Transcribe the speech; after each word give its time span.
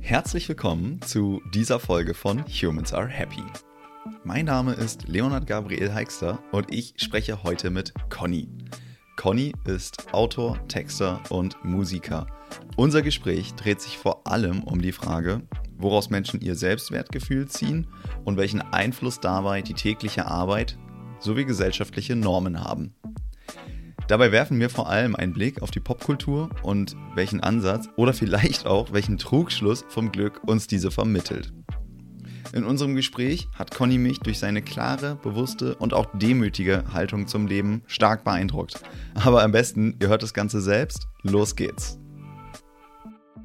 Herzlich 0.00 0.48
willkommen 0.48 1.00
zu 1.02 1.42
dieser 1.52 1.80
Folge 1.80 2.14
von 2.14 2.44
Humans 2.46 2.92
Are 2.92 3.08
Happy. 3.08 3.42
Mein 4.22 4.46
Name 4.46 4.74
ist 4.74 5.08
Leonard 5.08 5.46
Gabriel 5.46 5.90
Heixter 5.90 6.38
und 6.52 6.72
ich 6.72 6.94
spreche 6.96 7.42
heute 7.42 7.70
mit 7.70 7.92
Conny. 8.10 8.48
Conny 9.16 9.52
ist 9.64 10.12
Autor, 10.12 10.58
Texter 10.68 11.20
und 11.30 11.56
Musiker. 11.64 12.26
Unser 12.76 13.02
Gespräch 13.02 13.54
dreht 13.54 13.80
sich 13.80 13.96
vor 13.96 14.26
allem 14.26 14.62
um 14.62 14.82
die 14.82 14.92
Frage, 14.92 15.42
woraus 15.76 16.10
Menschen 16.10 16.40
ihr 16.40 16.54
Selbstwertgefühl 16.54 17.48
ziehen 17.48 17.86
und 18.24 18.36
welchen 18.36 18.60
Einfluss 18.60 19.20
dabei 19.20 19.62
die 19.62 19.74
tägliche 19.74 20.26
Arbeit 20.26 20.78
sowie 21.18 21.44
gesellschaftliche 21.44 22.16
Normen 22.16 22.62
haben. 22.62 22.94
Dabei 24.06 24.32
werfen 24.32 24.60
wir 24.60 24.68
vor 24.68 24.90
allem 24.90 25.16
einen 25.16 25.32
Blick 25.32 25.62
auf 25.62 25.70
die 25.70 25.80
Popkultur 25.80 26.50
und 26.62 26.94
welchen 27.14 27.40
Ansatz 27.40 27.88
oder 27.96 28.12
vielleicht 28.12 28.66
auch 28.66 28.92
welchen 28.92 29.16
Trugschluss 29.16 29.84
vom 29.88 30.12
Glück 30.12 30.42
uns 30.46 30.66
diese 30.66 30.90
vermittelt. 30.90 31.54
In 32.52 32.64
unserem 32.64 32.94
Gespräch 32.94 33.48
hat 33.58 33.74
Conny 33.74 33.96
mich 33.96 34.20
durch 34.20 34.38
seine 34.38 34.60
klare, 34.60 35.16
bewusste 35.16 35.74
und 35.76 35.94
auch 35.94 36.06
demütige 36.12 36.84
Haltung 36.92 37.26
zum 37.26 37.46
Leben 37.46 37.82
stark 37.86 38.24
beeindruckt. 38.24 38.80
Aber 39.14 39.42
am 39.42 39.52
besten, 39.52 39.96
ihr 40.00 40.08
hört 40.08 40.22
das 40.22 40.34
Ganze 40.34 40.60
selbst. 40.60 41.08
Los 41.22 41.56
geht's. 41.56 41.98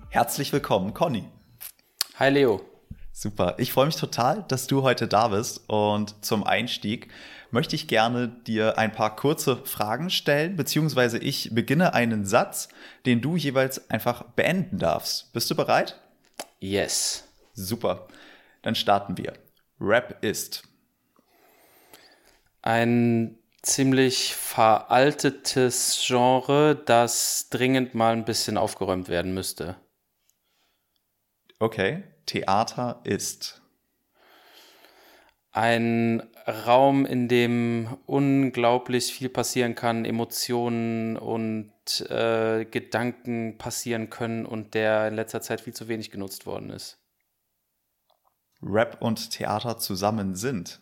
Herzlich 0.10 0.52
willkommen, 0.52 0.94
Conny. 0.94 1.24
Hi 2.16 2.30
Leo. 2.30 2.62
Super. 3.14 3.56
Ich 3.58 3.74
freue 3.74 3.86
mich 3.86 3.96
total, 3.96 4.46
dass 4.48 4.68
du 4.68 4.84
heute 4.84 5.08
da 5.08 5.30
bist. 5.30 5.64
Und 5.68 6.24
zum 6.24 6.44
Einstieg 6.44 7.10
möchte 7.52 7.76
ich 7.76 7.88
gerne 7.88 8.28
dir 8.28 8.78
ein 8.78 8.92
paar 8.92 9.16
kurze 9.16 9.58
Fragen 9.66 10.10
stellen, 10.10 10.56
beziehungsweise 10.56 11.18
ich 11.18 11.50
beginne 11.54 11.94
einen 11.94 12.26
Satz, 12.26 12.70
den 13.06 13.22
du 13.22 13.36
jeweils 13.36 13.90
einfach 13.90 14.24
beenden 14.24 14.78
darfst. 14.78 15.32
Bist 15.34 15.50
du 15.50 15.56
bereit? 15.56 16.00
Yes. 16.60 17.28
Super. 17.54 18.08
Dann 18.62 18.76
starten 18.76 19.18
wir. 19.18 19.34
Rap 19.80 20.24
ist 20.24 20.64
ein 22.62 23.38
ziemlich 23.62 24.36
veraltetes 24.36 26.04
Genre, 26.06 26.76
das 26.76 27.48
dringend 27.50 27.96
mal 27.96 28.14
ein 28.14 28.26
bisschen 28.26 28.58
aufgeräumt 28.58 29.10
werden 29.10 29.34
müsste. 29.34 29.76
Okay. 31.60 32.04
Theater 32.26 33.02
ist 33.06 33.62
ein 35.52 36.30
Raum, 36.48 37.06
in 37.06 37.28
dem 37.28 37.98
unglaublich 38.06 39.14
viel 39.14 39.30
passieren 39.30 39.76
kann, 39.76 40.06
Emotionen 40.06 41.18
und 41.18 41.72
äh, 42.10 42.66
Gedanken 42.66 43.58
passieren 43.58 44.10
können 44.10 44.46
und 44.46 44.74
der 44.74 45.08
in 45.08 45.16
letzter 45.16 45.42
Zeit 45.42 45.62
viel 45.62 45.74
zu 45.74 45.88
wenig 45.88 46.12
genutzt 46.12 46.46
worden 46.46 46.70
ist. 46.70 46.98
Rap 48.62 48.98
und 49.02 49.32
Theater 49.32 49.78
zusammen 49.78 50.36
sind. 50.36 50.80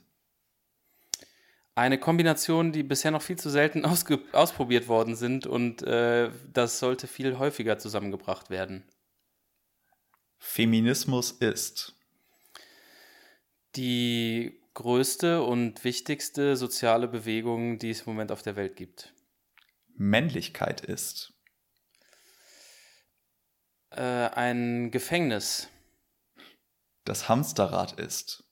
Eine 1.76 2.00
Kombination, 2.00 2.72
die 2.72 2.82
bisher 2.82 3.12
noch 3.12 3.22
viel 3.22 3.38
zu 3.38 3.50
selten 3.50 3.86
ausprobiert 4.32 4.88
worden 4.88 5.16
sind 5.16 5.46
und 5.46 5.84
äh, 5.84 6.32
das 6.52 6.80
sollte 6.80 7.08
viel 7.08 7.38
häufiger 7.38 7.78
zusammengebracht 7.78 8.50
werden. 8.50 8.84
Feminismus 10.40 11.32
ist 11.32 11.94
die 13.76 14.60
größte 14.78 15.42
und 15.42 15.84
wichtigste 15.84 16.56
soziale 16.56 17.08
Bewegung, 17.08 17.80
die 17.80 17.90
es 17.90 18.02
im 18.02 18.14
Moment 18.14 18.32
auf 18.32 18.44
der 18.44 18.56
Welt 18.56 18.76
gibt. 18.76 19.12
Männlichkeit 19.96 20.82
ist 20.82 21.34
äh, 23.90 24.02
ein 24.02 24.92
Gefängnis. 24.92 25.68
Das 27.06 27.28
Hamsterrad 27.28 28.00
ist 28.00 28.44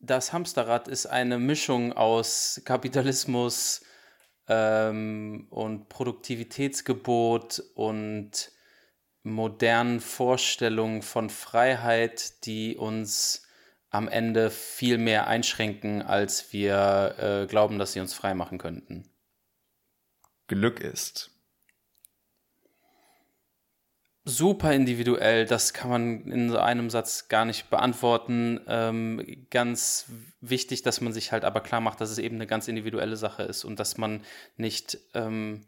Das 0.00 0.32
Hamsterrad 0.32 0.88
ist 0.88 1.06
eine 1.06 1.38
Mischung 1.38 1.92
aus 1.92 2.60
Kapitalismus 2.64 3.84
ähm, 4.48 5.46
und 5.50 5.88
Produktivitätsgebot 5.88 7.60
und 7.74 8.55
modernen 9.26 9.98
Vorstellungen 9.98 11.02
von 11.02 11.30
Freiheit, 11.30 12.46
die 12.46 12.76
uns 12.76 13.42
am 13.90 14.08
Ende 14.08 14.50
viel 14.50 14.98
mehr 14.98 15.26
einschränken, 15.26 16.00
als 16.00 16.52
wir 16.52 17.16
äh, 17.18 17.46
glauben, 17.46 17.78
dass 17.78 17.92
sie 17.92 18.00
uns 18.00 18.14
frei 18.14 18.34
machen 18.34 18.58
könnten. 18.58 19.10
Glück 20.46 20.78
ist. 20.78 21.30
Super 24.24 24.72
individuell, 24.72 25.44
das 25.44 25.72
kann 25.72 25.90
man 25.90 26.20
in 26.30 26.50
so 26.50 26.58
einem 26.58 26.90
Satz 26.90 27.28
gar 27.28 27.44
nicht 27.44 27.68
beantworten. 27.68 28.60
Ähm, 28.68 29.46
ganz 29.50 30.06
wichtig, 30.40 30.82
dass 30.82 31.00
man 31.00 31.12
sich 31.12 31.32
halt 31.32 31.44
aber 31.44 31.60
klar 31.60 31.80
macht, 31.80 32.00
dass 32.00 32.10
es 32.10 32.18
eben 32.18 32.36
eine 32.36 32.46
ganz 32.46 32.68
individuelle 32.68 33.16
Sache 33.16 33.42
ist 33.42 33.64
und 33.64 33.80
dass 33.80 33.98
man 33.98 34.24
nicht 34.56 34.98
ähm, 35.14 35.66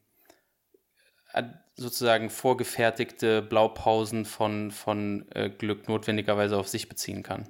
sozusagen 1.76 2.28
vorgefertigte 2.28 3.40
Blaupausen 3.42 4.24
von, 4.24 4.70
von 4.70 5.26
äh, 5.32 5.48
Glück 5.48 5.88
notwendigerweise 5.88 6.56
auf 6.56 6.68
sich 6.68 6.88
beziehen 6.88 7.22
kann. 7.22 7.48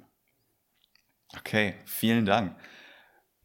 Okay, 1.37 1.75
vielen 1.85 2.25
Dank. 2.25 2.55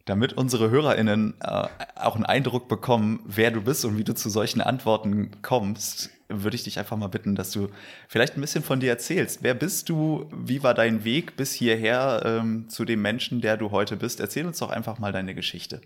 Damit 0.04 0.34
unsere 0.34 0.70
HörerInnen 0.70 1.34
äh, 1.40 1.66
auch 1.94 2.14
einen 2.14 2.26
Eindruck 2.26 2.68
bekommen, 2.68 3.22
wer 3.24 3.50
du 3.50 3.62
bist 3.62 3.84
und 3.86 3.96
wie 3.96 4.04
du 4.04 4.14
zu 4.14 4.28
solchen 4.28 4.60
Antworten 4.60 5.30
kommst, 5.40 6.10
würde 6.28 6.56
ich 6.56 6.64
dich 6.64 6.78
einfach 6.78 6.96
mal 6.96 7.08
bitten, 7.08 7.34
dass 7.34 7.50
du 7.50 7.68
vielleicht 8.08 8.36
ein 8.36 8.40
bisschen 8.40 8.62
von 8.62 8.80
dir 8.80 8.90
erzählst. 8.90 9.42
Wer 9.42 9.54
bist 9.54 9.88
du? 9.88 10.28
Wie 10.32 10.62
war 10.62 10.74
dein 10.74 11.04
Weg 11.04 11.36
bis 11.36 11.52
hierher 11.52 12.22
ähm, 12.24 12.68
zu 12.68 12.84
dem 12.84 13.00
Menschen, 13.00 13.40
der 13.40 13.56
du 13.56 13.70
heute 13.70 13.96
bist? 13.96 14.20
Erzähl 14.20 14.46
uns 14.46 14.58
doch 14.58 14.70
einfach 14.70 14.98
mal 14.98 15.12
deine 15.12 15.34
Geschichte. 15.34 15.80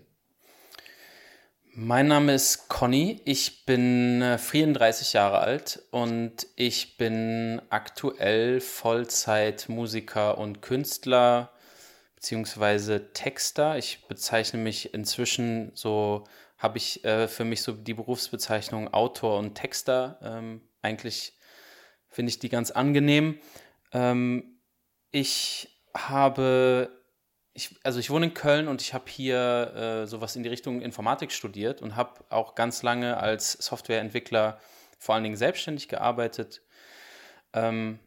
Mein 1.81 2.09
Name 2.09 2.33
ist 2.33 2.67
Conny, 2.67 3.21
ich 3.23 3.65
bin 3.65 4.21
34 4.37 5.15
äh, 5.15 5.17
Jahre 5.17 5.39
alt 5.39 5.81
und 5.91 6.45
ich 6.57 6.97
bin 6.97 7.61
aktuell 7.69 8.59
Vollzeitmusiker 8.59 10.37
und 10.37 10.61
Künstler 10.61 11.53
beziehungsweise 12.15 13.13
Texter. 13.13 13.77
Ich 13.77 14.05
bezeichne 14.09 14.59
mich 14.59 14.93
inzwischen 14.93 15.71
so, 15.73 16.25
habe 16.57 16.77
ich 16.77 17.05
äh, 17.05 17.29
für 17.29 17.45
mich 17.45 17.61
so 17.61 17.71
die 17.71 17.93
Berufsbezeichnung 17.93 18.93
Autor 18.93 19.39
und 19.39 19.55
Texter. 19.55 20.19
Ähm, 20.21 20.59
eigentlich 20.81 21.31
finde 22.09 22.31
ich 22.31 22.39
die 22.39 22.49
ganz 22.49 22.71
angenehm. 22.71 23.39
Ähm, 23.93 24.59
ich 25.11 25.79
habe 25.93 26.98
ich, 27.53 27.75
also 27.83 27.99
ich 27.99 28.09
wohne 28.09 28.27
in 28.27 28.33
Köln 28.33 28.67
und 28.67 28.81
ich 28.81 28.93
habe 28.93 29.05
hier 29.09 29.73
äh, 29.75 30.07
sowas 30.07 30.35
in 30.35 30.43
die 30.43 30.49
Richtung 30.49 30.81
Informatik 30.81 31.31
studiert 31.31 31.81
und 31.81 31.95
habe 31.95 32.23
auch 32.29 32.55
ganz 32.55 32.83
lange 32.83 33.17
als 33.17 33.53
Softwareentwickler 33.53 34.59
vor 34.97 35.15
allen 35.15 35.23
Dingen 35.23 35.35
selbstständig 35.35 35.87
gearbeitet. 35.87 36.61
Ähm, 37.53 37.99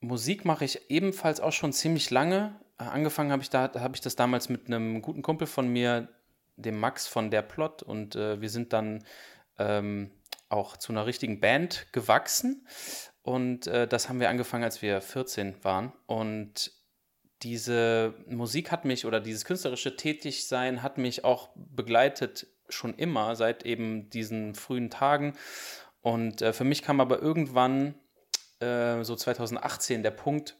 Musik 0.00 0.44
mache 0.44 0.64
ich 0.64 0.90
ebenfalls 0.90 1.40
auch 1.40 1.52
schon 1.52 1.72
ziemlich 1.72 2.10
lange. 2.10 2.58
Äh, 2.78 2.84
angefangen 2.84 3.32
habe 3.32 3.42
ich 3.42 3.50
da, 3.50 3.70
habe 3.74 3.94
ich 3.94 4.00
das 4.00 4.16
damals 4.16 4.48
mit 4.48 4.66
einem 4.66 5.02
guten 5.02 5.22
Kumpel 5.22 5.46
von 5.46 5.68
mir, 5.68 6.08
dem 6.56 6.78
Max 6.78 7.06
von 7.06 7.30
der 7.30 7.42
Plot, 7.42 7.82
und 7.82 8.16
äh, 8.16 8.40
wir 8.40 8.50
sind 8.50 8.72
dann 8.72 9.04
ähm, 9.58 10.10
auch 10.48 10.76
zu 10.76 10.92
einer 10.92 11.06
richtigen 11.06 11.40
Band 11.40 11.86
gewachsen. 11.92 12.66
Und 13.22 13.66
äh, 13.66 13.86
das 13.86 14.08
haben 14.08 14.20
wir 14.20 14.28
angefangen, 14.28 14.64
als 14.64 14.82
wir 14.82 15.00
14 15.00 15.62
waren. 15.62 15.92
Und 16.06 16.72
diese 17.42 18.14
Musik 18.26 18.70
hat 18.70 18.84
mich 18.84 19.06
oder 19.06 19.20
dieses 19.20 19.44
künstlerische 19.44 19.96
Tätigsein 19.96 20.82
hat 20.82 20.98
mich 20.98 21.24
auch 21.24 21.48
begleitet 21.54 22.46
schon 22.68 22.94
immer 22.94 23.34
seit 23.36 23.64
eben 23.64 24.10
diesen 24.10 24.54
frühen 24.54 24.90
Tagen. 24.90 25.34
Und 26.02 26.42
äh, 26.42 26.52
für 26.52 26.64
mich 26.64 26.82
kam 26.82 27.00
aber 27.00 27.20
irgendwann 27.20 27.94
äh, 28.60 29.02
so 29.02 29.16
2018 29.16 30.02
der 30.02 30.10
Punkt, 30.10 30.56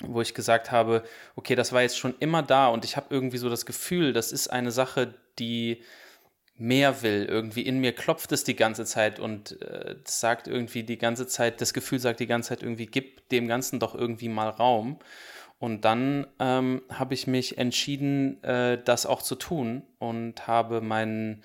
wo 0.00 0.20
ich 0.20 0.34
gesagt 0.34 0.70
habe, 0.70 1.02
okay, 1.34 1.54
das 1.54 1.72
war 1.72 1.82
jetzt 1.82 1.98
schon 1.98 2.14
immer 2.20 2.42
da 2.42 2.68
und 2.68 2.84
ich 2.84 2.96
habe 2.96 3.06
irgendwie 3.10 3.38
so 3.38 3.48
das 3.48 3.66
Gefühl, 3.66 4.12
das 4.12 4.32
ist 4.32 4.48
eine 4.48 4.70
Sache, 4.70 5.14
die 5.38 5.82
mehr 6.58 7.02
will. 7.02 7.26
Irgendwie 7.28 7.62
in 7.62 7.80
mir 7.80 7.92
klopft 7.92 8.32
es 8.32 8.44
die 8.44 8.56
ganze 8.56 8.84
Zeit 8.84 9.18
und 9.18 9.60
äh, 9.62 9.96
sagt 10.04 10.48
irgendwie 10.48 10.82
die 10.82 10.98
ganze 10.98 11.26
Zeit, 11.26 11.60
das 11.60 11.74
Gefühl 11.74 11.98
sagt 11.98 12.20
die 12.20 12.26
ganze 12.26 12.50
Zeit 12.50 12.62
irgendwie, 12.62 12.86
gib 12.86 13.28
dem 13.28 13.46
Ganzen 13.48 13.78
doch 13.78 13.94
irgendwie 13.94 14.28
mal 14.28 14.48
Raum. 14.48 14.98
Und 15.58 15.84
dann 15.86 16.26
ähm, 16.38 16.82
habe 16.92 17.14
ich 17.14 17.26
mich 17.26 17.56
entschieden, 17.56 18.42
äh, 18.44 18.82
das 18.82 19.06
auch 19.06 19.22
zu 19.22 19.36
tun 19.36 19.82
und 19.98 20.46
habe 20.46 20.82
mein, 20.82 21.42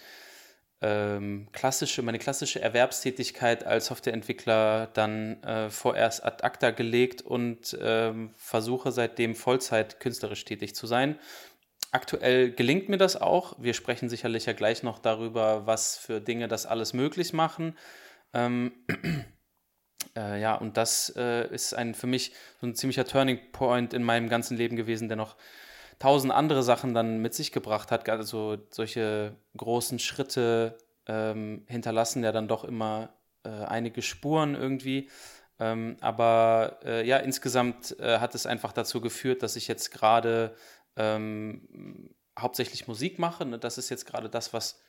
ähm, 0.81 1.47
klassische, 1.53 2.01
meine 2.01 2.19
klassische 2.19 2.59
Erwerbstätigkeit 2.61 3.65
als 3.65 3.85
Softwareentwickler 3.85 4.87
dann 4.93 5.41
äh, 5.43 5.69
vorerst 5.69 6.25
ad 6.25 6.43
acta 6.43 6.71
gelegt 6.71 7.21
und 7.21 7.77
ähm, 7.81 8.31
versuche 8.35 8.91
seitdem 8.91 9.35
Vollzeit 9.35 9.99
künstlerisch 9.99 10.43
tätig 10.43 10.75
zu 10.75 10.87
sein. 10.87 11.17
aktuell 11.91 12.51
gelingt 12.51 12.89
mir 12.89 12.97
das 12.97 13.15
auch. 13.19 13.55
Wir 13.59 13.73
sprechen 13.73 14.09
sicherlich 14.09 14.45
ja 14.45 14.53
gleich 14.53 14.83
noch 14.83 14.99
darüber, 14.99 15.67
was 15.67 15.97
für 15.97 16.21
Dinge 16.21 16.47
das 16.47 16.65
alles 16.65 16.93
möglich 16.93 17.33
machen. 17.33 17.77
Ähm, 18.33 18.73
äh, 20.15 20.41
ja, 20.41 20.55
und 20.55 20.77
das 20.77 21.13
äh, 21.15 21.47
ist 21.53 21.73
ein 21.73 21.93
für 21.95 22.07
mich 22.07 22.33
so 22.59 22.67
ein 22.67 22.75
ziemlicher 22.75 23.05
Turning 23.05 23.39
Point 23.51 23.93
in 23.93 24.03
meinem 24.03 24.29
ganzen 24.29 24.57
Leben 24.57 24.75
gewesen, 24.75 25.07
der 25.07 25.17
noch 25.17 25.35
tausend 25.99 26.33
andere 26.33 26.63
Sachen 26.63 26.93
dann 26.93 27.19
mit 27.19 27.33
sich 27.33 27.51
gebracht 27.51 27.91
hat. 27.91 28.09
Also 28.09 28.57
solche 28.69 29.35
großen 29.55 29.99
Schritte 29.99 30.77
ähm, 31.07 31.63
hinterlassen 31.67 32.23
ja 32.23 32.31
dann 32.31 32.47
doch 32.47 32.63
immer 32.63 33.13
äh, 33.43 33.49
einige 33.49 34.01
Spuren 34.01 34.55
irgendwie. 34.55 35.09
Ähm, 35.59 35.97
aber 36.01 36.79
äh, 36.83 37.07
ja, 37.07 37.17
insgesamt 37.17 37.97
äh, 37.99 38.19
hat 38.19 38.33
es 38.33 38.47
einfach 38.47 38.73
dazu 38.73 38.99
geführt, 38.99 39.43
dass 39.43 39.55
ich 39.55 39.67
jetzt 39.67 39.91
gerade 39.91 40.55
ähm, 40.95 42.15
hauptsächlich 42.37 42.87
Musik 42.87 43.19
mache. 43.19 43.45
Ne? 43.45 43.59
Das 43.59 43.77
ist 43.77 43.89
jetzt 43.89 44.05
gerade 44.05 44.29
das, 44.29 44.53
was 44.53 44.81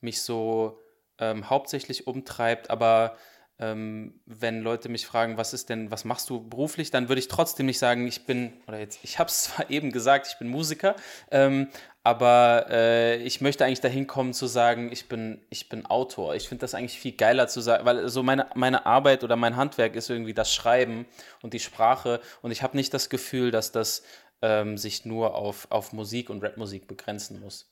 mich 0.00 0.22
so 0.22 0.80
ähm, 1.18 1.50
hauptsächlich 1.50 2.06
umtreibt. 2.06 2.70
Aber 2.70 3.16
ähm, 3.62 4.20
wenn 4.26 4.60
Leute 4.60 4.88
mich 4.88 5.06
fragen, 5.06 5.36
was 5.36 5.54
ist 5.54 5.68
denn, 5.68 5.92
was 5.92 6.04
machst 6.04 6.28
du 6.28 6.48
beruflich, 6.48 6.90
dann 6.90 7.08
würde 7.08 7.20
ich 7.20 7.28
trotzdem 7.28 7.66
nicht 7.66 7.78
sagen, 7.78 8.08
ich 8.08 8.26
bin, 8.26 8.52
oder 8.66 8.80
jetzt, 8.80 8.98
ich 9.04 9.20
habe 9.20 9.28
es 9.28 9.42
zwar 9.44 9.70
eben 9.70 9.92
gesagt, 9.92 10.26
ich 10.26 10.38
bin 10.38 10.48
Musiker, 10.48 10.96
ähm, 11.30 11.68
aber 12.02 12.66
äh, 12.70 13.18
ich 13.18 13.40
möchte 13.40 13.64
eigentlich 13.64 13.80
dahin 13.80 14.08
kommen 14.08 14.34
zu 14.34 14.48
sagen, 14.48 14.90
ich 14.90 15.08
bin, 15.08 15.40
ich 15.48 15.68
bin 15.68 15.86
Autor. 15.86 16.34
Ich 16.34 16.48
finde 16.48 16.62
das 16.62 16.74
eigentlich 16.74 16.98
viel 16.98 17.12
geiler 17.12 17.46
zu 17.46 17.60
sagen, 17.60 17.84
weil 17.86 18.08
so 18.08 18.24
meine, 18.24 18.48
meine 18.56 18.84
Arbeit 18.84 19.22
oder 19.22 19.36
mein 19.36 19.54
Handwerk 19.54 19.94
ist 19.94 20.10
irgendwie 20.10 20.34
das 20.34 20.52
Schreiben 20.52 21.06
und 21.42 21.54
die 21.54 21.60
Sprache 21.60 22.20
und 22.42 22.50
ich 22.50 22.64
habe 22.64 22.76
nicht 22.76 22.92
das 22.92 23.10
Gefühl, 23.10 23.52
dass 23.52 23.70
das 23.70 24.02
ähm, 24.40 24.76
sich 24.76 25.04
nur 25.04 25.36
auf, 25.36 25.70
auf 25.70 25.92
Musik 25.92 26.30
und 26.30 26.42
Rapmusik 26.42 26.88
begrenzen 26.88 27.38
muss. 27.38 27.70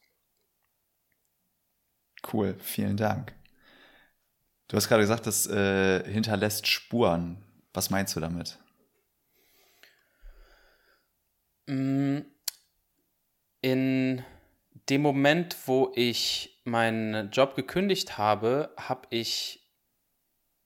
Cool, 2.32 2.54
vielen 2.60 2.96
Dank. 2.96 3.39
Du 4.70 4.76
hast 4.76 4.87
gerade 4.87 5.02
gesagt, 5.02 5.26
das 5.26 5.49
äh, 5.49 6.05
hinterlässt 6.08 6.69
Spuren. 6.69 7.43
Was 7.72 7.90
meinst 7.90 8.14
du 8.14 8.20
damit? 8.20 8.56
Mm, 11.67 12.20
in 13.62 14.25
dem 14.88 15.02
Moment, 15.02 15.56
wo 15.67 15.90
ich 15.96 16.62
meinen 16.62 17.32
Job 17.32 17.56
gekündigt 17.56 18.17
habe, 18.17 18.72
habe 18.76 19.08
ich 19.11 19.69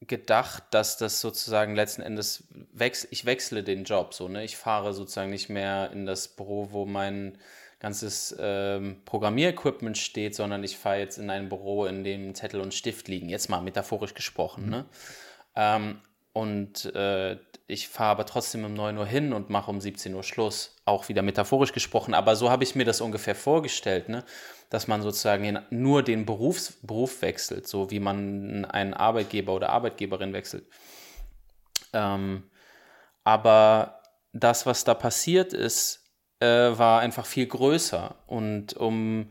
gedacht, 0.00 0.64
dass 0.72 0.98
das 0.98 1.22
sozusagen 1.22 1.74
letzten 1.74 2.02
Endes 2.02 2.44
wechsel, 2.72 3.08
ich 3.10 3.24
wechsle 3.24 3.62
den 3.64 3.84
Job 3.84 4.12
so, 4.12 4.28
ne? 4.28 4.44
Ich 4.44 4.58
fahre 4.58 4.92
sozusagen 4.92 5.30
nicht 5.30 5.48
mehr 5.48 5.90
in 5.92 6.04
das 6.04 6.28
Büro, 6.28 6.72
wo 6.72 6.84
mein 6.84 7.38
ganzes 7.84 8.34
ähm, 8.40 9.02
Programmierequipment 9.04 9.98
steht, 9.98 10.34
sondern 10.34 10.64
ich 10.64 10.78
fahre 10.78 11.00
jetzt 11.00 11.18
in 11.18 11.28
ein 11.28 11.50
Büro, 11.50 11.84
in 11.84 12.02
dem 12.02 12.34
Zettel 12.34 12.62
und 12.62 12.72
Stift 12.72 13.08
liegen. 13.08 13.28
Jetzt 13.28 13.50
mal 13.50 13.60
metaphorisch 13.60 14.14
gesprochen. 14.14 14.64
Mhm. 14.64 14.70
Ne? 14.70 14.84
Ähm, 15.54 16.00
und 16.32 16.86
äh, 16.94 17.36
ich 17.66 17.88
fahre 17.88 18.12
aber 18.12 18.24
trotzdem 18.24 18.64
um 18.64 18.72
9 18.72 18.96
Uhr 18.96 19.04
hin 19.04 19.34
und 19.34 19.50
mache 19.50 19.70
um 19.70 19.82
17 19.82 20.14
Uhr 20.14 20.22
Schluss. 20.22 20.76
Auch 20.86 21.10
wieder 21.10 21.20
metaphorisch 21.20 21.72
gesprochen. 21.72 22.14
Aber 22.14 22.36
so 22.36 22.50
habe 22.50 22.64
ich 22.64 22.74
mir 22.74 22.86
das 22.86 23.02
ungefähr 23.02 23.34
vorgestellt, 23.34 24.08
ne? 24.08 24.24
dass 24.70 24.88
man 24.88 25.02
sozusagen 25.02 25.58
nur 25.68 26.02
den 26.02 26.24
Berufs 26.24 26.78
Beruf 26.80 27.20
wechselt, 27.20 27.68
so 27.68 27.90
wie 27.90 28.00
man 28.00 28.64
einen 28.64 28.94
Arbeitgeber 28.94 29.52
oder 29.52 29.68
Arbeitgeberin 29.68 30.32
wechselt. 30.32 30.64
Ähm, 31.92 32.44
aber 33.24 34.00
das, 34.32 34.64
was 34.64 34.84
da 34.84 34.94
passiert 34.94 35.52
ist, 35.52 36.03
äh, 36.44 36.78
war 36.78 37.00
einfach 37.00 37.26
viel 37.26 37.46
größer. 37.46 38.14
Und 38.26 38.74
um 38.74 39.28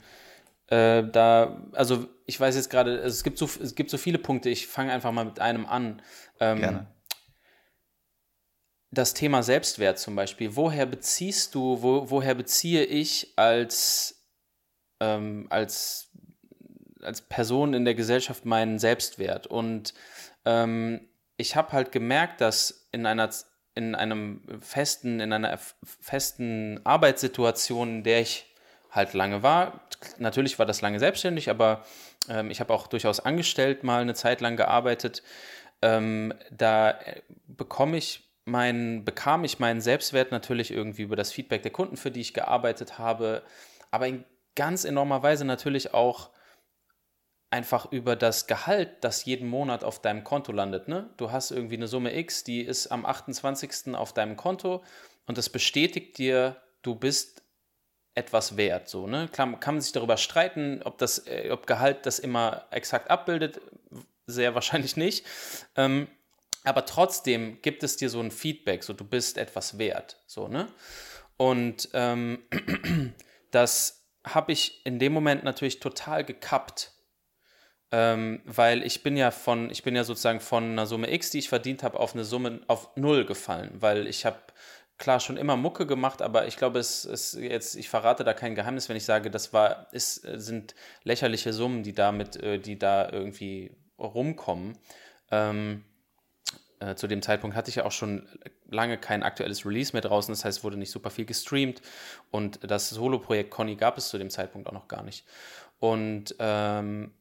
äh, 0.67 1.03
da, 1.03 1.61
also 1.73 2.07
ich 2.25 2.39
weiß 2.39 2.55
jetzt 2.55 2.69
gerade, 2.69 2.97
es 2.97 3.23
gibt 3.23 3.37
so, 3.37 3.45
es 3.45 3.75
gibt 3.75 3.89
so 3.89 3.97
viele 3.97 4.17
Punkte, 4.17 4.49
ich 4.49 4.67
fange 4.67 4.91
einfach 4.91 5.11
mal 5.11 5.25
mit 5.25 5.39
einem 5.39 5.65
an. 5.65 6.01
Ähm, 6.39 6.59
Gerne. 6.59 6.87
Das 8.91 9.13
Thema 9.13 9.41
Selbstwert 9.41 9.99
zum 9.99 10.15
Beispiel. 10.15 10.55
Woher 10.55 10.85
beziehst 10.85 11.55
du, 11.55 11.81
wo, 11.81 12.09
woher 12.09 12.35
beziehe 12.35 12.83
ich 12.83 13.33
als, 13.37 14.23
ähm, 14.99 15.47
als, 15.49 16.11
als 17.01 17.21
Person 17.21 17.73
in 17.73 17.85
der 17.85 17.95
Gesellschaft 17.95 18.45
meinen 18.45 18.77
Selbstwert? 18.77 19.47
Und 19.47 19.93
ähm, 20.45 21.09
ich 21.37 21.55
habe 21.55 21.71
halt 21.71 21.91
gemerkt, 21.91 22.39
dass 22.39 22.87
in 22.91 23.07
einer 23.07 23.31
in 23.75 23.95
einem 23.95 24.41
festen, 24.61 25.19
in 25.19 25.33
einer 25.33 25.57
festen 25.83 26.79
Arbeitssituation, 26.83 27.89
in 27.89 28.03
der 28.03 28.21
ich 28.21 28.45
halt 28.91 29.13
lange 29.13 29.41
war. 29.41 29.81
Natürlich 30.19 30.59
war 30.59 30.65
das 30.65 30.81
lange 30.81 30.99
selbstständig, 30.99 31.49
aber 31.49 31.83
ähm, 32.29 32.51
ich 32.51 32.59
habe 32.59 32.73
auch 32.73 32.87
durchaus 32.87 33.19
angestellt 33.19 33.83
mal 33.83 34.01
eine 34.01 34.13
Zeit 34.13 34.41
lang 34.41 34.55
gearbeitet. 34.55 35.23
Ähm, 35.81 36.33
da 36.51 36.91
äh, 36.91 37.21
bekomme 37.47 37.97
ich 37.97 38.29
mein, 38.45 39.05
bekam 39.05 39.43
ich 39.43 39.59
meinen 39.59 39.81
Selbstwert 39.81 40.31
natürlich 40.31 40.71
irgendwie 40.71 41.03
über 41.03 41.15
das 41.15 41.31
Feedback 41.31 41.63
der 41.63 41.71
Kunden, 41.71 41.97
für 41.97 42.11
die 42.11 42.21
ich 42.21 42.33
gearbeitet 42.33 42.99
habe, 42.99 43.43
aber 43.89 44.07
in 44.07 44.25
ganz 44.55 44.85
enormer 44.85 45.23
Weise 45.23 45.45
natürlich 45.45 45.93
auch 45.93 46.29
einfach 47.53 47.91
über 47.91 48.15
das 48.15 48.47
Gehalt, 48.47 49.03
das 49.03 49.25
jeden 49.25 49.47
Monat 49.47 49.83
auf 49.83 50.01
deinem 50.01 50.23
Konto 50.23 50.51
landet. 50.51 50.87
Ne? 50.87 51.11
Du 51.17 51.31
hast 51.31 51.51
irgendwie 51.51 51.75
eine 51.75 51.87
Summe 51.87 52.17
X, 52.17 52.43
die 52.43 52.61
ist 52.61 52.87
am 52.87 53.05
28. 53.05 53.93
auf 53.93 54.11
deinem 54.11 54.35
Konto 54.35 54.83
und 55.27 55.37
das 55.37 55.49
bestätigt 55.49 56.17
dir, 56.17 56.57
du 56.81 56.95
bist 56.95 57.43
etwas 58.15 58.57
wert. 58.57 58.89
So, 58.89 59.05
ne? 59.05 59.29
Kann, 59.31 59.59
kann 59.59 59.75
man 59.75 59.81
sich 59.81 59.91
darüber 59.91 60.17
streiten, 60.17 60.81
ob, 60.83 60.97
das, 60.97 61.27
äh, 61.27 61.51
ob 61.51 61.67
Gehalt 61.67 62.07
das 62.07 62.17
immer 62.17 62.65
exakt 62.71 63.11
abbildet? 63.11 63.61
Sehr 64.25 64.55
wahrscheinlich 64.55 64.97
nicht. 64.97 65.23
Ähm, 65.75 66.07
aber 66.63 66.87
trotzdem 66.87 67.61
gibt 67.61 67.83
es 67.83 67.97
dir 67.97 68.09
so 68.09 68.19
ein 68.19 68.31
Feedback, 68.31 68.83
so 68.83 68.93
du 68.93 69.03
bist 69.03 69.37
etwas 69.37 69.77
wert. 69.77 70.17
So, 70.25 70.47
ne? 70.47 70.69
Und 71.37 71.89
ähm, 71.93 72.39
das 73.51 74.07
habe 74.25 74.53
ich 74.53 74.83
in 74.87 74.97
dem 74.97 75.13
Moment 75.13 75.43
natürlich 75.43 75.79
total 75.79 76.23
gekappt 76.23 76.93
ähm, 77.93 78.41
weil 78.45 78.81
ich 78.81 79.03
bin 79.03 79.15
ja 79.15 79.29
von, 79.29 79.69
ich 79.69 79.83
bin 79.83 79.95
ja 79.95 80.03
sozusagen 80.03 80.39
von 80.39 80.63
einer 80.63 80.87
Summe 80.87 81.13
X, 81.13 81.29
die 81.29 81.37
ich 81.37 81.47
verdient 81.47 81.83
habe, 81.83 81.99
auf 81.99 82.15
eine 82.15 82.23
Summe 82.23 82.61
auf 82.65 82.89
null 82.95 83.23
gefallen, 83.23 83.69
weil 83.75 84.07
ich 84.07 84.25
habe 84.25 84.39
klar 84.97 85.19
schon 85.19 85.37
immer 85.37 85.57
Mucke 85.57 85.85
gemacht, 85.85 86.23
aber 86.23 86.47
ich 86.47 86.57
glaube, 86.57 86.79
es 86.79 87.05
ist 87.05 87.35
jetzt, 87.35 87.75
ich 87.75 87.89
verrate 87.89 88.23
da 88.23 88.33
kein 88.33 88.55
Geheimnis, 88.55 88.89
wenn 88.89 88.97
ich 88.97 89.05
sage, 89.05 89.29
das 89.29 89.53
war, 89.53 89.85
es 89.91 90.15
sind 90.15 90.73
lächerliche 91.03 91.53
Summen, 91.53 91.83
die 91.83 91.93
damit, 91.93 92.35
äh, 92.37 92.57
die 92.57 92.79
da 92.79 93.11
irgendwie 93.11 93.69
rumkommen. 93.99 94.75
Ähm, 95.29 95.83
äh, 96.79 96.95
zu 96.95 97.05
dem 97.05 97.21
Zeitpunkt 97.21 97.55
hatte 97.55 97.69
ich 97.69 97.75
ja 97.75 97.85
auch 97.85 97.91
schon 97.91 98.27
lange 98.67 98.97
kein 98.97 99.21
aktuelles 99.21 99.67
Release 99.67 99.93
mehr 99.93 100.01
draußen, 100.01 100.31
das 100.31 100.43
heißt, 100.43 100.63
wurde 100.63 100.77
nicht 100.77 100.89
super 100.89 101.11
viel 101.11 101.25
gestreamt 101.25 101.83
und 102.31 102.59
das 102.63 102.89
Solo-Projekt 102.89 103.51
Conny 103.51 103.75
gab 103.75 103.99
es 103.99 104.09
zu 104.09 104.17
dem 104.17 104.31
Zeitpunkt 104.31 104.67
auch 104.67 104.73
noch 104.73 104.87
gar 104.87 105.03
nicht. 105.03 105.25
Und 105.77 106.33
ähm, 106.39 107.11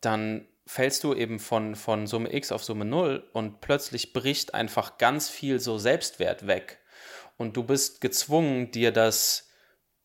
dann 0.00 0.46
fällst 0.66 1.04
du 1.04 1.14
eben 1.14 1.38
von, 1.38 1.74
von 1.74 2.06
Summe 2.06 2.32
X 2.32 2.52
auf 2.52 2.62
Summe 2.62 2.84
0 2.84 3.28
und 3.32 3.60
plötzlich 3.60 4.12
bricht 4.12 4.54
einfach 4.54 4.98
ganz 4.98 5.28
viel 5.28 5.58
so 5.58 5.78
Selbstwert 5.78 6.46
weg. 6.46 6.78
Und 7.36 7.56
du 7.56 7.64
bist 7.64 8.00
gezwungen, 8.00 8.70
dir 8.70 8.92
das 8.92 9.48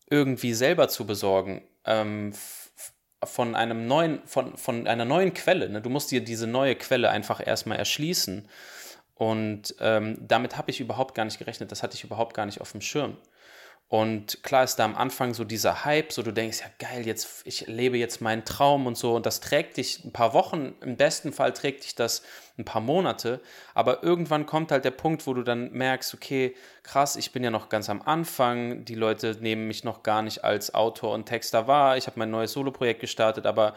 irgendwie 0.09 0.53
selber 0.53 0.87
zu 0.87 1.05
besorgen. 1.05 1.67
Ähm, 1.85 2.33
von 3.23 3.55
einem 3.55 3.87
neuen, 3.87 4.25
von, 4.25 4.57
von 4.57 4.87
einer 4.87 5.05
neuen 5.05 5.33
Quelle. 5.33 5.69
Ne? 5.69 5.81
Du 5.81 5.89
musst 5.89 6.11
dir 6.11 6.23
diese 6.23 6.47
neue 6.47 6.75
Quelle 6.75 7.09
einfach 7.09 7.45
erstmal 7.45 7.77
erschließen. 7.77 8.47
Und 9.15 9.75
ähm, 9.79 10.17
damit 10.21 10.57
habe 10.57 10.71
ich 10.71 10.79
überhaupt 10.79 11.15
gar 11.15 11.25
nicht 11.25 11.39
gerechnet. 11.39 11.71
Das 11.71 11.83
hatte 11.83 11.95
ich 11.95 12.03
überhaupt 12.03 12.33
gar 12.33 12.45
nicht 12.45 12.61
auf 12.61 12.71
dem 12.71 12.81
Schirm. 12.81 13.17
Und 13.87 14.41
klar 14.41 14.63
ist 14.63 14.77
da 14.77 14.85
am 14.85 14.95
Anfang 14.95 15.35
so 15.35 15.43
dieser 15.43 15.85
Hype, 15.85 16.11
so 16.11 16.23
du 16.23 16.31
denkst, 16.31 16.59
ja 16.61 16.65
geil, 16.79 17.05
jetzt, 17.05 17.45
ich 17.45 17.67
lebe 17.67 17.97
jetzt 17.97 18.19
meinen 18.19 18.43
Traum 18.43 18.87
und 18.87 18.97
so. 18.97 19.15
Und 19.15 19.27
das 19.27 19.41
trägt 19.41 19.77
dich 19.77 20.03
ein 20.03 20.11
paar 20.11 20.33
Wochen, 20.33 20.73
im 20.81 20.97
besten 20.97 21.31
Fall 21.31 21.53
trägt 21.53 21.83
dich 21.83 21.93
das 21.93 22.23
ein 22.57 22.65
paar 22.65 22.81
Monate. 22.81 23.41
Aber 23.75 24.01
irgendwann 24.01 24.47
kommt 24.47 24.71
halt 24.71 24.85
der 24.85 24.91
Punkt, 24.91 25.27
wo 25.27 25.35
du 25.35 25.43
dann 25.43 25.71
merkst, 25.71 26.15
okay, 26.15 26.55
krass, 26.81 27.15
ich 27.15 27.31
bin 27.31 27.43
ja 27.43 27.51
noch 27.51 27.69
ganz 27.69 27.87
am 27.89 28.01
Anfang. 28.01 28.85
Die 28.85 28.95
Leute 28.95 29.37
nehmen 29.39 29.67
mich 29.67 29.83
noch 29.83 30.01
gar 30.01 30.23
nicht 30.23 30.43
als 30.43 30.73
Autor 30.73 31.13
und 31.13 31.27
Texter 31.27 31.67
wahr. 31.67 31.95
Ich 31.95 32.07
habe 32.07 32.17
mein 32.17 32.31
neues 32.31 32.53
Soloprojekt 32.53 33.01
gestartet, 33.01 33.45
aber 33.45 33.75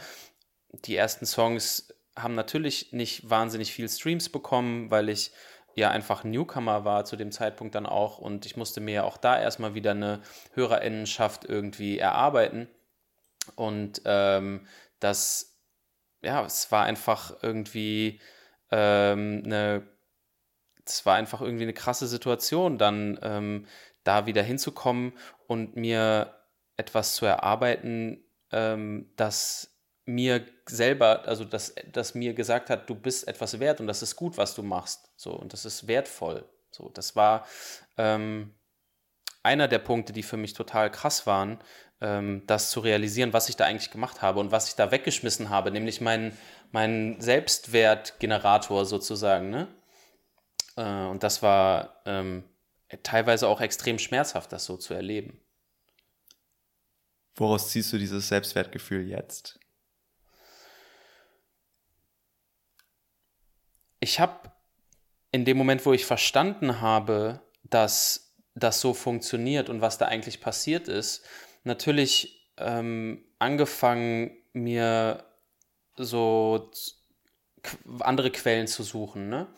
die 0.72 0.96
ersten 0.96 1.26
Songs 1.26 1.88
haben 2.16 2.34
natürlich 2.34 2.92
nicht 2.92 3.28
wahnsinnig 3.28 3.72
viel 3.72 3.88
Streams 3.88 4.30
bekommen, 4.30 4.90
weil 4.90 5.10
ich 5.10 5.32
ja 5.78 5.90
einfach 5.90 6.24
Newcomer 6.24 6.84
war 6.84 7.04
zu 7.04 7.16
dem 7.16 7.32
Zeitpunkt 7.32 7.74
dann 7.74 7.86
auch 7.86 8.18
und 8.18 8.46
ich 8.46 8.56
musste 8.56 8.80
mir 8.80 8.94
ja 8.94 9.02
auch 9.04 9.16
da 9.16 9.40
erstmal 9.40 9.74
wieder 9.74 9.92
eine 9.92 10.20
Hörerinnenschaft 10.54 11.44
irgendwie 11.44 11.98
erarbeiten. 11.98 12.68
Und 13.54 14.02
ähm, 14.04 14.66
das, 15.00 15.58
ja, 16.22 16.44
es 16.44 16.70
war 16.70 16.84
einfach 16.84 17.42
irgendwie 17.42 18.20
ähm, 18.70 19.42
eine, 19.44 19.86
es 20.84 21.06
war 21.06 21.16
einfach 21.16 21.40
irgendwie 21.40 21.64
eine 21.64 21.74
krasse 21.74 22.06
Situation, 22.06 22.78
dann 22.78 23.18
ähm, 23.22 23.66
da 24.04 24.26
wieder 24.26 24.42
hinzukommen 24.42 25.12
und 25.46 25.76
mir 25.76 26.34
etwas 26.76 27.14
zu 27.14 27.26
erarbeiten, 27.26 28.24
ähm, 28.52 29.10
das 29.16 29.77
mir 30.08 30.46
selber, 30.66 31.26
also 31.26 31.44
das, 31.44 31.74
das 31.92 32.14
mir 32.14 32.34
gesagt 32.34 32.70
hat, 32.70 32.88
du 32.88 32.94
bist 32.94 33.28
etwas 33.28 33.60
wert 33.60 33.80
und 33.80 33.86
das 33.86 34.02
ist 34.02 34.16
gut, 34.16 34.36
was 34.38 34.54
du 34.54 34.62
machst. 34.62 35.10
So, 35.16 35.32
und 35.32 35.52
das 35.52 35.64
ist 35.64 35.86
wertvoll. 35.86 36.48
So, 36.70 36.88
das 36.88 37.14
war 37.14 37.46
ähm, 37.98 38.54
einer 39.42 39.68
der 39.68 39.78
Punkte, 39.78 40.12
die 40.12 40.22
für 40.22 40.36
mich 40.36 40.54
total 40.54 40.90
krass 40.90 41.26
waren, 41.26 41.58
ähm, 42.00 42.42
das 42.46 42.70
zu 42.70 42.80
realisieren, 42.80 43.32
was 43.32 43.48
ich 43.48 43.56
da 43.56 43.66
eigentlich 43.66 43.90
gemacht 43.90 44.22
habe 44.22 44.40
und 44.40 44.50
was 44.50 44.68
ich 44.68 44.74
da 44.76 44.90
weggeschmissen 44.90 45.50
habe, 45.50 45.70
nämlich 45.70 46.00
meinen 46.00 46.36
mein 46.70 47.20
Selbstwertgenerator 47.20 48.84
sozusagen. 48.86 49.50
Ne? 49.50 49.68
Äh, 50.76 51.06
und 51.06 51.22
das 51.22 51.42
war 51.42 52.00
ähm, 52.06 52.44
teilweise 53.02 53.48
auch 53.48 53.60
extrem 53.60 53.98
schmerzhaft, 53.98 54.52
das 54.52 54.64
so 54.64 54.76
zu 54.76 54.94
erleben. 54.94 55.40
Woraus 57.36 57.70
ziehst 57.70 57.92
du 57.92 57.98
dieses 57.98 58.28
Selbstwertgefühl 58.28 59.06
jetzt? 59.06 59.57
Ich 64.00 64.20
habe 64.20 64.52
in 65.32 65.44
dem 65.44 65.56
Moment, 65.56 65.84
wo 65.84 65.92
ich 65.92 66.06
verstanden 66.06 66.80
habe, 66.80 67.40
dass 67.64 68.34
das 68.54 68.80
so 68.80 68.94
funktioniert 68.94 69.68
und 69.68 69.80
was 69.80 69.98
da 69.98 70.06
eigentlich 70.06 70.40
passiert 70.40 70.88
ist, 70.88 71.24
natürlich 71.64 72.50
ähm, 72.56 73.24
angefangen, 73.38 74.36
mir 74.52 75.24
so 75.96 76.70
andere 78.00 78.30
Quellen 78.30 78.66
zu 78.66 78.82
suchen. 78.82 79.28
Ne? 79.28 79.48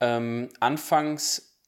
Ähm, 0.00 0.50
anfangs 0.60 1.58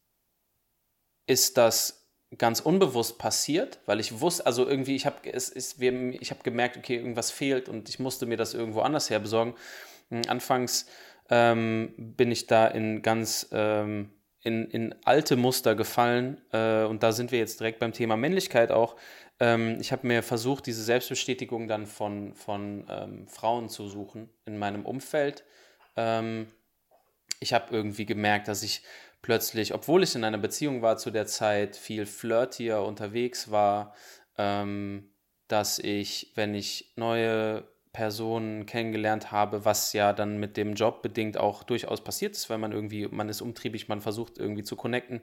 ist 1.27 1.57
das 1.57 2.09
ganz 2.37 2.61
unbewusst 2.61 3.19
passiert, 3.19 3.81
weil 3.87 4.01
ich 4.01 4.21
wusste, 4.21 4.45
also 4.45 4.67
irgendwie, 4.67 4.97
ich 4.97 5.07
habe 5.07 5.31
es 5.31 5.49
ist, 5.49 5.81
ich 5.81 6.43
gemerkt, 6.43 6.77
okay, 6.77 6.97
irgendwas 6.97 7.31
fehlt 7.31 7.69
und 7.69 7.89
ich 7.89 7.99
musste 7.99 8.27
mir 8.27 8.37
das 8.37 8.55
irgendwo 8.55 8.81
anders 8.81 9.09
her 9.09 9.19
besorgen. 9.19 9.55
Hm, 10.11 10.23
anfangs 10.29 10.87
ähm, 11.31 11.95
bin 11.97 12.31
ich 12.31 12.47
da 12.47 12.67
in 12.67 13.03
ganz 13.03 13.49
ähm, 13.53 14.11
in, 14.43 14.71
in 14.71 14.95
alte 15.05 15.37
Muster 15.37 15.75
gefallen 15.75 16.41
äh, 16.53 16.85
und 16.85 17.03
da 17.03 17.13
sind 17.13 17.33
wir 17.33 17.39
jetzt 17.39 17.61
direkt 17.61 17.81
beim 17.81 17.93
Thema 17.93 18.17
Männlichkeit 18.17 18.71
auch. 18.71 18.97
Ähm, 19.41 19.79
ich 19.81 19.93
habe 19.93 20.07
mir 20.07 20.23
versucht, 20.23 20.67
diese 20.67 20.83
Selbstbestätigung 20.83 21.69
dann 21.69 21.87
von, 21.87 22.35
von 22.35 22.87
ähm, 22.89 23.29
Frauen 23.29 23.69
zu 23.69 23.89
suchen 23.89 24.31
in 24.47 24.59
meinem 24.59 24.87
Umfeld. 24.87 25.45
Ähm, 25.97 26.49
ich 27.41 27.53
habe 27.53 27.75
irgendwie 27.75 28.07
gemerkt, 28.07 28.49
dass 28.49 28.63
ich 28.63 28.83
plötzlich, 29.23 29.75
obwohl 29.75 30.03
ich 30.03 30.15
in 30.15 30.25
einer 30.25 30.39
Beziehung 30.39 30.83
war 30.83 30.97
zu 30.97 31.11
der 31.11 31.27
Zeit, 31.27 31.77
viel 31.77 32.07
flirtier 32.07 32.81
unterwegs 32.81 33.51
war, 33.51 33.95
ähm, 34.37 35.11
dass 35.49 35.79
ich, 35.79 36.33
wenn 36.35 36.55
ich 36.55 36.93
neue 36.97 37.67
Personen 37.93 38.67
kennengelernt 38.67 39.33
habe, 39.33 39.65
was 39.65 39.93
ja 39.93 40.13
dann 40.13 40.39
mit 40.39 40.57
dem 40.57 40.75
Job 40.75 41.03
bedingt 41.03 41.39
auch 41.39 41.63
durchaus 41.63 42.03
passiert 42.03 42.37
ist, 42.37 42.51
weil 42.51 42.59
man 42.59 42.73
irgendwie, 42.73 43.09
man 43.09 43.29
ist 43.29 43.41
umtriebig, 43.41 43.89
man 43.89 44.01
versucht 44.01 44.39
irgendwie 44.39 44.63
zu 44.63 44.77
connecten, 44.77 45.21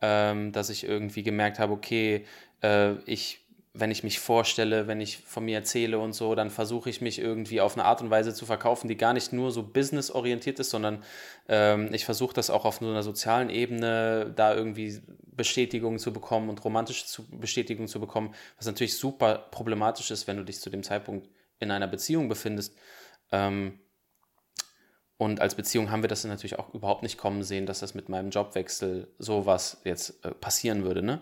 ähm, 0.00 0.52
dass 0.52 0.70
ich 0.70 0.84
irgendwie 0.84 1.22
gemerkt 1.22 1.58
habe, 1.58 1.72
okay, 1.72 2.24
äh, 2.62 2.94
ich 3.04 3.40
wenn 3.72 3.92
ich 3.92 4.02
mich 4.02 4.18
vorstelle, 4.18 4.88
wenn 4.88 5.00
ich 5.00 5.18
von 5.18 5.44
mir 5.44 5.58
erzähle 5.58 6.00
und 6.00 6.12
so, 6.12 6.34
dann 6.34 6.50
versuche 6.50 6.90
ich 6.90 7.00
mich 7.00 7.20
irgendwie 7.20 7.60
auf 7.60 7.74
eine 7.76 7.84
Art 7.84 8.02
und 8.02 8.10
Weise 8.10 8.34
zu 8.34 8.44
verkaufen, 8.44 8.88
die 8.88 8.96
gar 8.96 9.12
nicht 9.12 9.32
nur 9.32 9.52
so 9.52 9.62
businessorientiert 9.62 10.58
ist, 10.58 10.70
sondern 10.70 11.04
ähm, 11.48 11.88
ich 11.94 12.04
versuche 12.04 12.34
das 12.34 12.50
auch 12.50 12.64
auf 12.64 12.78
so 12.78 12.86
einer 12.86 13.04
sozialen 13.04 13.48
Ebene, 13.48 14.32
da 14.34 14.54
irgendwie 14.54 15.00
Bestätigung 15.36 16.00
zu 16.00 16.12
bekommen 16.12 16.48
und 16.48 16.64
romantische 16.64 17.22
Bestätigung 17.30 17.86
zu 17.86 18.00
bekommen, 18.00 18.34
was 18.56 18.66
natürlich 18.66 18.96
super 18.96 19.46
problematisch 19.50 20.10
ist, 20.10 20.26
wenn 20.26 20.36
du 20.36 20.44
dich 20.44 20.60
zu 20.60 20.68
dem 20.68 20.82
Zeitpunkt 20.82 21.28
in 21.60 21.70
einer 21.70 21.86
Beziehung 21.86 22.28
befindest. 22.28 22.74
Ähm, 23.30 23.78
und 25.16 25.40
als 25.40 25.54
Beziehung 25.54 25.90
haben 25.90 26.02
wir 26.02 26.08
das 26.08 26.24
natürlich 26.24 26.58
auch 26.58 26.72
überhaupt 26.72 27.02
nicht 27.02 27.18
kommen 27.18 27.42
sehen, 27.42 27.66
dass 27.66 27.80
das 27.80 27.94
mit 27.94 28.08
meinem 28.08 28.30
Jobwechsel 28.30 29.06
sowas 29.18 29.82
jetzt 29.84 30.24
äh, 30.24 30.30
passieren 30.30 30.82
würde. 30.82 31.02
Ne? 31.02 31.20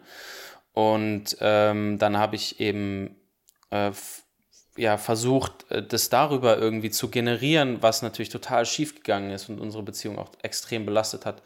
Und 0.72 1.36
ähm, 1.40 1.98
dann 1.98 2.16
habe 2.16 2.36
ich 2.36 2.60
eben 2.60 3.16
äh, 3.70 3.90
ja, 4.76 4.96
versucht, 4.96 5.68
äh, 5.70 5.82
das 5.82 6.08
darüber 6.08 6.56
irgendwie 6.56 6.90
zu 6.90 7.10
generieren, 7.10 7.82
was 7.82 8.02
natürlich 8.02 8.28
total 8.28 8.64
schief 8.64 8.94
gegangen 8.94 9.32
ist 9.32 9.48
und 9.48 9.60
unsere 9.60 9.82
Beziehung 9.82 10.18
auch 10.18 10.30
extrem 10.42 10.86
belastet 10.86 11.26
hat. 11.26 11.42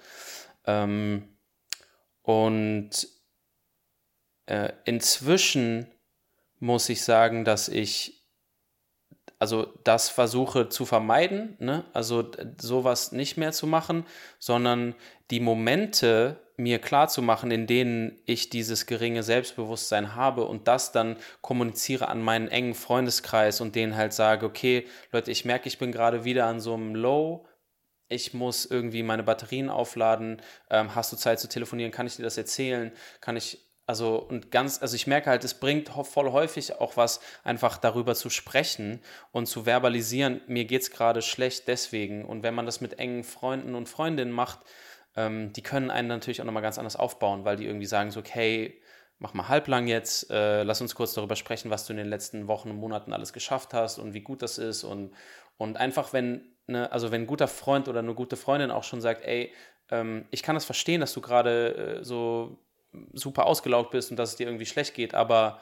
Ähm, 0.66 1.36
und 2.20 2.90
äh, 4.44 4.72
inzwischen 4.84 5.90
muss 6.58 6.90
ich 6.90 7.02
sagen, 7.02 7.44
dass 7.46 7.68
ich 7.68 8.21
also 9.42 9.66
das 9.82 10.08
versuche 10.08 10.68
zu 10.68 10.86
vermeiden, 10.86 11.56
ne? 11.58 11.84
also 11.92 12.30
sowas 12.60 13.10
nicht 13.10 13.36
mehr 13.36 13.50
zu 13.50 13.66
machen, 13.66 14.06
sondern 14.38 14.94
die 15.32 15.40
Momente, 15.40 16.36
mir 16.56 16.78
klar 16.78 17.08
zu 17.08 17.22
machen, 17.22 17.50
in 17.50 17.66
denen 17.66 18.20
ich 18.24 18.50
dieses 18.50 18.86
geringe 18.86 19.24
Selbstbewusstsein 19.24 20.14
habe 20.14 20.44
und 20.44 20.68
das 20.68 20.92
dann 20.92 21.16
kommuniziere 21.40 22.06
an 22.06 22.22
meinen 22.22 22.46
engen 22.46 22.74
Freundeskreis 22.74 23.60
und 23.60 23.74
denen 23.74 23.96
halt 23.96 24.12
sage, 24.12 24.46
okay, 24.46 24.86
Leute, 25.10 25.32
ich 25.32 25.44
merke, 25.44 25.66
ich 25.66 25.78
bin 25.78 25.90
gerade 25.90 26.22
wieder 26.22 26.46
an 26.46 26.60
so 26.60 26.74
einem 26.74 26.94
Low, 26.94 27.44
ich 28.08 28.34
muss 28.34 28.64
irgendwie 28.64 29.02
meine 29.02 29.24
Batterien 29.24 29.70
aufladen, 29.70 30.40
ähm, 30.70 30.94
hast 30.94 31.12
du 31.12 31.16
Zeit 31.16 31.40
zu 31.40 31.48
telefonieren, 31.48 31.90
kann 31.90 32.06
ich 32.06 32.14
dir 32.14 32.22
das 32.22 32.38
erzählen, 32.38 32.92
kann 33.20 33.36
ich, 33.36 33.58
also 33.92 34.16
und 34.16 34.50
ganz, 34.50 34.80
also 34.80 34.96
ich 34.96 35.06
merke 35.06 35.28
halt, 35.28 35.44
es 35.44 35.52
bringt 35.52 35.90
voll 35.90 36.32
häufig 36.32 36.80
auch 36.80 36.96
was, 36.96 37.20
einfach 37.44 37.76
darüber 37.76 38.14
zu 38.14 38.30
sprechen 38.30 39.02
und 39.32 39.44
zu 39.44 39.66
verbalisieren, 39.66 40.40
mir 40.46 40.64
geht 40.64 40.80
es 40.80 40.90
gerade 40.90 41.20
schlecht 41.20 41.68
deswegen. 41.68 42.24
Und 42.24 42.42
wenn 42.42 42.54
man 42.54 42.64
das 42.64 42.80
mit 42.80 42.98
engen 42.98 43.22
Freunden 43.22 43.74
und 43.74 43.90
Freundinnen 43.90 44.32
macht, 44.32 44.60
ähm, 45.14 45.52
die 45.52 45.62
können 45.62 45.90
einen 45.90 46.08
natürlich 46.08 46.40
auch 46.40 46.46
nochmal 46.46 46.62
ganz 46.62 46.78
anders 46.78 46.96
aufbauen, 46.96 47.44
weil 47.44 47.56
die 47.56 47.66
irgendwie 47.66 47.84
sagen 47.84 48.10
so, 48.10 48.20
okay, 48.20 48.80
mach 49.18 49.34
mal 49.34 49.48
halblang 49.48 49.86
jetzt, 49.86 50.30
äh, 50.30 50.62
lass 50.62 50.80
uns 50.80 50.94
kurz 50.94 51.12
darüber 51.12 51.36
sprechen, 51.36 51.70
was 51.70 51.84
du 51.84 51.92
in 51.92 51.98
den 51.98 52.08
letzten 52.08 52.48
Wochen 52.48 52.70
und 52.70 52.76
Monaten 52.76 53.12
alles 53.12 53.34
geschafft 53.34 53.74
hast 53.74 53.98
und 53.98 54.14
wie 54.14 54.22
gut 54.22 54.40
das 54.40 54.56
ist. 54.56 54.84
Und, 54.84 55.12
und 55.58 55.76
einfach, 55.76 56.14
wenn, 56.14 56.56
ne, 56.66 56.90
also 56.90 57.10
wenn 57.10 57.24
ein 57.24 57.26
guter 57.26 57.46
Freund 57.46 57.88
oder 57.88 57.98
eine 57.98 58.14
gute 58.14 58.36
Freundin 58.38 58.70
auch 58.70 58.84
schon 58.84 59.02
sagt, 59.02 59.22
ey, 59.22 59.52
ähm, 59.90 60.24
ich 60.30 60.42
kann 60.42 60.54
das 60.54 60.64
verstehen, 60.64 61.02
dass 61.02 61.12
du 61.12 61.20
gerade 61.20 61.98
äh, 62.00 62.04
so 62.04 62.56
super 63.12 63.46
ausgelaugt 63.46 63.90
bist 63.90 64.10
und 64.10 64.16
dass 64.16 64.30
es 64.30 64.36
dir 64.36 64.46
irgendwie 64.46 64.66
schlecht 64.66 64.94
geht, 64.94 65.14
aber 65.14 65.60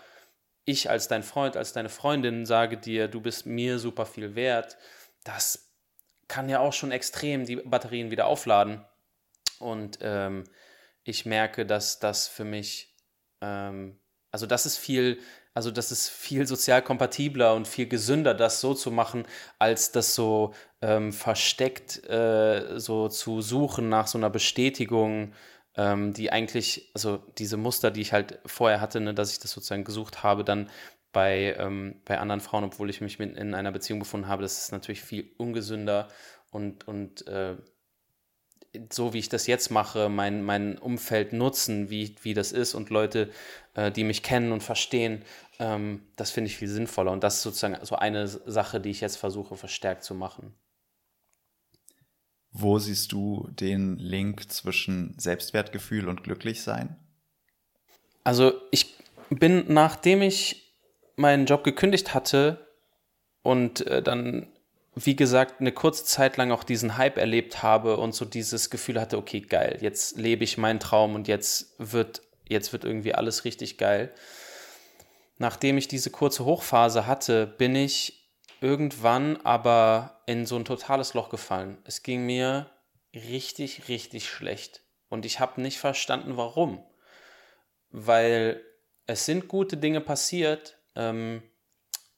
ich 0.64 0.90
als 0.90 1.08
dein 1.08 1.22
Freund, 1.22 1.56
als 1.56 1.72
deine 1.72 1.88
Freundin 1.88 2.46
sage 2.46 2.76
dir, 2.76 3.08
du 3.08 3.20
bist 3.20 3.46
mir 3.46 3.78
super 3.78 4.06
viel 4.06 4.34
wert, 4.34 4.76
das 5.24 5.70
kann 6.28 6.48
ja 6.48 6.60
auch 6.60 6.72
schon 6.72 6.92
extrem 6.92 7.44
die 7.44 7.56
Batterien 7.56 8.10
wieder 8.10 8.26
aufladen. 8.26 8.84
Und 9.58 9.98
ähm, 10.00 10.44
ich 11.02 11.26
merke, 11.26 11.66
dass 11.66 11.98
das 11.98 12.28
für 12.28 12.44
mich, 12.44 12.96
ähm, 13.40 13.98
also 14.30 14.46
das 14.46 14.64
ist 14.64 14.78
viel, 14.78 15.18
also 15.54 15.70
das 15.70 15.90
ist 15.90 16.08
viel 16.08 16.46
sozial 16.46 16.82
kompatibler 16.82 17.54
und 17.54 17.66
viel 17.66 17.88
gesünder, 17.88 18.32
das 18.32 18.60
so 18.60 18.74
zu 18.74 18.90
machen, 18.90 19.26
als 19.58 19.92
das 19.92 20.14
so 20.14 20.54
ähm, 20.80 21.12
versteckt 21.12 22.08
äh, 22.08 22.78
so 22.78 23.08
zu 23.08 23.42
suchen 23.42 23.88
nach 23.88 24.06
so 24.06 24.16
einer 24.16 24.30
Bestätigung, 24.30 25.34
ähm, 25.80 26.12
die 26.12 26.30
eigentlich, 26.30 26.90
also 26.92 27.22
diese 27.38 27.56
Muster, 27.56 27.90
die 27.90 28.02
ich 28.02 28.12
halt 28.12 28.38
vorher 28.44 28.82
hatte, 28.82 29.00
ne, 29.00 29.14
dass 29.14 29.32
ich 29.32 29.38
das 29.38 29.52
sozusagen 29.52 29.84
gesucht 29.84 30.22
habe, 30.22 30.44
dann 30.44 30.68
bei, 31.10 31.56
ähm, 31.58 32.02
bei 32.04 32.18
anderen 32.18 32.42
Frauen, 32.42 32.64
obwohl 32.64 32.90
ich 32.90 33.00
mich 33.00 33.18
mit 33.18 33.34
in 33.36 33.54
einer 33.54 33.72
Beziehung 33.72 33.98
befunden 33.98 34.28
habe, 34.28 34.42
das 34.42 34.58
ist 34.58 34.72
natürlich 34.72 35.00
viel 35.00 35.30
ungesünder 35.38 36.08
und, 36.50 36.86
und 36.86 37.26
äh, 37.26 37.56
so 38.92 39.14
wie 39.14 39.18
ich 39.18 39.30
das 39.30 39.46
jetzt 39.46 39.70
mache, 39.70 40.10
mein, 40.10 40.42
mein 40.44 40.76
Umfeld 40.76 41.32
nutzen, 41.32 41.88
wie, 41.88 42.14
wie 42.22 42.34
das 42.34 42.52
ist 42.52 42.74
und 42.74 42.90
Leute, 42.90 43.30
äh, 43.74 43.90
die 43.90 44.04
mich 44.04 44.22
kennen 44.22 44.52
und 44.52 44.62
verstehen, 44.62 45.24
ähm, 45.58 46.02
das 46.16 46.30
finde 46.30 46.50
ich 46.50 46.58
viel 46.58 46.68
sinnvoller. 46.68 47.10
Und 47.10 47.24
das 47.24 47.36
ist 47.36 47.42
sozusagen 47.42 47.78
so 47.84 47.96
eine 47.96 48.28
Sache, 48.28 48.80
die 48.80 48.90
ich 48.90 49.00
jetzt 49.00 49.16
versuche 49.16 49.56
verstärkt 49.56 50.04
zu 50.04 50.14
machen. 50.14 50.54
Wo 52.52 52.78
siehst 52.78 53.12
du 53.12 53.48
den 53.52 53.96
Link 53.96 54.50
zwischen 54.50 55.14
Selbstwertgefühl 55.18 56.08
und 56.08 56.24
Glücklichsein? 56.24 56.96
Also 58.24 58.52
ich 58.70 58.96
bin, 59.30 59.64
nachdem 59.68 60.22
ich 60.22 60.74
meinen 61.16 61.46
Job 61.46 61.64
gekündigt 61.64 62.12
hatte 62.14 62.66
und 63.42 63.86
äh, 63.86 64.02
dann 64.02 64.48
wie 64.94 65.16
gesagt, 65.16 65.60
eine 65.60 65.72
kurze 65.72 66.04
Zeit 66.04 66.36
lang 66.36 66.50
auch 66.50 66.64
diesen 66.64 66.96
Hype 66.96 67.16
erlebt 67.16 67.62
habe 67.62 67.96
und 67.96 68.14
so 68.14 68.24
dieses 68.24 68.70
Gefühl 68.70 69.00
hatte, 69.00 69.18
okay, 69.18 69.40
geil, 69.40 69.78
jetzt 69.80 70.16
lebe 70.16 70.44
ich 70.44 70.58
meinen 70.58 70.80
Traum 70.80 71.14
und 71.14 71.28
jetzt 71.28 71.74
wird, 71.78 72.22
jetzt 72.48 72.72
wird 72.72 72.84
irgendwie 72.84 73.14
alles 73.14 73.44
richtig 73.44 73.78
geil. 73.78 74.12
Nachdem 75.38 75.78
ich 75.78 75.88
diese 75.88 76.10
kurze 76.10 76.44
Hochphase 76.44 77.06
hatte, 77.06 77.46
bin 77.46 77.76
ich 77.76 78.19
irgendwann 78.60 79.38
aber 79.38 80.22
in 80.26 80.46
so 80.46 80.56
ein 80.56 80.64
totales 80.64 81.14
Loch 81.14 81.28
gefallen. 81.28 81.78
Es 81.84 82.02
ging 82.02 82.26
mir 82.26 82.70
richtig, 83.14 83.88
richtig 83.88 84.28
schlecht. 84.28 84.82
Und 85.08 85.26
ich 85.26 85.40
habe 85.40 85.60
nicht 85.60 85.78
verstanden, 85.78 86.36
warum. 86.36 86.84
Weil 87.90 88.62
es 89.06 89.26
sind 89.26 89.48
gute 89.48 89.76
Dinge 89.76 90.00
passiert. 90.00 90.78
Ähm, 90.94 91.42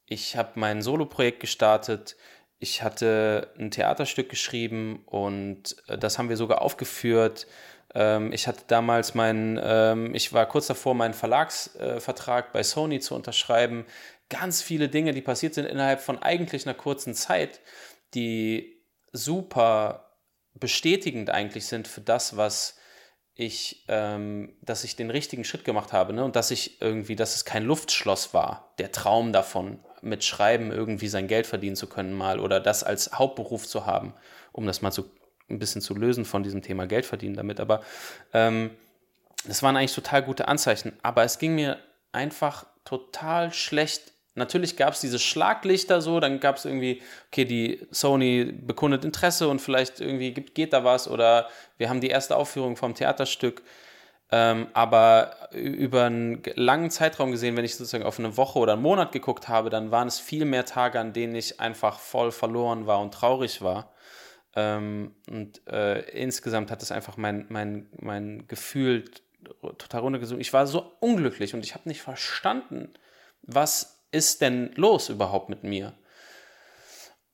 ich 0.05 0.35
habe 0.35 0.51
mein 0.55 0.81
Soloprojekt 0.81 1.39
gestartet. 1.39 2.15
Ich 2.59 2.83
hatte 2.83 3.51
ein 3.57 3.71
Theaterstück 3.71 4.29
geschrieben 4.29 5.03
und 5.05 5.75
äh, 5.87 5.97
das 5.97 6.17
haben 6.17 6.29
wir 6.29 6.37
sogar 6.37 6.61
aufgeführt. 6.61 7.47
Ähm, 7.95 8.31
ich 8.31 8.47
hatte 8.47 8.63
damals 8.67 9.15
meinen, 9.15 9.59
ähm, 9.61 10.13
ich 10.13 10.33
war 10.33 10.45
kurz 10.45 10.67
davor, 10.67 10.93
meinen 10.93 11.13
Verlagsvertrag 11.13 12.45
äh, 12.45 12.49
bei 12.53 12.63
Sony 12.63 12.99
zu 12.99 13.15
unterschreiben. 13.15 13.85
Ganz 14.33 14.61
viele 14.61 14.89
Dinge, 14.89 15.13
die 15.13 15.21
passiert 15.21 15.53
sind 15.53 15.65
innerhalb 15.65 16.01
von 16.01 16.17
eigentlich 16.17 16.65
einer 16.65 16.73
kurzen 16.73 17.13
Zeit, 17.13 17.59
die 18.15 18.81
super 19.11 20.17
bestätigend 20.55 21.29
eigentlich 21.29 21.67
sind 21.67 21.87
für 21.87 22.01
das, 22.01 22.35
was 22.35 22.77
ich, 23.35 23.85
ähm, 23.87 24.55
dass 24.61 24.83
ich 24.83 24.95
den 24.95 25.09
richtigen 25.09 25.43
Schritt 25.43 25.65
gemacht 25.65 25.93
habe 25.93 26.13
ne? 26.13 26.23
und 26.23 26.35
dass 26.35 26.51
ich 26.51 26.81
irgendwie, 26.81 27.15
dass 27.15 27.35
es 27.35 27.45
kein 27.45 27.63
Luftschloss 27.63 28.33
war, 28.33 28.73
der 28.77 28.91
Traum 28.91 29.33
davon, 29.33 29.79
mit 30.01 30.23
Schreiben 30.23 30.71
irgendwie 30.71 31.07
sein 31.07 31.27
Geld 31.27 31.47
verdienen 31.47 31.75
zu 31.75 31.87
können 31.87 32.13
mal 32.13 32.39
oder 32.39 32.59
das 32.59 32.83
als 32.83 33.13
Hauptberuf 33.13 33.67
zu 33.67 33.85
haben, 33.85 34.13
um 34.51 34.65
das 34.65 34.81
mal 34.81 34.91
so 34.91 35.09
ein 35.49 35.59
bisschen 35.59 35.81
zu 35.81 35.95
lösen 35.95 36.25
von 36.25 36.43
diesem 36.43 36.61
Thema 36.61 36.87
Geld 36.87 37.05
verdienen 37.05 37.35
damit. 37.35 37.59
Aber 37.59 37.81
ähm, 38.33 38.71
das 39.45 39.63
waren 39.63 39.77
eigentlich 39.77 39.95
total 39.95 40.23
gute 40.23 40.47
Anzeichen. 40.47 40.93
Aber 41.03 41.23
es 41.23 41.39
ging 41.39 41.55
mir 41.55 41.79
einfach 42.11 42.65
total 42.85 43.53
schlecht 43.53 44.12
Natürlich 44.35 44.77
gab 44.77 44.93
es 44.93 45.01
diese 45.01 45.19
Schlaglichter 45.19 46.01
so, 46.01 46.19
dann 46.19 46.39
gab 46.39 46.57
es 46.57 46.65
irgendwie, 46.65 47.01
okay, 47.27 47.45
die 47.45 47.85
Sony 47.91 48.45
bekundet 48.45 49.05
Interesse 49.05 49.47
und 49.47 49.59
vielleicht 49.59 49.99
irgendwie 50.01 50.33
geht, 50.33 50.55
geht 50.55 50.73
da 50.73 50.83
was 50.83 51.07
oder 51.07 51.47
wir 51.77 51.89
haben 51.89 52.01
die 52.01 52.07
erste 52.07 52.35
Aufführung 52.35 52.75
vom 52.75 52.95
Theaterstück. 52.95 53.61
Ähm, 54.31 54.67
aber 54.73 55.49
über 55.51 56.05
einen 56.05 56.41
langen 56.55 56.89
Zeitraum 56.89 57.29
gesehen, 57.29 57.55
wenn 57.55 57.65
ich 57.65 57.75
sozusagen 57.75 58.03
auf 58.03 58.17
eine 58.17 58.35
Woche 58.35 58.57
oder 58.57 58.73
einen 58.73 58.81
Monat 58.81 59.11
geguckt 59.11 59.47
habe, 59.47 59.69
dann 59.69 59.91
waren 59.91 60.07
es 60.07 60.19
viel 60.19 60.45
mehr 60.45 60.65
Tage, 60.65 60.99
an 60.99 61.13
denen 61.13 61.35
ich 61.35 61.59
einfach 61.59 61.99
voll 61.99 62.31
verloren 62.31 62.87
war 62.87 62.99
und 62.99 63.13
traurig 63.13 63.61
war. 63.61 63.93
Ähm, 64.55 65.13
und 65.29 65.61
äh, 65.67 65.99
insgesamt 66.09 66.71
hat 66.71 66.81
es 66.81 66.91
einfach 66.91 67.17
mein, 67.17 67.45
mein, 67.49 67.87
mein 67.99 68.47
Gefühl 68.47 69.05
total 69.61 70.01
runtergesunken. 70.01 70.41
Ich 70.41 70.53
war 70.53 70.65
so 70.65 70.93
unglücklich 70.99 71.53
und 71.53 71.63
ich 71.63 71.75
habe 71.75 71.87
nicht 71.87 72.01
verstanden, 72.01 72.93
was 73.43 73.92
ist 74.13 74.41
denn 74.41 74.71
los 74.75 75.09
überhaupt 75.09 75.49
mit 75.49 75.63
mir? 75.63 75.93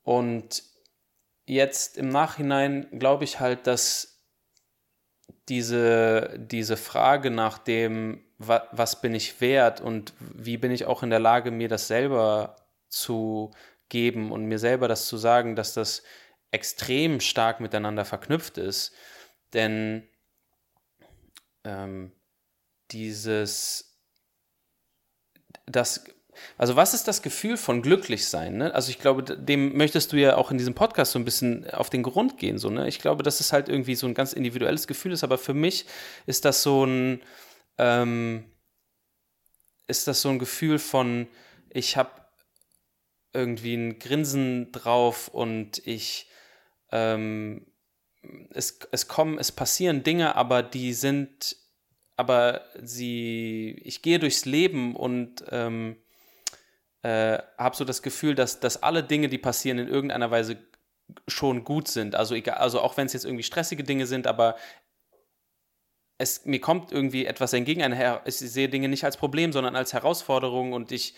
Und 0.03 0.63
jetzt 1.45 1.97
im 1.97 2.09
Nachhinein 2.09 2.87
glaube 2.97 3.25
ich 3.25 3.39
halt, 3.39 3.67
dass 3.67 4.23
diese, 5.49 6.39
diese 6.39 6.77
Frage 6.77 7.31
nach 7.31 7.57
dem, 7.57 8.23
was 8.37 9.01
bin 9.01 9.13
ich 9.13 9.41
wert 9.41 9.81
und 9.81 10.13
wie 10.19 10.57
bin 10.57 10.71
ich 10.71 10.85
auch 10.85 11.03
in 11.03 11.09
der 11.09 11.19
Lage, 11.19 11.51
mir 11.51 11.67
das 11.67 11.87
selber 11.87 12.55
zu 12.87 13.51
geben 13.89 14.31
und 14.31 14.45
mir 14.45 14.59
selber 14.59 14.87
das 14.87 15.07
zu 15.07 15.17
sagen, 15.17 15.55
dass 15.55 15.73
das 15.73 16.03
extrem 16.51 17.19
stark 17.19 17.59
miteinander 17.59 18.05
verknüpft 18.05 18.57
ist. 18.57 18.93
Denn 19.53 20.07
ähm, 21.63 22.13
dieses, 22.91 23.99
das 25.65 26.05
also 26.57 26.75
was 26.75 26.93
ist 26.93 27.07
das 27.07 27.21
Gefühl 27.21 27.57
von 27.57 27.81
glücklich 27.81 28.27
sein? 28.27 28.57
Ne? 28.57 28.73
Also 28.73 28.91
ich 28.91 28.99
glaube, 28.99 29.23
dem 29.23 29.77
möchtest 29.77 30.11
du 30.11 30.17
ja 30.17 30.35
auch 30.37 30.51
in 30.51 30.57
diesem 30.57 30.75
Podcast 30.75 31.13
so 31.13 31.19
ein 31.19 31.25
bisschen 31.25 31.69
auf 31.71 31.89
den 31.89 32.03
Grund 32.03 32.37
gehen. 32.37 32.57
So, 32.57 32.69
ne? 32.69 32.87
Ich 32.87 32.99
glaube, 32.99 33.23
dass 33.23 33.39
es 33.39 33.53
halt 33.53 33.69
irgendwie 33.69 33.95
so 33.95 34.07
ein 34.07 34.13
ganz 34.13 34.33
individuelles 34.33 34.87
Gefühl 34.87 35.11
ist, 35.11 35.23
aber 35.23 35.37
für 35.37 35.53
mich 35.53 35.85
ist 36.25 36.45
das 36.45 36.63
so 36.63 36.85
ein, 36.85 37.21
ähm, 37.77 38.45
ist 39.87 40.07
das 40.07 40.21
so 40.21 40.29
ein 40.29 40.39
Gefühl 40.39 40.79
von, 40.79 41.27
ich 41.69 41.97
habe 41.97 42.11
irgendwie 43.33 43.75
ein 43.75 43.99
Grinsen 43.99 44.71
drauf 44.71 45.27
und 45.27 45.85
ich, 45.85 46.29
ähm, 46.91 47.65
es, 48.51 48.79
es 48.91 49.07
kommen, 49.07 49.37
es 49.37 49.51
passieren 49.51 50.03
Dinge, 50.03 50.35
aber 50.35 50.63
die 50.63 50.93
sind, 50.93 51.55
aber 52.17 52.65
sie, 52.81 53.79
ich 53.83 54.01
gehe 54.01 54.19
durchs 54.19 54.45
Leben 54.45 54.95
und 54.95 55.43
ähm, 55.49 55.97
äh, 57.03 57.39
habe 57.57 57.75
so 57.75 57.85
das 57.85 58.01
Gefühl, 58.01 58.35
dass, 58.35 58.59
dass 58.59 58.83
alle 58.83 59.03
Dinge, 59.03 59.29
die 59.29 59.37
passieren, 59.37 59.79
in 59.79 59.87
irgendeiner 59.87 60.31
Weise 60.31 60.57
schon 61.27 61.63
gut 61.63 61.87
sind. 61.87 62.15
Also, 62.15 62.35
egal, 62.35 62.57
also 62.57 62.81
auch 62.81 62.97
wenn 62.97 63.05
es 63.05 63.13
jetzt 63.13 63.25
irgendwie 63.25 63.43
stressige 63.43 63.83
Dinge 63.83 64.05
sind, 64.05 64.27
aber 64.27 64.55
es, 66.19 66.45
mir 66.45 66.59
kommt 66.59 66.91
irgendwie 66.91 67.25
etwas 67.25 67.53
entgegen. 67.53 67.95
Ich 68.25 68.37
sehe 68.37 68.69
Dinge 68.69 68.89
nicht 68.89 69.05
als 69.05 69.17
Problem, 69.17 69.53
sondern 69.53 69.75
als 69.75 69.93
Herausforderung 69.93 70.73
und 70.73 70.91
ich 70.91 71.15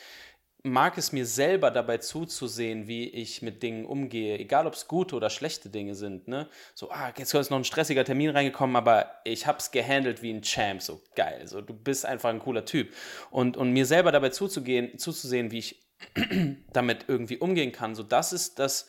mag 0.64 0.98
es 0.98 1.12
mir 1.12 1.26
selber 1.26 1.72
dabei 1.72 1.98
zuzusehen, 1.98 2.88
wie 2.88 3.10
ich 3.10 3.42
mit 3.42 3.64
Dingen 3.64 3.86
umgehe, 3.86 4.38
egal 4.38 4.68
ob 4.68 4.74
es 4.74 4.88
gute 4.88 5.16
oder 5.16 5.30
schlechte 5.30 5.70
Dinge 5.70 5.96
sind. 5.96 6.28
Ne? 6.28 6.48
So, 6.76 6.92
ah, 6.92 7.12
jetzt 7.18 7.34
ist 7.34 7.50
noch 7.50 7.58
ein 7.58 7.64
stressiger 7.64 8.04
Termin 8.04 8.30
reingekommen, 8.30 8.76
aber 8.76 9.22
ich 9.24 9.48
habe 9.48 9.58
es 9.58 9.72
gehandelt 9.72 10.22
wie 10.22 10.32
ein 10.32 10.42
Champ, 10.42 10.82
so 10.82 11.02
geil. 11.16 11.48
So, 11.48 11.62
du 11.62 11.74
bist 11.74 12.06
einfach 12.06 12.30
ein 12.30 12.40
cooler 12.40 12.66
Typ. 12.66 12.94
Und, 13.30 13.58
und 13.58 13.72
mir 13.72 13.86
selber 13.86 14.12
dabei 14.12 14.30
zuzugehen, 14.30 14.98
zuzusehen, 14.98 15.52
wie 15.52 15.60
ich 15.60 15.84
damit 16.74 17.06
irgendwie 17.08 17.38
umgehen 17.38 17.72
kann, 17.72 17.96
so 17.96 18.04
das 18.04 18.34
ist 18.34 18.58
das, 18.60 18.88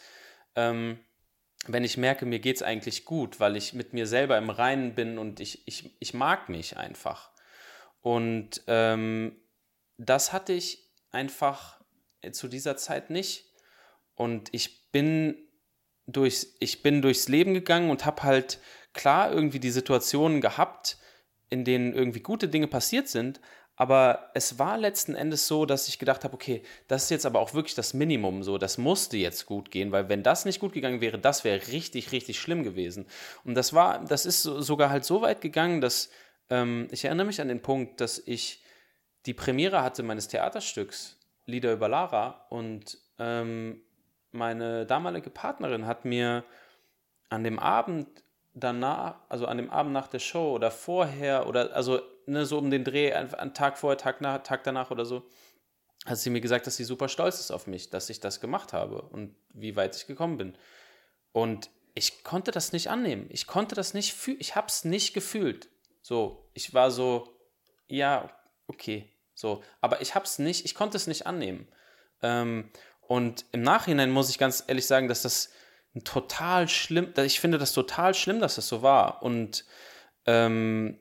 ähm, 0.56 0.98
wenn 1.66 1.84
ich 1.84 1.96
merke, 1.96 2.26
mir 2.26 2.40
geht 2.40 2.56
es 2.56 2.62
eigentlich 2.62 3.04
gut, 3.04 3.38
weil 3.38 3.56
ich 3.56 3.72
mit 3.72 3.92
mir 3.92 4.06
selber 4.06 4.36
im 4.38 4.50
Reinen 4.50 4.94
bin 4.94 5.18
und 5.18 5.40
ich, 5.40 5.66
ich, 5.66 5.96
ich 6.00 6.14
mag 6.14 6.48
mich 6.48 6.76
einfach. 6.76 7.30
Und 8.00 8.62
ähm, 8.66 9.36
das 9.96 10.32
hatte 10.32 10.52
ich 10.52 10.91
einfach 11.12 11.80
zu 12.32 12.48
dieser 12.48 12.76
Zeit 12.76 13.10
nicht. 13.10 13.46
Und 14.14 14.48
ich 14.52 14.90
bin 14.90 15.36
durchs, 16.06 16.56
ich 16.60 16.82
bin 16.82 17.02
durchs 17.02 17.28
Leben 17.28 17.54
gegangen 17.54 17.90
und 17.90 18.04
habe 18.04 18.22
halt 18.22 18.58
klar 18.92 19.32
irgendwie 19.32 19.60
die 19.60 19.70
Situationen 19.70 20.40
gehabt, 20.40 20.98
in 21.48 21.64
denen 21.64 21.92
irgendwie 21.92 22.20
gute 22.20 22.48
Dinge 22.48 22.66
passiert 22.66 23.08
sind, 23.08 23.40
aber 23.76 24.30
es 24.34 24.58
war 24.58 24.76
letzten 24.76 25.14
Endes 25.14 25.46
so, 25.46 25.64
dass 25.64 25.88
ich 25.88 25.98
gedacht 25.98 26.24
habe, 26.24 26.34
okay, 26.34 26.62
das 26.88 27.04
ist 27.04 27.10
jetzt 27.10 27.26
aber 27.26 27.40
auch 27.40 27.54
wirklich 27.54 27.74
das 27.74 27.94
Minimum 27.94 28.42
so, 28.42 28.58
das 28.58 28.78
musste 28.78 29.16
jetzt 29.16 29.46
gut 29.46 29.70
gehen, 29.70 29.92
weil 29.92 30.08
wenn 30.08 30.22
das 30.22 30.44
nicht 30.44 30.60
gut 30.60 30.72
gegangen 30.72 31.00
wäre, 31.00 31.18
das 31.18 31.42
wäre 31.42 31.66
richtig, 31.68 32.12
richtig 32.12 32.38
schlimm 32.38 32.64
gewesen. 32.64 33.06
Und 33.44 33.54
das 33.54 33.72
war, 33.72 34.04
das 34.04 34.26
ist 34.26 34.42
sogar 34.42 34.90
halt 34.90 35.04
so 35.04 35.22
weit 35.22 35.40
gegangen, 35.40 35.80
dass 35.80 36.10
ähm, 36.50 36.88
ich 36.90 37.04
erinnere 37.04 37.26
mich 37.26 37.40
an 37.40 37.48
den 37.48 37.62
Punkt, 37.62 38.00
dass 38.00 38.22
ich 38.24 38.61
die 39.26 39.34
Premiere 39.34 39.82
hatte 39.82 40.02
meines 40.02 40.28
Theaterstücks 40.28 41.18
Lieder 41.44 41.72
über 41.72 41.88
Lara 41.88 42.46
und 42.50 42.98
ähm, 43.18 43.82
meine 44.30 44.86
damalige 44.86 45.30
Partnerin 45.30 45.86
hat 45.86 46.04
mir 46.04 46.44
an 47.28 47.44
dem 47.44 47.58
Abend 47.58 48.08
danach, 48.54 49.16
also 49.28 49.46
an 49.46 49.56
dem 49.56 49.70
Abend 49.70 49.92
nach 49.92 50.08
der 50.08 50.18
Show 50.18 50.52
oder 50.54 50.70
vorher 50.70 51.46
oder 51.46 51.74
also 51.74 52.00
ne, 52.26 52.46
so 52.46 52.58
um 52.58 52.70
den 52.70 52.84
Dreh, 52.84 53.12
einen 53.12 53.54
Tag 53.54 53.78
vorher, 53.78 53.98
Tag, 53.98 54.20
nach, 54.20 54.42
Tag 54.42 54.64
danach 54.64 54.90
oder 54.90 55.04
so, 55.04 55.26
hat 56.06 56.18
sie 56.18 56.30
mir 56.30 56.40
gesagt, 56.40 56.66
dass 56.66 56.76
sie 56.76 56.84
super 56.84 57.08
stolz 57.08 57.40
ist 57.40 57.50
auf 57.50 57.66
mich, 57.66 57.90
dass 57.90 58.10
ich 58.10 58.20
das 58.20 58.40
gemacht 58.40 58.72
habe 58.72 59.02
und 59.02 59.34
wie 59.50 59.76
weit 59.76 59.96
ich 59.96 60.06
gekommen 60.06 60.36
bin. 60.36 60.58
Und 61.32 61.70
ich 61.94 62.24
konnte 62.24 62.50
das 62.50 62.72
nicht 62.72 62.90
annehmen. 62.90 63.26
Ich 63.30 63.46
konnte 63.46 63.74
das 63.74 63.94
nicht 63.94 64.14
fühlen. 64.14 64.38
Ich 64.40 64.56
habe 64.56 64.66
es 64.66 64.84
nicht 64.84 65.14
gefühlt. 65.14 65.68
So, 66.00 66.48
ich 66.54 66.74
war 66.74 66.90
so, 66.90 67.28
ja, 67.86 68.30
okay, 68.66 69.11
so, 69.42 69.62
aber 69.80 70.00
ich 70.00 70.14
habe 70.14 70.24
es 70.24 70.38
nicht, 70.38 70.64
ich 70.64 70.74
konnte 70.74 70.96
es 70.96 71.08
nicht 71.08 71.26
annehmen. 71.26 71.66
Ähm, 72.22 72.70
und 73.00 73.44
im 73.50 73.62
Nachhinein 73.62 74.10
muss 74.10 74.30
ich 74.30 74.38
ganz 74.38 74.62
ehrlich 74.68 74.86
sagen, 74.86 75.08
dass 75.08 75.22
das 75.22 75.50
total 76.04 76.68
schlimm, 76.68 77.12
ich 77.18 77.40
finde 77.40 77.58
das 77.58 77.72
total 77.72 78.14
schlimm, 78.14 78.40
dass 78.40 78.54
das 78.54 78.68
so 78.68 78.82
war. 78.82 79.22
Und 79.22 79.66
ähm, 80.26 81.00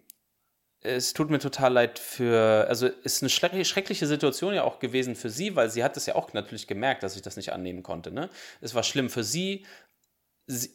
es 0.82 1.14
tut 1.14 1.30
mir 1.30 1.38
total 1.38 1.72
leid 1.72 2.00
für, 2.00 2.66
also 2.68 2.88
ist 2.88 3.22
eine 3.22 3.30
schreckliche 3.30 4.08
Situation 4.08 4.56
ja 4.56 4.64
auch 4.64 4.80
gewesen 4.80 5.16
für 5.16 5.30
sie, 5.30 5.56
weil 5.56 5.70
sie 5.70 5.84
hat 5.84 5.96
es 5.96 6.08
ja 6.08 6.16
auch 6.16 6.34
natürlich 6.34 6.66
gemerkt, 6.66 7.04
dass 7.04 7.16
ich 7.16 7.22
das 7.22 7.38
nicht 7.38 7.54
annehmen 7.54 7.84
konnte. 7.84 8.12
Ne? 8.12 8.28
Es 8.60 8.74
war 8.74 8.82
schlimm 8.82 9.12
für 9.12 9.24
sie. 9.24 9.68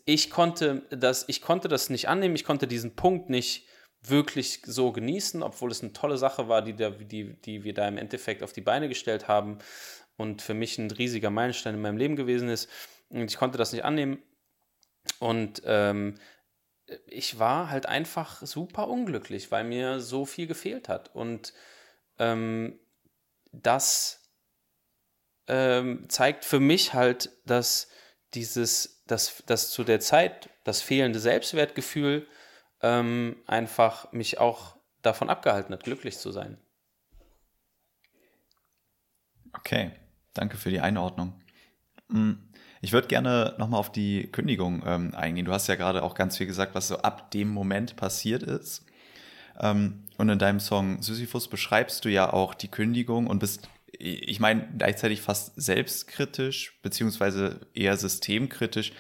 Ich 0.05 0.31
konnte 0.31 0.83
das, 0.91 1.25
ich 1.27 1.43
konnte 1.43 1.67
das 1.67 1.91
nicht 1.91 2.09
annehmen, 2.09 2.37
ich 2.37 2.45
konnte 2.45 2.69
diesen 2.69 2.95
Punkt 2.95 3.29
nicht 3.29 3.67
wirklich 4.09 4.63
so 4.65 4.93
genießen, 4.93 5.43
obwohl 5.43 5.71
es 5.71 5.83
eine 5.83 5.93
tolle 5.93 6.17
Sache 6.17 6.49
war, 6.49 6.63
die, 6.63 6.75
da, 6.75 6.91
die, 6.91 7.35
die 7.35 7.65
wir 7.65 7.75
da 7.75 7.87
im 7.89 7.99
Endeffekt 7.99 8.43
auf 8.43 8.53
die 8.53 8.61
Beine 8.61 8.89
gestellt 8.89 9.29
haben 9.29 9.59
und 10.17 10.43
für 10.43 10.55
mich 10.55 10.79
ein 10.79 10.91
riesiger 10.91 11.31
Meilenstein 11.31 11.75
in 11.75 11.83
meinem 11.83 11.97
Leben 11.97 12.17
gewesen 12.17 12.49
ist. 12.49 12.71
Und 13.09 13.31
ich 13.31 13.37
konnte 13.37 13.59
das 13.59 13.73
nicht 13.73 13.85
annehmen. 13.85 14.23
Und 15.19 15.63
ähm, 15.65 16.15
ich 17.07 17.39
war 17.39 17.71
halt 17.71 17.87
einfach 17.87 18.43
super 18.43 18.89
unglücklich, 18.89 19.51
weil 19.51 19.65
mir 19.65 20.01
so 20.01 20.25
viel 20.25 20.47
gefehlt 20.47 20.89
hat. 20.89 21.15
Und 21.15 21.53
ähm, 22.19 22.79
das 23.53 24.33
ähm, 25.49 26.09
zeigt 26.09 26.45
für 26.45 26.61
mich 26.61 26.95
halt, 26.95 27.31
dass 27.45 27.89
dieses, 28.35 29.03
dass, 29.07 29.43
dass 29.47 29.71
zu 29.71 29.85
der 29.85 30.01
Zeit 30.01 30.51
das 30.65 30.83
fehlende 30.83 31.21
Selbstwertgefühl 31.21 32.27
ähm, 32.87 33.37
einfach 33.47 34.13
mich 34.13 34.39
auch 34.39 34.77
davon 35.03 35.29
abgehalten 35.29 35.75
hat, 35.75 35.83
glücklich 35.83 36.19
zu 36.19 36.31
sein. 36.31 36.57
Okay, 39.53 39.91
danke 40.35 40.57
für 40.57 40.71
die 40.71 40.81
Einordnung. 40.81 41.41
Hm, 42.11 42.39
ich 42.81 42.93
würde 42.93 43.09
gerne 43.09 43.55
nochmal 43.59 43.81
auf 43.81 43.91
die 43.91 44.31
Kündigung 44.31 44.85
ähm, 44.87 45.15
eingehen. 45.15 45.47
Du 45.47 45.53
hast 45.53 45.67
ja 45.67 45.75
gerade 45.75 46.03
auch 46.03 46.15
ganz 46.15 46.37
viel 46.37 46.47
gesagt, 46.47 46.75
was 46.75 46.89
so 46.89 46.99
ab 46.99 47.31
dem 47.33 47.49
Moment 47.49 47.97
passiert 47.97 48.45
ist. 48.45 48.87
Ähm, 49.59 50.05
und 50.19 50.29
in 50.29 50.39
deinem 50.39 50.61
Song 50.61 51.03
Sisyphus 51.03 51.49
beschreibst 51.49 52.05
du 52.05 52.09
ja 52.09 52.33
auch 52.33 52.55
die 52.55 52.71
Kündigung 52.71 53.27
und 53.27 53.41
bist, 53.41 53.69
ich 53.99 54.39
meine, 54.39 54.69
gleichzeitig 54.77 55.23
fast 55.23 55.53
selbstkritisch, 55.57 56.79
beziehungsweise 56.83 57.61
eher 57.75 57.97
systemkritisch, 57.97 58.93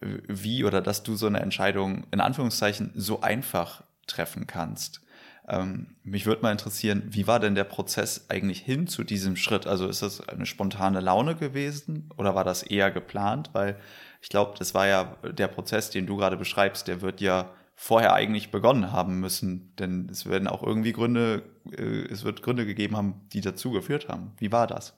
wie 0.00 0.64
oder 0.64 0.80
dass 0.80 1.02
du 1.02 1.16
so 1.16 1.26
eine 1.26 1.40
Entscheidung 1.40 2.06
in 2.10 2.20
Anführungszeichen 2.20 2.92
so 2.94 3.20
einfach 3.20 3.84
treffen 4.06 4.46
kannst. 4.46 5.00
Ähm, 5.46 5.96
mich 6.02 6.26
würde 6.26 6.42
mal 6.42 6.52
interessieren, 6.52 7.02
wie 7.10 7.26
war 7.26 7.38
denn 7.38 7.54
der 7.54 7.64
Prozess 7.64 8.26
eigentlich 8.28 8.60
hin 8.60 8.86
zu 8.86 9.04
diesem 9.04 9.36
Schritt? 9.36 9.66
Also 9.66 9.88
ist 9.88 10.02
das 10.02 10.26
eine 10.26 10.46
spontane 10.46 11.00
Laune 11.00 11.34
gewesen 11.36 12.10
oder 12.16 12.34
war 12.34 12.44
das 12.44 12.62
eher 12.62 12.90
geplant? 12.90 13.50
Weil 13.52 13.76
ich 14.22 14.30
glaube, 14.30 14.54
das 14.58 14.72
war 14.74 14.86
ja 14.86 15.16
der 15.22 15.48
Prozess, 15.48 15.90
den 15.90 16.06
du 16.06 16.16
gerade 16.16 16.36
beschreibst, 16.36 16.88
der 16.88 17.02
wird 17.02 17.20
ja 17.20 17.50
vorher 17.76 18.14
eigentlich 18.14 18.50
begonnen 18.50 18.92
haben 18.92 19.20
müssen, 19.20 19.74
denn 19.76 20.08
es 20.10 20.26
werden 20.26 20.48
auch 20.48 20.62
irgendwie 20.62 20.92
Gründe, 20.92 21.42
äh, 21.70 22.06
es 22.10 22.24
wird 22.24 22.42
Gründe 22.42 22.64
gegeben 22.64 22.96
haben, 22.96 23.20
die 23.32 23.40
dazu 23.40 23.70
geführt 23.70 24.08
haben. 24.08 24.32
Wie 24.38 24.52
war 24.52 24.66
das? 24.66 24.94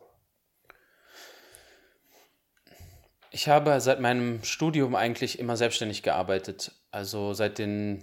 Ich 3.36 3.50
habe 3.50 3.78
seit 3.82 4.00
meinem 4.00 4.42
Studium 4.44 4.94
eigentlich 4.94 5.38
immer 5.38 5.58
selbstständig 5.58 6.02
gearbeitet. 6.02 6.72
Also 6.90 7.34
seit 7.34 7.58
den 7.58 8.02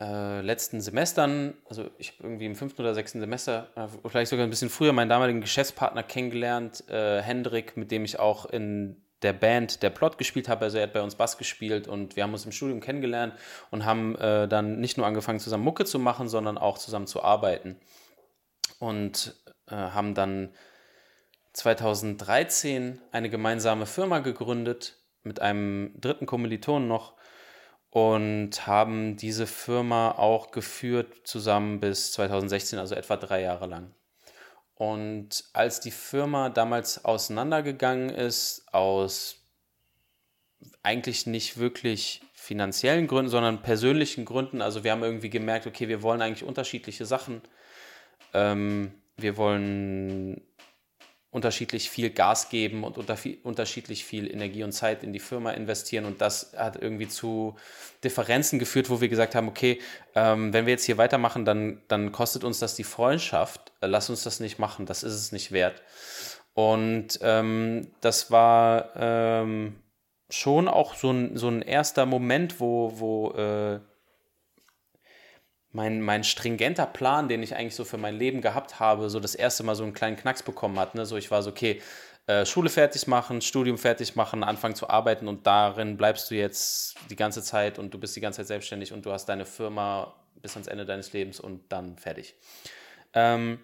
äh, 0.00 0.40
letzten 0.40 0.80
Semestern, 0.80 1.54
also 1.70 1.88
ich 1.96 2.10
habe 2.10 2.24
irgendwie 2.24 2.46
im 2.46 2.56
fünften 2.56 2.82
oder 2.82 2.92
sechsten 2.92 3.20
Semester, 3.20 3.68
äh, 3.76 3.86
vielleicht 4.08 4.30
sogar 4.30 4.44
ein 4.44 4.50
bisschen 4.50 4.68
früher, 4.68 4.92
meinen 4.92 5.10
damaligen 5.10 5.40
Geschäftspartner 5.40 6.02
kennengelernt, 6.02 6.82
äh, 6.90 7.22
Hendrik, 7.22 7.76
mit 7.76 7.92
dem 7.92 8.04
ich 8.04 8.18
auch 8.18 8.46
in 8.46 9.00
der 9.22 9.32
Band 9.32 9.84
der 9.84 9.90
Plot 9.90 10.18
gespielt 10.18 10.48
habe. 10.48 10.64
Also 10.64 10.78
er 10.78 10.88
hat 10.88 10.92
bei 10.92 11.02
uns 11.02 11.14
Bass 11.14 11.38
gespielt 11.38 11.86
und 11.86 12.16
wir 12.16 12.24
haben 12.24 12.32
uns 12.32 12.44
im 12.44 12.50
Studium 12.50 12.80
kennengelernt 12.80 13.34
und 13.70 13.84
haben 13.84 14.16
äh, 14.16 14.48
dann 14.48 14.80
nicht 14.80 14.96
nur 14.96 15.06
angefangen, 15.06 15.38
zusammen 15.38 15.62
Mucke 15.62 15.84
zu 15.84 16.00
machen, 16.00 16.26
sondern 16.26 16.58
auch 16.58 16.78
zusammen 16.78 17.06
zu 17.06 17.22
arbeiten. 17.22 17.76
Und 18.80 19.36
äh, 19.68 19.76
haben 19.76 20.14
dann 20.14 20.50
2013 21.58 23.00
eine 23.10 23.30
gemeinsame 23.30 23.86
Firma 23.86 24.20
gegründet 24.20 24.96
mit 25.24 25.40
einem 25.40 25.92
dritten 26.00 26.24
Kommiliton 26.24 26.86
noch 26.86 27.14
und 27.90 28.66
haben 28.66 29.16
diese 29.16 29.46
Firma 29.46 30.12
auch 30.12 30.52
geführt 30.52 31.26
zusammen 31.26 31.80
bis 31.80 32.12
2016, 32.12 32.78
also 32.78 32.94
etwa 32.94 33.16
drei 33.16 33.42
Jahre 33.42 33.66
lang. 33.66 33.94
Und 34.74 35.44
als 35.52 35.80
die 35.80 35.90
Firma 35.90 36.48
damals 36.48 37.04
auseinandergegangen 37.04 38.10
ist, 38.10 38.66
aus 38.72 39.44
eigentlich 40.84 41.26
nicht 41.26 41.58
wirklich 41.58 42.22
finanziellen 42.34 43.08
Gründen, 43.08 43.30
sondern 43.30 43.62
persönlichen 43.62 44.24
Gründen, 44.24 44.62
also 44.62 44.84
wir 44.84 44.92
haben 44.92 45.02
irgendwie 45.02 45.30
gemerkt, 45.30 45.66
okay, 45.66 45.88
wir 45.88 46.02
wollen 46.02 46.22
eigentlich 46.22 46.44
unterschiedliche 46.44 47.04
Sachen. 47.04 47.42
Ähm, 48.32 48.94
wir 49.16 49.36
wollen 49.36 50.47
unterschiedlich 51.30 51.90
viel 51.90 52.10
Gas 52.10 52.48
geben 52.48 52.84
und 52.84 52.96
unter 52.96 53.16
viel, 53.16 53.38
unterschiedlich 53.42 54.04
viel 54.04 54.30
Energie 54.30 54.62
und 54.62 54.72
Zeit 54.72 55.02
in 55.02 55.12
die 55.12 55.18
Firma 55.18 55.50
investieren. 55.50 56.06
Und 56.06 56.20
das 56.22 56.54
hat 56.56 56.80
irgendwie 56.80 57.08
zu 57.08 57.56
Differenzen 58.02 58.58
geführt, 58.58 58.88
wo 58.88 59.00
wir 59.00 59.08
gesagt 59.08 59.34
haben, 59.34 59.48
okay, 59.48 59.80
ähm, 60.14 60.52
wenn 60.54 60.64
wir 60.64 60.72
jetzt 60.72 60.84
hier 60.84 60.96
weitermachen, 60.96 61.44
dann, 61.44 61.82
dann 61.88 62.12
kostet 62.12 62.44
uns 62.44 62.60
das 62.60 62.76
die 62.76 62.84
Freundschaft. 62.84 63.72
Äh, 63.80 63.88
lass 63.88 64.08
uns 64.08 64.22
das 64.22 64.40
nicht 64.40 64.58
machen, 64.58 64.86
das 64.86 65.02
ist 65.02 65.14
es 65.14 65.32
nicht 65.32 65.52
wert. 65.52 65.82
Und 66.54 67.18
ähm, 67.22 67.90
das 68.00 68.30
war 68.30 68.96
ähm, 68.96 69.76
schon 70.30 70.66
auch 70.66 70.94
so 70.94 71.10
ein, 71.10 71.36
so 71.36 71.48
ein 71.48 71.60
erster 71.60 72.06
Moment, 72.06 72.58
wo, 72.58 72.98
wo 72.98 73.32
äh, 73.32 73.80
mein, 75.72 76.00
mein 76.00 76.24
stringenter 76.24 76.86
Plan, 76.86 77.28
den 77.28 77.42
ich 77.42 77.54
eigentlich 77.54 77.74
so 77.74 77.84
für 77.84 77.98
mein 77.98 78.16
Leben 78.16 78.40
gehabt 78.40 78.80
habe, 78.80 79.10
so 79.10 79.20
das 79.20 79.34
erste 79.34 79.62
Mal 79.62 79.74
so 79.74 79.84
einen 79.84 79.92
kleinen 79.92 80.16
Knacks 80.16 80.42
bekommen 80.42 80.78
hat. 80.78 80.94
Ne? 80.94 81.04
So 81.04 81.16
ich 81.16 81.30
war 81.30 81.42
so, 81.42 81.50
okay, 81.50 81.82
äh, 82.26 82.44
Schule 82.46 82.70
fertig 82.70 83.06
machen, 83.06 83.40
Studium 83.40 83.78
fertig 83.78 84.16
machen, 84.16 84.44
anfangen 84.44 84.74
zu 84.74 84.88
arbeiten 84.88 85.28
und 85.28 85.46
darin 85.46 85.96
bleibst 85.96 86.30
du 86.30 86.34
jetzt 86.34 86.96
die 87.10 87.16
ganze 87.16 87.42
Zeit 87.42 87.78
und 87.78 87.92
du 87.92 87.98
bist 87.98 88.16
die 88.16 88.20
ganze 88.20 88.38
Zeit 88.38 88.48
selbstständig 88.48 88.92
und 88.92 89.04
du 89.04 89.12
hast 89.12 89.26
deine 89.26 89.46
Firma 89.46 90.14
bis 90.40 90.52
ans 90.52 90.68
Ende 90.68 90.86
deines 90.86 91.12
Lebens 91.12 91.40
und 91.40 91.72
dann 91.72 91.96
fertig. 91.96 92.34
Ähm, 93.14 93.60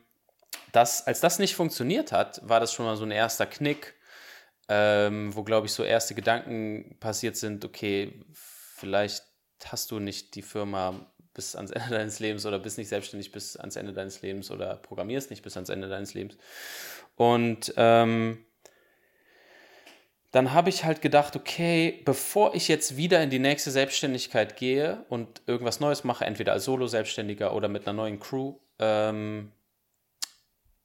das, 0.73 1.07
als 1.07 1.21
das 1.21 1.39
nicht 1.39 1.55
funktioniert 1.55 2.11
hat, 2.11 2.41
war 2.43 2.59
das 2.59 2.73
schon 2.73 2.87
mal 2.87 2.97
so 2.97 3.05
ein 3.05 3.11
erster 3.11 3.47
Knick, 3.47 3.95
ähm, 4.69 5.35
wo, 5.35 5.43
glaube 5.43 5.67
ich, 5.67 5.73
so 5.73 5.85
erste 5.85 6.15
Gedanken 6.15 6.97
passiert 7.01 7.37
sind, 7.37 7.65
okay, 7.65 8.25
vielleicht 8.33 9.25
hast 9.67 9.91
du 9.91 9.99
nicht 10.01 10.35
die 10.35 10.43
Firma 10.43 11.07
bis 11.35 11.55
ans 11.57 11.71
Ende 11.71 11.91
deines 11.91 12.21
Lebens 12.21 12.47
oder 12.47 12.59
bist 12.59 12.79
nicht 12.79 12.89
selbstständig 12.89 13.33
bis 13.33 13.57
ans 13.57 13.77
Ende 13.77 13.93
deines 13.93 14.23
Lebens 14.23 14.51
oder 14.51 14.77
programmierst 14.77 15.31
nicht 15.31 15.43
bis 15.43 15.57
ans 15.57 15.69
Ende 15.69 15.89
deines 15.89 16.15
Lebens. 16.15 16.37
Und 17.17 17.75
ähm, 17.77 18.45
dann 20.35 20.53
habe 20.53 20.69
ich 20.69 20.85
halt 20.85 21.01
gedacht, 21.01 21.37
okay, 21.37 22.03
bevor 22.05 22.57
ich 22.57 22.67
jetzt 22.67 22.97
wieder 22.97 23.23
in 23.23 23.31
die 23.31 23.39
nächste 23.39 23.71
Selbstständigkeit 23.71 24.57
gehe 24.57 25.05
und 25.09 25.43
irgendwas 25.47 25.79
Neues 25.79 26.03
mache, 26.03 26.25
entweder 26.25 26.53
als 26.53 26.65
Solo-Selbstständiger 26.65 27.55
oder 27.55 27.69
mit 27.69 27.87
einer 27.87 27.93
neuen 27.93 28.19
Crew, 28.19 28.55
ähm, 28.81 29.53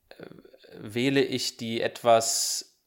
äh, 0.10 0.24
wähle 0.78 1.24
ich 1.24 1.58
die 1.58 1.82
etwas 1.82 2.78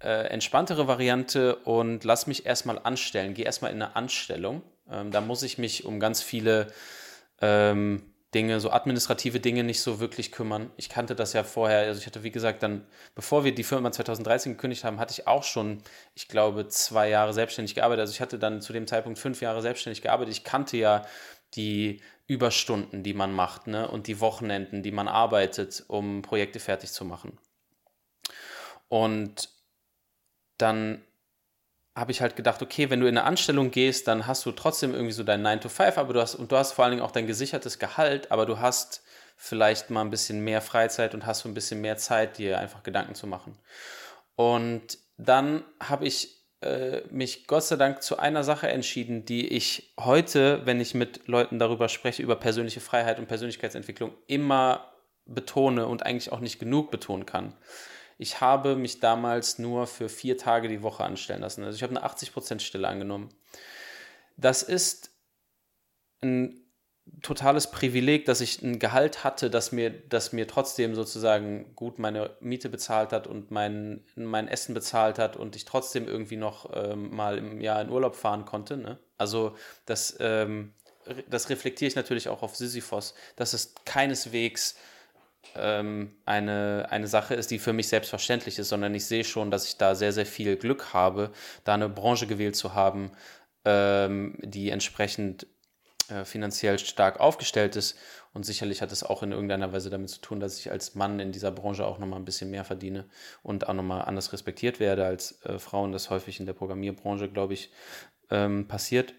äh, 0.00 0.26
entspanntere 0.28 0.86
Variante 0.86 1.56
und 1.56 2.04
lass 2.04 2.26
mich 2.26 2.44
erstmal 2.44 2.78
anstellen. 2.78 3.32
Gehe 3.32 3.46
erstmal 3.46 3.70
in 3.70 3.80
eine 3.80 3.96
Anstellung. 3.96 4.62
Ähm, 4.90 5.12
da 5.12 5.22
muss 5.22 5.42
ich 5.42 5.56
mich 5.56 5.86
um 5.86 5.98
ganz 5.98 6.20
viele 6.20 6.66
ähm, 7.42 8.02
Dinge, 8.34 8.60
so 8.60 8.70
administrative 8.70 9.40
Dinge 9.40 9.62
nicht 9.62 9.82
so 9.82 10.00
wirklich 10.00 10.32
kümmern. 10.32 10.70
Ich 10.78 10.88
kannte 10.88 11.14
das 11.14 11.34
ja 11.34 11.44
vorher, 11.44 11.80
also 11.80 12.00
ich 12.00 12.06
hatte, 12.06 12.22
wie 12.22 12.30
gesagt, 12.30 12.62
dann, 12.62 12.86
bevor 13.14 13.44
wir 13.44 13.54
die 13.54 13.64
Firma 13.64 13.92
2013 13.92 14.52
gekündigt 14.52 14.84
haben, 14.84 14.98
hatte 14.98 15.12
ich 15.12 15.26
auch 15.26 15.42
schon, 15.42 15.82
ich 16.14 16.28
glaube, 16.28 16.66
zwei 16.68 17.10
Jahre 17.10 17.34
selbstständig 17.34 17.74
gearbeitet. 17.74 18.00
Also 18.00 18.12
ich 18.12 18.22
hatte 18.22 18.38
dann 18.38 18.62
zu 18.62 18.72
dem 18.72 18.86
Zeitpunkt 18.86 19.18
fünf 19.18 19.42
Jahre 19.42 19.60
selbstständig 19.60 20.00
gearbeitet. 20.00 20.32
Ich 20.32 20.44
kannte 20.44 20.78
ja 20.78 21.04
die 21.54 22.00
Überstunden, 22.26 23.02
die 23.02 23.12
man 23.12 23.34
macht, 23.34 23.66
ne? 23.66 23.86
und 23.86 24.06
die 24.06 24.20
Wochenenden, 24.20 24.82
die 24.82 24.92
man 24.92 25.08
arbeitet, 25.08 25.84
um 25.88 26.22
Projekte 26.22 26.58
fertig 26.58 26.90
zu 26.92 27.04
machen. 27.04 27.38
Und 28.88 29.50
dann 30.56 31.02
habe 31.94 32.10
ich 32.10 32.22
halt 32.22 32.36
gedacht, 32.36 32.62
okay, 32.62 32.88
wenn 32.88 33.00
du 33.00 33.06
in 33.06 33.18
eine 33.18 33.26
Anstellung 33.26 33.70
gehst, 33.70 34.08
dann 34.08 34.26
hast 34.26 34.46
du 34.46 34.52
trotzdem 34.52 34.94
irgendwie 34.94 35.12
so 35.12 35.24
dein 35.24 35.42
9 35.42 35.60
to 35.60 35.68
5, 35.68 35.98
aber 35.98 36.14
du 36.14 36.20
hast, 36.20 36.34
und 36.34 36.50
du 36.50 36.56
hast 36.56 36.72
vor 36.72 36.84
allen 36.84 36.92
Dingen 36.92 37.02
auch 37.02 37.10
dein 37.10 37.26
gesichertes 37.26 37.78
Gehalt, 37.78 38.30
aber 38.30 38.46
du 38.46 38.60
hast 38.60 39.02
vielleicht 39.36 39.90
mal 39.90 40.00
ein 40.00 40.10
bisschen 40.10 40.40
mehr 40.40 40.62
Freizeit 40.62 41.14
und 41.14 41.26
hast 41.26 41.40
so 41.40 41.48
ein 41.48 41.54
bisschen 41.54 41.80
mehr 41.80 41.98
Zeit, 41.98 42.38
dir 42.38 42.58
einfach 42.58 42.82
Gedanken 42.82 43.14
zu 43.14 43.26
machen. 43.26 43.58
Und 44.36 44.98
dann 45.18 45.64
habe 45.80 46.06
ich 46.06 46.40
äh, 46.62 47.02
mich 47.10 47.46
Gott 47.46 47.64
sei 47.64 47.76
Dank 47.76 48.02
zu 48.02 48.18
einer 48.18 48.44
Sache 48.44 48.68
entschieden, 48.68 49.26
die 49.26 49.48
ich 49.48 49.92
heute, 50.00 50.64
wenn 50.64 50.80
ich 50.80 50.94
mit 50.94 51.26
Leuten 51.28 51.58
darüber 51.58 51.88
spreche, 51.88 52.22
über 52.22 52.36
persönliche 52.36 52.80
Freiheit 52.80 53.18
und 53.18 53.26
Persönlichkeitsentwicklung, 53.26 54.14
immer 54.28 54.92
betone 55.26 55.86
und 55.86 56.06
eigentlich 56.06 56.32
auch 56.32 56.40
nicht 56.40 56.58
genug 56.58 56.90
betonen 56.90 57.26
kann 57.26 57.54
ich 58.18 58.40
habe 58.40 58.76
mich 58.76 59.00
damals 59.00 59.58
nur 59.58 59.86
für 59.86 60.08
vier 60.08 60.38
Tage 60.38 60.68
die 60.68 60.82
Woche 60.82 61.04
anstellen 61.04 61.40
lassen. 61.40 61.64
Also 61.64 61.76
ich 61.76 61.82
habe 61.82 61.96
eine 61.96 62.06
80% 62.06 62.60
Stelle 62.60 62.88
angenommen. 62.88 63.28
Das 64.36 64.62
ist 64.62 65.10
ein 66.22 66.62
totales 67.20 67.70
Privileg, 67.70 68.26
dass 68.26 68.40
ich 68.40 68.62
ein 68.62 68.78
Gehalt 68.78 69.24
hatte, 69.24 69.50
das 69.50 69.72
mir, 69.72 69.90
das 69.90 70.32
mir 70.32 70.46
trotzdem 70.46 70.94
sozusagen 70.94 71.74
gut 71.74 71.98
meine 71.98 72.36
Miete 72.40 72.68
bezahlt 72.68 73.12
hat 73.12 73.26
und 73.26 73.50
mein, 73.50 74.04
mein 74.14 74.48
Essen 74.48 74.74
bezahlt 74.74 75.18
hat 75.18 75.36
und 75.36 75.56
ich 75.56 75.64
trotzdem 75.64 76.06
irgendwie 76.06 76.36
noch 76.36 76.70
ähm, 76.74 77.14
mal 77.14 77.38
im 77.38 77.60
Jahr 77.60 77.80
in 77.82 77.90
Urlaub 77.90 78.14
fahren 78.14 78.44
konnte. 78.44 78.76
Ne? 78.76 78.98
Also 79.18 79.56
das, 79.84 80.16
ähm, 80.20 80.74
das 81.28 81.50
reflektiere 81.50 81.88
ich 81.88 81.96
natürlich 81.96 82.28
auch 82.28 82.42
auf 82.42 82.56
Sisyphos. 82.56 83.14
Das 83.36 83.52
ist 83.52 83.84
keineswegs 83.84 84.76
ähm, 85.56 86.12
eine, 86.24 86.86
eine 86.90 87.06
Sache 87.06 87.34
ist, 87.34 87.50
die 87.50 87.58
für 87.58 87.72
mich 87.72 87.88
selbstverständlich 87.88 88.58
ist, 88.58 88.68
sondern 88.68 88.94
ich 88.94 89.06
sehe 89.06 89.24
schon, 89.24 89.50
dass 89.50 89.66
ich 89.66 89.76
da 89.76 89.94
sehr, 89.94 90.12
sehr 90.12 90.26
viel 90.26 90.56
Glück 90.56 90.92
habe, 90.92 91.32
da 91.64 91.74
eine 91.74 91.88
Branche 91.88 92.26
gewählt 92.26 92.56
zu 92.56 92.74
haben, 92.74 93.12
ähm, 93.64 94.36
die 94.40 94.70
entsprechend 94.70 95.46
äh, 96.08 96.24
finanziell 96.24 96.78
stark 96.78 97.20
aufgestellt 97.20 97.76
ist. 97.76 97.96
Und 98.34 98.46
sicherlich 98.46 98.80
hat 98.80 98.92
es 98.92 99.04
auch 99.04 99.22
in 99.22 99.32
irgendeiner 99.32 99.72
Weise 99.72 99.90
damit 99.90 100.10
zu 100.10 100.20
tun, 100.20 100.40
dass 100.40 100.58
ich 100.58 100.70
als 100.70 100.94
Mann 100.94 101.20
in 101.20 101.32
dieser 101.32 101.50
Branche 101.50 101.84
auch 101.84 101.98
nochmal 101.98 102.18
ein 102.18 102.24
bisschen 102.24 102.50
mehr 102.50 102.64
verdiene 102.64 103.04
und 103.42 103.68
auch 103.68 103.74
nochmal 103.74 104.02
anders 104.02 104.32
respektiert 104.32 104.80
werde 104.80 105.04
als 105.04 105.44
äh, 105.44 105.58
Frauen. 105.58 105.92
Das 105.92 106.10
häufig 106.10 106.40
in 106.40 106.46
der 106.46 106.54
Programmierbranche, 106.54 107.28
glaube 107.28 107.54
ich, 107.54 107.70
ähm, 108.30 108.66
passiert. 108.68 109.14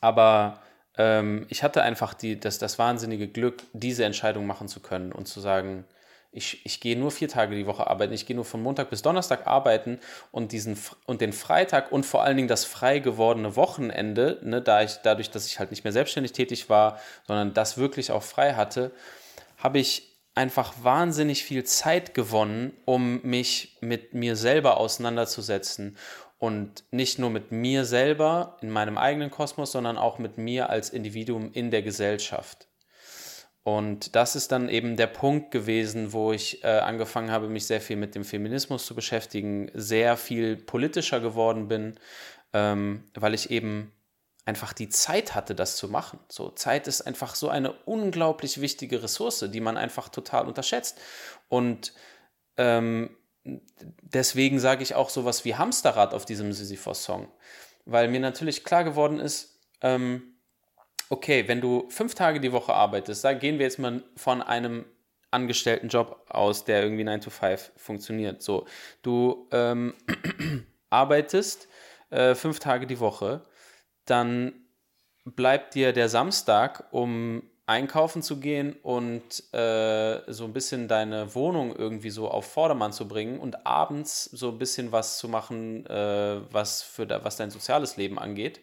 Aber 0.00 0.62
ähm, 0.96 1.46
ich 1.48 1.62
hatte 1.62 1.82
einfach 1.82 2.14
die, 2.14 2.38
das, 2.38 2.58
das 2.58 2.78
wahnsinnige 2.78 3.28
Glück, 3.28 3.62
diese 3.72 4.04
Entscheidung 4.04 4.46
machen 4.46 4.68
zu 4.68 4.80
können 4.80 5.12
und 5.12 5.26
zu 5.28 5.40
sagen, 5.40 5.84
ich, 6.32 6.64
ich 6.64 6.80
gehe 6.80 6.96
nur 6.96 7.10
vier 7.10 7.28
Tage 7.28 7.56
die 7.56 7.66
Woche 7.66 7.88
arbeiten, 7.88 8.12
ich 8.12 8.24
gehe 8.24 8.36
nur 8.36 8.44
von 8.44 8.62
Montag 8.62 8.90
bis 8.90 9.02
Donnerstag 9.02 9.48
arbeiten 9.48 9.98
und, 10.30 10.52
diesen, 10.52 10.78
und 11.06 11.20
den 11.20 11.32
Freitag 11.32 11.90
und 11.90 12.06
vor 12.06 12.22
allen 12.22 12.36
Dingen 12.36 12.48
das 12.48 12.64
frei 12.64 13.00
gewordene 13.00 13.56
Wochenende, 13.56 14.38
ne, 14.42 14.62
da 14.62 14.82
ich, 14.82 14.98
dadurch, 15.02 15.30
dass 15.30 15.46
ich 15.46 15.58
halt 15.58 15.70
nicht 15.70 15.82
mehr 15.82 15.92
selbstständig 15.92 16.32
tätig 16.32 16.70
war, 16.70 17.00
sondern 17.26 17.52
das 17.52 17.78
wirklich 17.78 18.12
auch 18.12 18.22
frei 18.22 18.54
hatte, 18.54 18.92
habe 19.56 19.80
ich 19.80 20.10
einfach 20.36 20.72
wahnsinnig 20.82 21.42
viel 21.42 21.64
Zeit 21.64 22.14
gewonnen, 22.14 22.72
um 22.84 23.20
mich 23.22 23.76
mit 23.80 24.14
mir 24.14 24.36
selber 24.36 24.76
auseinanderzusetzen. 24.76 25.96
Und 26.40 26.84
nicht 26.90 27.18
nur 27.18 27.28
mit 27.28 27.52
mir 27.52 27.84
selber 27.84 28.56
in 28.62 28.70
meinem 28.70 28.96
eigenen 28.96 29.30
Kosmos, 29.30 29.72
sondern 29.72 29.98
auch 29.98 30.18
mit 30.18 30.38
mir 30.38 30.70
als 30.70 30.88
Individuum 30.88 31.52
in 31.52 31.70
der 31.70 31.82
Gesellschaft. 31.82 32.66
Und 33.62 34.16
das 34.16 34.36
ist 34.36 34.50
dann 34.50 34.70
eben 34.70 34.96
der 34.96 35.06
Punkt 35.06 35.50
gewesen, 35.50 36.14
wo 36.14 36.32
ich 36.32 36.64
äh, 36.64 36.78
angefangen 36.78 37.30
habe, 37.30 37.48
mich 37.48 37.66
sehr 37.66 37.82
viel 37.82 37.96
mit 37.96 38.14
dem 38.14 38.24
Feminismus 38.24 38.86
zu 38.86 38.94
beschäftigen, 38.94 39.70
sehr 39.74 40.16
viel 40.16 40.56
politischer 40.56 41.20
geworden 41.20 41.68
bin, 41.68 42.00
ähm, 42.54 43.04
weil 43.14 43.34
ich 43.34 43.50
eben 43.50 43.92
einfach 44.46 44.72
die 44.72 44.88
Zeit 44.88 45.34
hatte, 45.34 45.54
das 45.54 45.76
zu 45.76 45.88
machen. 45.88 46.18
So 46.30 46.48
Zeit 46.48 46.88
ist 46.88 47.02
einfach 47.02 47.34
so 47.34 47.50
eine 47.50 47.72
unglaublich 47.84 48.62
wichtige 48.62 49.02
Ressource, 49.02 49.44
die 49.52 49.60
man 49.60 49.76
einfach 49.76 50.08
total 50.08 50.48
unterschätzt. 50.48 50.98
Und 51.50 51.92
ähm, 52.56 53.14
deswegen 53.44 54.58
sage 54.58 54.82
ich 54.82 54.94
auch 54.94 55.10
sowas 55.10 55.44
wie 55.44 55.54
Hamsterrad 55.54 56.14
auf 56.14 56.24
diesem 56.24 56.52
Sisyphos-Song, 56.52 57.28
weil 57.84 58.08
mir 58.08 58.20
natürlich 58.20 58.64
klar 58.64 58.84
geworden 58.84 59.18
ist, 59.18 59.58
ähm, 59.80 60.34
okay, 61.08 61.48
wenn 61.48 61.60
du 61.60 61.88
fünf 61.90 62.14
Tage 62.14 62.40
die 62.40 62.52
Woche 62.52 62.72
arbeitest, 62.72 63.24
da 63.24 63.32
gehen 63.32 63.58
wir 63.58 63.66
jetzt 63.66 63.78
mal 63.78 64.02
von 64.16 64.42
einem 64.42 64.84
angestellten 65.30 65.88
Job 65.88 66.24
aus, 66.28 66.64
der 66.64 66.82
irgendwie 66.82 67.04
9 67.04 67.20
to 67.20 67.30
5 67.30 67.72
funktioniert. 67.76 68.42
So, 68.42 68.66
du 69.02 69.48
ähm, 69.52 69.94
arbeitest 70.90 71.68
äh, 72.10 72.34
fünf 72.34 72.58
Tage 72.58 72.86
die 72.86 73.00
Woche, 73.00 73.42
dann 74.04 74.52
bleibt 75.24 75.74
dir 75.74 75.92
der 75.92 76.08
Samstag, 76.08 76.88
um 76.90 77.42
einkaufen 77.70 78.22
zu 78.22 78.38
gehen 78.38 78.76
und 78.82 79.22
äh, 79.54 80.20
so 80.32 80.44
ein 80.44 80.52
bisschen 80.52 80.88
deine 80.88 81.34
Wohnung 81.34 81.74
irgendwie 81.74 82.10
so 82.10 82.28
auf 82.30 82.46
Vordermann 82.46 82.92
zu 82.92 83.08
bringen 83.08 83.38
und 83.38 83.66
abends 83.66 84.24
so 84.24 84.50
ein 84.50 84.58
bisschen 84.58 84.92
was 84.92 85.18
zu 85.18 85.28
machen, 85.28 85.86
äh, 85.86 86.40
was, 86.50 86.82
für 86.82 87.06
da, 87.06 87.24
was 87.24 87.36
dein 87.36 87.50
soziales 87.50 87.96
Leben 87.96 88.18
angeht 88.18 88.60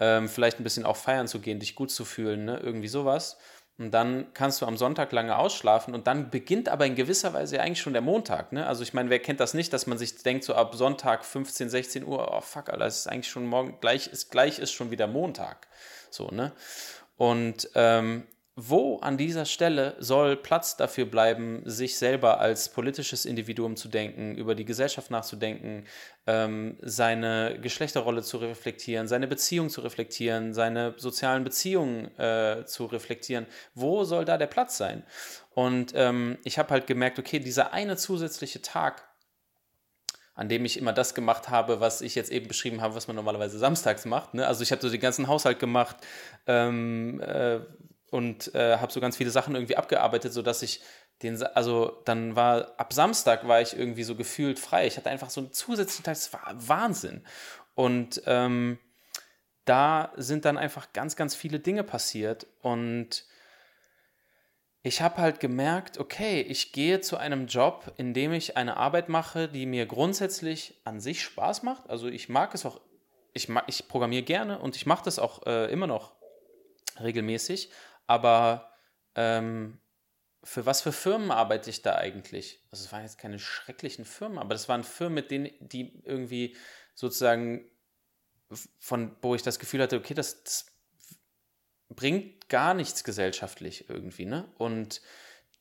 ähm, 0.00 0.28
vielleicht 0.28 0.58
ein 0.58 0.64
bisschen 0.64 0.86
auch 0.86 0.96
feiern 0.96 1.28
zu 1.28 1.40
gehen, 1.40 1.60
dich 1.60 1.74
gut 1.74 1.90
zu 1.90 2.04
fühlen, 2.04 2.46
ne? 2.46 2.58
irgendwie 2.58 2.88
sowas. 2.88 3.36
Und 3.78 3.92
dann 3.92 4.26
kannst 4.34 4.60
du 4.60 4.66
am 4.66 4.76
Sonntag 4.76 5.10
lange 5.12 5.36
ausschlafen 5.38 5.94
und 5.94 6.06
dann 6.06 6.30
beginnt 6.30 6.68
aber 6.68 6.84
in 6.84 6.96
gewisser 6.96 7.32
Weise 7.32 7.60
eigentlich 7.60 7.80
schon 7.80 7.94
der 7.94 8.02
Montag. 8.02 8.52
Ne? 8.52 8.66
Also 8.66 8.82
ich 8.82 8.92
meine, 8.92 9.08
wer 9.08 9.20
kennt 9.20 9.40
das 9.40 9.54
nicht, 9.54 9.72
dass 9.72 9.86
man 9.86 9.96
sich 9.96 10.22
denkt, 10.22 10.44
so 10.44 10.54
ab 10.54 10.74
Sonntag 10.74 11.24
15, 11.24 11.70
16 11.70 12.04
Uhr, 12.04 12.30
oh 12.30 12.40
fuck, 12.42 12.68
Alter, 12.68 12.84
es 12.84 12.98
ist 12.98 13.06
eigentlich 13.06 13.30
schon 13.30 13.46
morgen, 13.46 13.78
gleich 13.80 14.06
ist, 14.08 14.30
gleich 14.30 14.58
ist 14.58 14.72
schon 14.72 14.90
wieder 14.90 15.06
Montag. 15.06 15.66
So, 16.10 16.28
ne? 16.28 16.52
Und 17.20 17.68
ähm, 17.74 18.22
wo 18.56 18.96
an 19.00 19.18
dieser 19.18 19.44
Stelle 19.44 19.94
soll 19.98 20.36
Platz 20.36 20.78
dafür 20.78 21.04
bleiben, 21.04 21.60
sich 21.66 21.98
selber 21.98 22.40
als 22.40 22.70
politisches 22.70 23.26
Individuum 23.26 23.76
zu 23.76 23.88
denken, 23.88 24.34
über 24.34 24.54
die 24.54 24.64
Gesellschaft 24.64 25.10
nachzudenken, 25.10 25.84
ähm, 26.26 26.78
seine 26.80 27.58
Geschlechterrolle 27.60 28.22
zu 28.22 28.38
reflektieren, 28.38 29.06
seine 29.06 29.28
Beziehung 29.28 29.68
zu 29.68 29.82
reflektieren, 29.82 30.54
seine 30.54 30.94
sozialen 30.96 31.44
Beziehungen 31.44 32.06
äh, 32.18 32.64
zu 32.64 32.86
reflektieren? 32.86 33.46
Wo 33.74 34.04
soll 34.04 34.24
da 34.24 34.38
der 34.38 34.46
Platz 34.46 34.78
sein? 34.78 35.04
Und 35.50 35.92
ähm, 35.94 36.38
ich 36.44 36.58
habe 36.58 36.70
halt 36.70 36.86
gemerkt, 36.86 37.18
okay, 37.18 37.38
dieser 37.38 37.74
eine 37.74 37.98
zusätzliche 37.98 38.62
Tag, 38.62 39.09
an 40.34 40.48
dem 40.48 40.64
ich 40.64 40.78
immer 40.78 40.92
das 40.92 41.14
gemacht 41.14 41.48
habe, 41.48 41.80
was 41.80 42.00
ich 42.00 42.14
jetzt 42.14 42.30
eben 42.30 42.48
beschrieben 42.48 42.80
habe, 42.80 42.94
was 42.94 43.06
man 43.06 43.16
normalerweise 43.16 43.58
samstags 43.58 44.04
macht. 44.04 44.34
Ne? 44.34 44.46
Also 44.46 44.62
ich 44.62 44.72
habe 44.72 44.80
so 44.82 44.88
den 44.88 45.00
ganzen 45.00 45.28
Haushalt 45.28 45.58
gemacht, 45.58 45.96
ähm, 46.46 47.20
äh, 47.20 47.60
und 48.10 48.54
äh, 48.54 48.78
habe 48.78 48.92
so 48.92 49.00
ganz 49.00 49.16
viele 49.16 49.30
Sachen 49.30 49.54
irgendwie 49.54 49.76
abgearbeitet, 49.76 50.32
sodass 50.32 50.62
ich 50.62 50.80
den, 51.22 51.42
also 51.42 52.02
dann 52.04 52.34
war, 52.34 52.74
ab 52.78 52.92
Samstag 52.92 53.46
war 53.46 53.60
ich 53.60 53.76
irgendwie 53.76 54.02
so 54.02 54.16
gefühlt 54.16 54.58
frei. 54.58 54.86
Ich 54.86 54.96
hatte 54.96 55.10
einfach 55.10 55.30
so 55.30 55.40
einen 55.40 55.52
zusätzlichen 55.52 56.04
Tag, 56.04 56.14
das 56.14 56.32
war 56.32 56.54
Wahnsinn. 56.56 57.24
Und 57.74 58.22
ähm, 58.26 58.78
da 59.64 60.12
sind 60.16 60.44
dann 60.44 60.58
einfach 60.58 60.92
ganz, 60.92 61.16
ganz 61.16 61.34
viele 61.34 61.60
Dinge 61.60 61.84
passiert 61.84 62.46
und 62.62 63.26
ich 64.82 65.02
habe 65.02 65.18
halt 65.18 65.40
gemerkt, 65.40 65.98
okay, 65.98 66.40
ich 66.40 66.72
gehe 66.72 67.00
zu 67.00 67.18
einem 67.18 67.46
Job, 67.46 67.92
in 67.98 68.14
dem 68.14 68.32
ich 68.32 68.56
eine 68.56 68.76
Arbeit 68.76 69.08
mache, 69.08 69.48
die 69.48 69.66
mir 69.66 69.86
grundsätzlich 69.86 70.80
an 70.84 71.00
sich 71.00 71.22
Spaß 71.22 71.62
macht. 71.62 71.90
Also 71.90 72.08
ich 72.08 72.28
mag 72.28 72.54
es 72.54 72.64
auch, 72.64 72.80
ich, 73.34 73.48
ich 73.66 73.88
programmiere 73.88 74.22
gerne 74.22 74.58
und 74.58 74.76
ich 74.76 74.86
mache 74.86 75.04
das 75.04 75.18
auch 75.18 75.46
äh, 75.46 75.70
immer 75.70 75.86
noch 75.86 76.14
regelmäßig. 76.98 77.70
Aber 78.06 78.72
ähm, 79.16 79.78
für 80.42 80.64
was 80.64 80.80
für 80.80 80.92
Firmen 80.92 81.30
arbeite 81.30 81.68
ich 81.68 81.82
da 81.82 81.96
eigentlich? 81.96 82.64
Also 82.70 82.84
es 82.84 82.92
waren 82.92 83.02
jetzt 83.02 83.18
keine 83.18 83.38
schrecklichen 83.38 84.06
Firmen, 84.06 84.38
aber 84.38 84.54
das 84.54 84.68
waren 84.70 84.84
Firmen, 84.84 85.14
mit 85.14 85.30
denen, 85.30 85.50
die 85.60 86.00
irgendwie 86.04 86.56
sozusagen 86.94 87.70
von, 88.78 89.14
wo 89.20 89.34
ich 89.34 89.42
das 89.42 89.58
Gefühl 89.58 89.82
hatte, 89.82 89.96
okay, 89.96 90.14
das, 90.14 90.42
das 90.42 90.69
bringt 91.94 92.48
gar 92.48 92.74
nichts 92.74 93.04
gesellschaftlich 93.04 93.88
irgendwie, 93.88 94.24
ne? 94.24 94.46
Und 94.58 95.00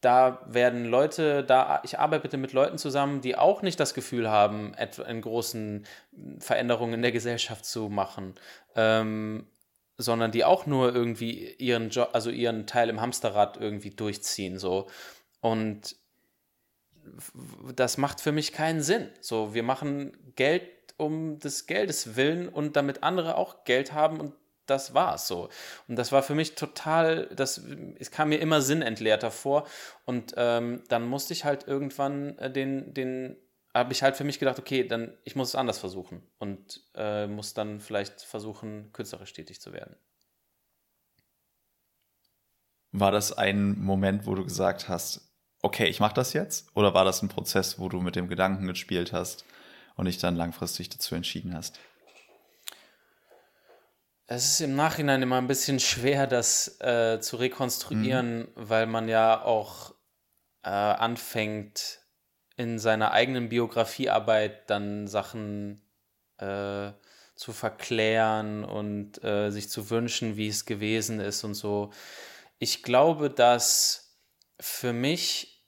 da 0.01 0.45
werden 0.47 0.85
Leute, 0.85 1.43
da 1.43 1.81
ich 1.83 1.99
arbeite 1.99 2.37
mit 2.37 2.53
Leuten 2.53 2.77
zusammen, 2.77 3.19
die 3.19 3.35
auch 3.35 3.61
nicht 3.61 3.79
das 3.79 3.93
Gefühl 3.93 4.29
haben, 4.29 4.73
einen 4.75 5.21
großen 5.21 5.85
Veränderungen 6.39 6.93
in 6.93 7.01
der 7.01 7.11
Gesellschaft 7.11 7.65
zu 7.65 7.89
machen. 7.89 8.35
Ähm, 8.75 9.47
sondern 9.97 10.31
die 10.31 10.45
auch 10.45 10.65
nur 10.65 10.95
irgendwie 10.95 11.53
ihren 11.55 11.89
Job, 11.89 12.11
also 12.13 12.29
ihren 12.29 12.65
Teil 12.65 12.87
im 12.87 13.01
Hamsterrad 13.01 13.57
irgendwie 13.57 13.89
durchziehen, 13.89 14.57
so. 14.57 14.87
Und 15.41 15.97
das 17.75 17.97
macht 17.97 18.21
für 18.21 18.31
mich 18.31 18.53
keinen 18.53 18.81
Sinn. 18.81 19.09
So, 19.19 19.53
wir 19.53 19.63
machen 19.63 20.17
Geld 20.35 20.63
um 20.97 21.39
des 21.39 21.65
Geldes 21.65 22.15
willen 22.15 22.47
und 22.47 22.75
damit 22.75 23.03
andere 23.03 23.35
auch 23.35 23.65
Geld 23.65 23.93
haben 23.93 24.19
und 24.19 24.33
das 24.69 24.93
war's 24.93 25.27
so. 25.27 25.49
Und 25.87 25.95
das 25.95 26.11
war 26.11 26.23
für 26.23 26.35
mich 26.35 26.55
total, 26.55 27.27
das, 27.35 27.61
es 27.97 28.11
kam 28.11 28.29
mir 28.29 28.37
immer 28.37 28.61
sinnentleerter 28.61 29.31
vor. 29.31 29.67
Und 30.05 30.33
ähm, 30.37 30.83
dann 30.87 31.07
musste 31.07 31.33
ich 31.33 31.45
halt 31.45 31.67
irgendwann 31.67 32.37
äh, 32.37 32.51
den, 32.51 32.93
den 32.93 33.37
habe 33.73 33.93
ich 33.93 34.03
halt 34.03 34.17
für 34.17 34.23
mich 34.23 34.39
gedacht, 34.39 34.59
okay, 34.59 34.87
dann 34.87 35.13
ich 35.23 35.35
muss 35.35 35.49
es 35.49 35.55
anders 35.55 35.79
versuchen 35.79 36.23
und 36.39 36.81
äh, 36.95 37.27
muss 37.27 37.53
dann 37.53 37.79
vielleicht 37.79 38.21
versuchen, 38.21 38.91
künstlerisch 38.93 39.33
tätig 39.33 39.61
zu 39.61 39.73
werden. 39.73 39.95
War 42.91 43.11
das 43.11 43.31
ein 43.31 43.77
Moment, 43.79 44.25
wo 44.25 44.33
du 44.33 44.43
gesagt 44.43 44.89
hast, 44.89 45.29
okay, 45.61 45.87
ich 45.87 45.99
mache 45.99 46.15
das 46.15 46.33
jetzt? 46.33 46.75
Oder 46.75 46.93
war 46.93 47.05
das 47.05 47.21
ein 47.21 47.29
Prozess, 47.29 47.77
wo 47.77 47.89
du 47.89 48.01
mit 48.01 48.15
dem 48.15 48.27
Gedanken 48.27 48.65
gespielt 48.65 49.13
hast 49.13 49.45
und 49.95 50.05
dich 50.05 50.17
dann 50.17 50.35
langfristig 50.35 50.89
dazu 50.89 51.13
entschieden 51.13 51.55
hast? 51.55 51.79
Es 54.31 54.45
ist 54.45 54.61
im 54.61 54.75
Nachhinein 54.75 55.23
immer 55.23 55.39
ein 55.39 55.47
bisschen 55.47 55.79
schwer, 55.79 56.27
das 56.27 56.79
äh, 56.81 57.19
zu 57.19 57.37
rekonstruieren, 57.37 58.41
mhm. 58.41 58.47
weil 58.53 58.85
man 58.85 59.09
ja 59.09 59.41
auch 59.41 59.95
äh, 60.61 60.69
anfängt, 60.69 62.01
in 62.55 62.77
seiner 62.77 63.11
eigenen 63.11 63.49
Biografiearbeit 63.49 64.69
dann 64.69 65.07
Sachen 65.07 65.81
äh, 66.37 66.91
zu 67.33 67.53
verklären 67.53 68.63
und 68.63 69.23
äh, 69.23 69.49
sich 69.49 69.67
zu 69.67 69.89
wünschen, 69.89 70.37
wie 70.37 70.49
es 70.49 70.65
gewesen 70.65 71.19
ist 71.19 71.43
und 71.43 71.55
so. 71.55 71.91
Ich 72.59 72.83
glaube, 72.83 73.31
dass 73.31 74.15
für 74.59 74.93
mich, 74.93 75.58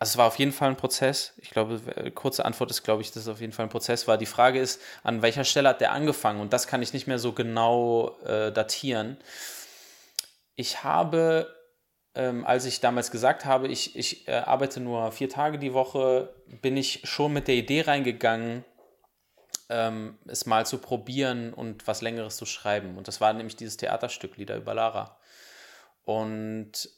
also 0.00 0.10
es 0.10 0.16
war 0.16 0.26
auf 0.26 0.38
jeden 0.38 0.52
Fall 0.52 0.70
ein 0.70 0.76
Prozess. 0.76 1.34
Ich 1.36 1.50
glaube, 1.50 1.80
äh, 1.94 2.10
kurze 2.10 2.44
Antwort 2.44 2.70
ist, 2.70 2.82
glaube 2.82 3.02
ich, 3.02 3.12
dass 3.12 3.24
es 3.24 3.28
auf 3.28 3.40
jeden 3.40 3.52
Fall 3.52 3.66
ein 3.66 3.70
Prozess 3.70 4.08
war. 4.08 4.18
Die 4.18 4.26
Frage 4.26 4.58
ist, 4.58 4.80
an 5.04 5.22
welcher 5.22 5.44
Stelle 5.44 5.68
hat 5.68 5.80
der 5.80 5.92
angefangen? 5.92 6.40
Und 6.40 6.52
das 6.52 6.66
kann 6.66 6.82
ich 6.82 6.92
nicht 6.92 7.06
mehr 7.06 7.18
so 7.18 7.32
genau 7.32 8.18
äh, 8.24 8.50
datieren. 8.50 9.18
Ich 10.56 10.82
habe 10.82 11.54
ähm, 12.14 12.44
als 12.44 12.64
ich 12.64 12.80
damals 12.80 13.10
gesagt 13.10 13.44
habe, 13.44 13.68
ich, 13.68 13.96
ich 13.96 14.26
äh, 14.26 14.32
arbeite 14.32 14.80
nur 14.80 15.12
vier 15.12 15.28
Tage 15.28 15.58
die 15.58 15.74
Woche, 15.74 16.34
bin 16.60 16.76
ich 16.76 17.02
schon 17.04 17.32
mit 17.32 17.46
der 17.46 17.54
Idee 17.54 17.82
reingegangen, 17.82 18.64
ähm, 19.68 20.18
es 20.26 20.46
mal 20.46 20.66
zu 20.66 20.78
probieren 20.78 21.54
und 21.54 21.86
was 21.86 22.02
Längeres 22.02 22.36
zu 22.36 22.46
schreiben. 22.46 22.98
Und 22.98 23.06
das 23.06 23.20
war 23.20 23.32
nämlich 23.32 23.54
dieses 23.54 23.76
Theaterstück 23.76 24.36
Lieder 24.36 24.56
über 24.56 24.74
Lara. 24.74 25.18
Und 26.04 26.90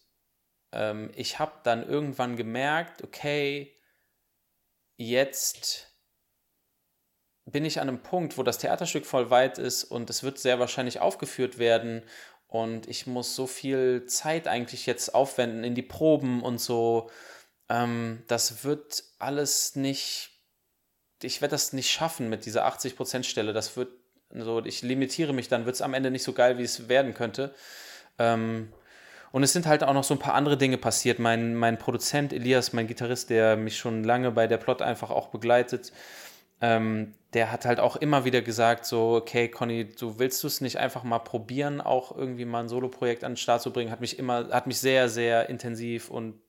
ähm, 0.72 1.10
ich 1.14 1.38
habe 1.38 1.52
dann 1.62 1.86
irgendwann 1.86 2.36
gemerkt, 2.36 3.02
okay, 3.02 3.76
jetzt 4.96 5.88
bin 7.44 7.64
ich 7.64 7.80
an 7.80 7.88
einem 7.88 8.02
Punkt, 8.02 8.38
wo 8.38 8.42
das 8.42 8.58
Theaterstück 8.58 9.04
voll 9.06 9.30
weit 9.30 9.58
ist 9.58 9.84
und 9.84 10.10
es 10.10 10.22
wird 10.22 10.38
sehr 10.38 10.60
wahrscheinlich 10.60 11.00
aufgeführt 11.00 11.58
werden 11.58 12.02
und 12.46 12.88
ich 12.88 13.06
muss 13.06 13.34
so 13.34 13.46
viel 13.46 14.06
Zeit 14.06 14.46
eigentlich 14.46 14.86
jetzt 14.86 15.14
aufwenden 15.14 15.64
in 15.64 15.74
die 15.74 15.82
Proben 15.82 16.42
und 16.42 16.58
so. 16.58 17.10
ähm, 17.68 18.22
das 18.28 18.64
wird 18.64 19.04
alles 19.18 19.76
nicht, 19.76 20.30
ich 21.22 21.40
werde 21.40 21.52
das 21.52 21.72
nicht 21.72 21.90
schaffen 21.90 22.28
mit 22.28 22.46
dieser 22.46 22.66
80% 22.66 23.24
Stelle. 23.24 23.52
Das 23.52 23.76
wird 23.76 23.90
so, 24.30 24.64
ich 24.64 24.82
limitiere 24.82 25.32
mich, 25.32 25.48
dann 25.48 25.66
wird 25.66 25.76
es 25.76 25.82
am 25.82 25.94
Ende 25.94 26.10
nicht 26.10 26.24
so 26.24 26.32
geil, 26.32 26.58
wie 26.58 26.64
es 26.64 26.88
werden 26.88 27.14
könnte. 27.14 27.54
Ähm, 28.18 28.72
und 29.32 29.42
es 29.42 29.52
sind 29.52 29.66
halt 29.66 29.82
auch 29.82 29.94
noch 29.94 30.04
so 30.04 30.14
ein 30.14 30.20
paar 30.20 30.34
andere 30.34 30.56
Dinge 30.56 30.78
passiert. 30.78 31.18
Mein, 31.18 31.54
mein 31.54 31.78
Produzent 31.78 32.32
Elias, 32.32 32.72
mein 32.72 32.86
Gitarrist, 32.86 33.30
der 33.30 33.56
mich 33.56 33.78
schon 33.78 34.04
lange 34.04 34.30
bei 34.30 34.46
der 34.46 34.58
Plot 34.58 34.82
einfach 34.82 35.10
auch 35.10 35.28
begleitet, 35.28 35.92
ähm, 36.60 37.14
der 37.32 37.50
hat 37.50 37.64
halt 37.64 37.80
auch 37.80 37.96
immer 37.96 38.24
wieder 38.24 38.42
gesagt, 38.42 38.84
so, 38.84 39.16
okay, 39.16 39.48
Conny, 39.48 39.88
du 39.88 40.18
willst 40.18 40.42
du 40.42 40.46
es 40.46 40.60
nicht 40.60 40.76
einfach 40.76 41.02
mal 41.02 41.18
probieren, 41.18 41.80
auch 41.80 42.16
irgendwie 42.16 42.44
mal 42.44 42.60
ein 42.60 42.68
Solo-Projekt 42.68 43.24
an 43.24 43.32
den 43.32 43.36
Start 43.38 43.62
zu 43.62 43.72
bringen, 43.72 43.90
hat 43.90 44.00
mich 44.00 44.18
immer, 44.18 44.48
hat 44.50 44.66
mich 44.66 44.78
sehr, 44.78 45.08
sehr 45.08 45.48
intensiv 45.48 46.10
und 46.10 46.40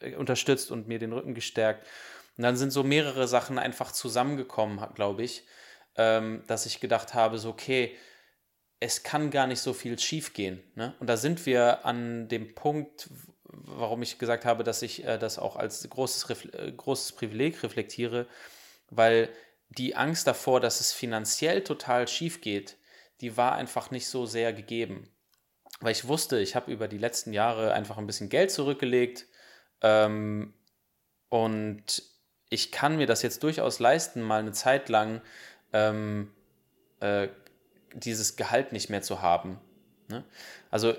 äh, 0.00 0.16
unterstützt 0.16 0.70
und 0.70 0.88
mir 0.88 0.98
den 0.98 1.12
Rücken 1.12 1.34
gestärkt. 1.34 1.86
Und 2.36 2.44
dann 2.44 2.56
sind 2.56 2.70
so 2.70 2.82
mehrere 2.82 3.28
Sachen 3.28 3.58
einfach 3.58 3.92
zusammengekommen, 3.92 4.80
glaube 4.94 5.22
ich, 5.22 5.44
ähm, 5.96 6.42
dass 6.46 6.64
ich 6.64 6.80
gedacht 6.80 7.12
habe, 7.14 7.38
so, 7.38 7.50
okay, 7.50 7.94
es 8.80 9.02
kann 9.02 9.30
gar 9.30 9.46
nicht 9.46 9.60
so 9.60 9.74
viel 9.74 9.98
schiefgehen. 9.98 10.62
Ne? 10.74 10.94
Und 10.98 11.06
da 11.06 11.18
sind 11.18 11.44
wir 11.44 11.84
an 11.84 12.28
dem 12.28 12.54
Punkt, 12.54 13.10
warum 13.44 14.02
ich 14.02 14.18
gesagt 14.18 14.46
habe, 14.46 14.64
dass 14.64 14.80
ich 14.80 15.04
äh, 15.04 15.18
das 15.18 15.38
auch 15.38 15.56
als 15.56 15.88
großes, 15.88 16.46
äh, 16.54 16.72
großes 16.72 17.12
Privileg 17.12 17.62
reflektiere, 17.62 18.26
weil 18.88 19.28
die 19.68 19.94
Angst 19.94 20.26
davor, 20.26 20.60
dass 20.60 20.80
es 20.80 20.92
finanziell 20.92 21.62
total 21.62 22.08
schief 22.08 22.40
geht, 22.40 22.76
die 23.20 23.36
war 23.36 23.54
einfach 23.54 23.90
nicht 23.90 24.08
so 24.08 24.24
sehr 24.24 24.52
gegeben. 24.52 25.08
Weil 25.80 25.92
ich 25.92 26.08
wusste, 26.08 26.40
ich 26.40 26.56
habe 26.56 26.72
über 26.72 26.88
die 26.88 26.98
letzten 26.98 27.32
Jahre 27.32 27.74
einfach 27.74 27.98
ein 27.98 28.06
bisschen 28.06 28.30
Geld 28.30 28.50
zurückgelegt 28.50 29.26
ähm, 29.82 30.54
und 31.28 32.02
ich 32.48 32.72
kann 32.72 32.96
mir 32.96 33.06
das 33.06 33.22
jetzt 33.22 33.42
durchaus 33.42 33.78
leisten, 33.78 34.22
mal 34.22 34.40
eine 34.40 34.52
Zeit 34.52 34.88
lang 34.88 35.20
ähm, 35.72 36.32
äh, 37.00 37.28
dieses 37.94 38.36
Gehalt 38.36 38.72
nicht 38.72 38.90
mehr 38.90 39.02
zu 39.02 39.22
haben. 39.22 39.58
Ne? 40.08 40.24
Also 40.70 40.94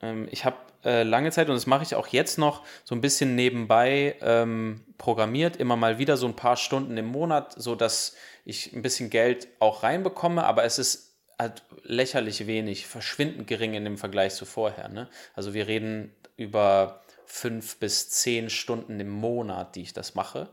ähm, 0.00 0.28
ich 0.30 0.44
habe 0.44 0.56
äh, 0.84 1.02
lange 1.02 1.30
Zeit, 1.30 1.48
und 1.48 1.54
das 1.54 1.66
mache 1.66 1.82
ich 1.82 1.94
auch 1.94 2.08
jetzt 2.08 2.38
noch, 2.38 2.64
so 2.84 2.94
ein 2.94 3.00
bisschen 3.00 3.34
nebenbei 3.34 4.16
ähm, 4.20 4.84
programmiert, 4.98 5.56
immer 5.56 5.76
mal 5.76 5.98
wieder 5.98 6.16
so 6.16 6.26
ein 6.26 6.36
paar 6.36 6.56
Stunden 6.56 6.96
im 6.96 7.06
Monat, 7.06 7.54
sodass 7.56 8.14
ich 8.44 8.72
ein 8.72 8.82
bisschen 8.82 9.10
Geld 9.10 9.48
auch 9.60 9.82
reinbekomme, 9.82 10.44
aber 10.44 10.64
es 10.64 10.78
ist 10.78 11.14
halt 11.38 11.62
lächerlich 11.82 12.46
wenig, 12.46 12.86
verschwindend 12.86 13.46
gering 13.46 13.74
in 13.74 13.84
dem 13.84 13.98
Vergleich 13.98 14.34
zu 14.34 14.44
vorher. 14.44 14.88
Ne? 14.88 15.08
Also 15.34 15.54
wir 15.54 15.66
reden 15.66 16.14
über 16.36 17.02
fünf 17.26 17.78
bis 17.78 18.10
zehn 18.10 18.50
Stunden 18.50 19.00
im 19.00 19.10
Monat, 19.10 19.76
die 19.76 19.82
ich 19.82 19.92
das 19.92 20.14
mache. 20.14 20.50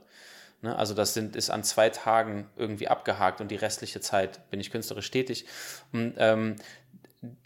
Ne? 0.62 0.76
Also 0.76 0.94
das 0.94 1.14
sind, 1.14 1.36
ist 1.36 1.50
an 1.50 1.64
zwei 1.64 1.90
Tagen 1.90 2.50
irgendwie 2.56 2.88
abgehakt 2.88 3.42
und 3.42 3.50
die 3.50 3.56
restliche 3.56 4.02
Zeit 4.02 4.50
bin 4.50 4.60
ich 4.60 4.72
künstlerisch 4.72 5.12
tätig. 5.12 5.46
Und 5.92 6.16
ähm, 6.18 6.56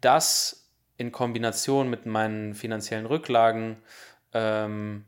das 0.02 0.70
in 0.98 1.12
Kombination 1.12 1.90
mit 1.90 2.06
meinen 2.06 2.54
finanziellen 2.54 3.06
Rücklagen 3.06 3.78
ähm, 4.34 5.06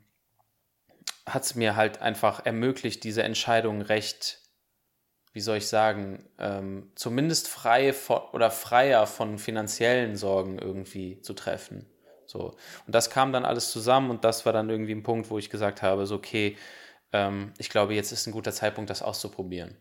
hat 1.25 1.43
es 1.43 1.55
mir 1.55 1.75
halt 1.75 2.01
einfach 2.01 2.45
ermöglicht, 2.45 3.03
diese 3.03 3.23
Entscheidung 3.23 3.81
recht, 3.81 4.39
wie 5.33 5.41
soll 5.41 5.57
ich 5.57 5.67
sagen, 5.67 6.25
ähm, 6.39 6.91
zumindest 6.95 7.47
frei 7.47 7.93
von, 7.93 8.21
oder 8.31 8.49
freier 8.49 9.07
von 9.07 9.37
finanziellen 9.37 10.15
Sorgen 10.15 10.57
irgendwie 10.57 11.21
zu 11.21 11.33
treffen. 11.33 11.85
So. 12.25 12.55
Und 12.85 12.95
das 12.95 13.09
kam 13.09 13.31
dann 13.31 13.45
alles 13.45 13.71
zusammen 13.71 14.09
und 14.09 14.23
das 14.23 14.45
war 14.45 14.53
dann 14.53 14.69
irgendwie 14.69 14.93
ein 14.93 15.03
Punkt, 15.03 15.29
wo 15.29 15.37
ich 15.37 15.49
gesagt 15.49 15.81
habe, 15.81 16.05
so 16.05 16.15
okay, 16.15 16.57
ähm, 17.11 17.53
ich 17.57 17.69
glaube, 17.69 17.93
jetzt 17.93 18.11
ist 18.11 18.27
ein 18.27 18.31
guter 18.31 18.51
Zeitpunkt, 18.51 18.89
das 18.89 19.01
auszuprobieren. 19.01 19.77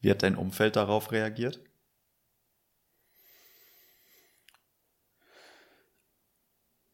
Wie 0.00 0.10
hat 0.10 0.22
dein 0.22 0.36
Umfeld 0.36 0.76
darauf 0.76 1.12
reagiert? 1.12 1.60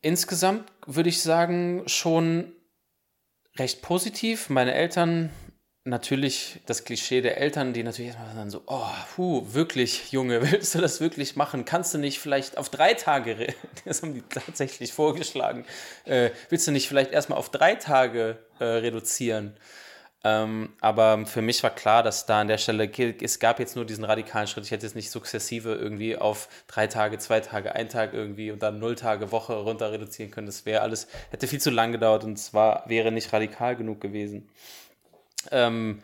Insgesamt 0.01 0.71
würde 0.87 1.09
ich 1.11 1.23
sagen, 1.23 1.83
schon 1.87 2.53
recht 3.57 3.83
positiv. 3.83 4.49
Meine 4.49 4.73
Eltern 4.73 5.31
natürlich 5.85 6.61
das 6.67 6.85
Klischee 6.85 7.21
der 7.23 7.39
Eltern, 7.39 7.73
die 7.73 7.83
natürlich 7.83 8.13
erstmal 8.13 8.35
dann 8.35 8.51
so, 8.51 8.63
oh, 8.67 8.85
puh, 9.15 9.47
wirklich, 9.53 10.13
Junge, 10.13 10.43
willst 10.53 10.75
du 10.75 10.81
das 10.81 11.01
wirklich 11.01 11.37
machen? 11.37 11.65
Kannst 11.65 11.95
du 11.95 11.99
nicht 11.99 12.19
vielleicht 12.19 12.59
auf 12.59 12.69
drei 12.69 12.95
Tage, 12.95 13.55
das 13.85 14.03
haben 14.03 14.15
die 14.15 14.23
tatsächlich 14.23 14.93
vorgeschlagen, 14.93 15.65
äh, 16.05 16.31
willst 16.49 16.67
du 16.67 16.73
nicht 16.73 16.89
vielleicht 16.89 17.13
erstmal 17.13 17.39
auf 17.39 17.51
drei 17.51 17.75
Tage 17.75 18.39
äh, 18.59 18.65
reduzieren? 18.65 19.57
Ähm, 20.23 20.75
aber 20.83 21.25
für 21.27 21.41
mich 21.41 21.63
war 21.63 21.71
klar, 21.71 22.03
dass 22.03 22.27
da 22.27 22.43
an 22.43 22.49
der 22.49 22.59
Stelle, 22.59 22.91
es 23.23 23.39
gab 23.39 23.59
jetzt 23.59 23.75
nur 23.75 23.87
diesen 23.87 24.05
radikalen 24.05 24.47
Schritt. 24.47 24.67
Ich 24.67 24.71
hätte 24.71 24.85
jetzt 24.85 24.95
nicht 24.95 25.11
sukzessive 25.11 25.75
irgendwie 25.75 26.15
auf 26.15 26.49
drei 26.67 26.87
Tage, 26.89 27.17
zwei 27.17 27.41
Tage, 27.41 27.75
ein 27.75 27.89
Tag 27.89 28.13
irgendwie 28.13 28.51
und 28.51 28.63
dann 28.63 28.79
null 28.79 28.97
Tage 28.97 29.33
Woche 29.33 29.55
runter 29.55 29.93
reduzieren 29.93 30.31
können. 30.31 30.47
Das 30.47 30.67
wäre 30.67 30.83
alles, 30.83 31.09
hätte 31.31 31.47
viel 31.49 31.61
zu 31.61 31.71
lang 31.71 31.93
gedauert 31.93 32.25
und 32.25 32.35
es 32.35 32.53
wäre 32.53 33.13
nicht 33.13 33.33
radikal 33.33 33.77
genug 33.77 34.03
gewesen. 34.03 34.51
Ähm, 35.51 36.03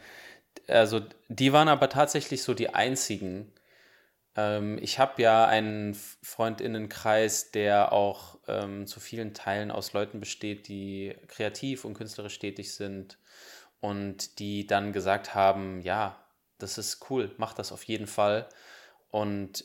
also 0.69 1.01
die 1.29 1.53
waren 1.53 1.69
aber 1.69 1.89
tatsächlich 1.89 2.43
so 2.43 2.55
die 2.55 2.71
einzigen. 2.75 3.53
Ähm, 4.37 4.79
ich 4.83 4.99
habe 4.99 5.23
ja 5.23 5.47
einen 5.47 5.95
Freundinnenkreis, 6.23 7.51
der 7.53 7.93
auch 7.93 8.39
ähm, 8.49 8.87
zu 8.87 9.01
vielen 9.01 9.35
Teilen 9.35 9.71
aus 9.71 9.93
Leuten 9.93 10.21
besteht, 10.21 10.69
die 10.69 11.17
kreativ 11.29 11.85
und 11.85 11.95
künstlerisch 11.95 12.39
tätig 12.39 12.75
sind 12.75 13.19
und 13.81 14.39
die 14.39 14.67
dann 14.67 14.93
gesagt 14.93 15.35
haben, 15.35 15.81
ja, 15.81 16.25
das 16.59 16.79
ist 16.79 17.11
cool, 17.11 17.35
mach 17.39 17.55
das 17.55 17.73
auf 17.73 17.85
jeden 17.85 18.07
Fall. 18.07 18.49
Und 19.11 19.65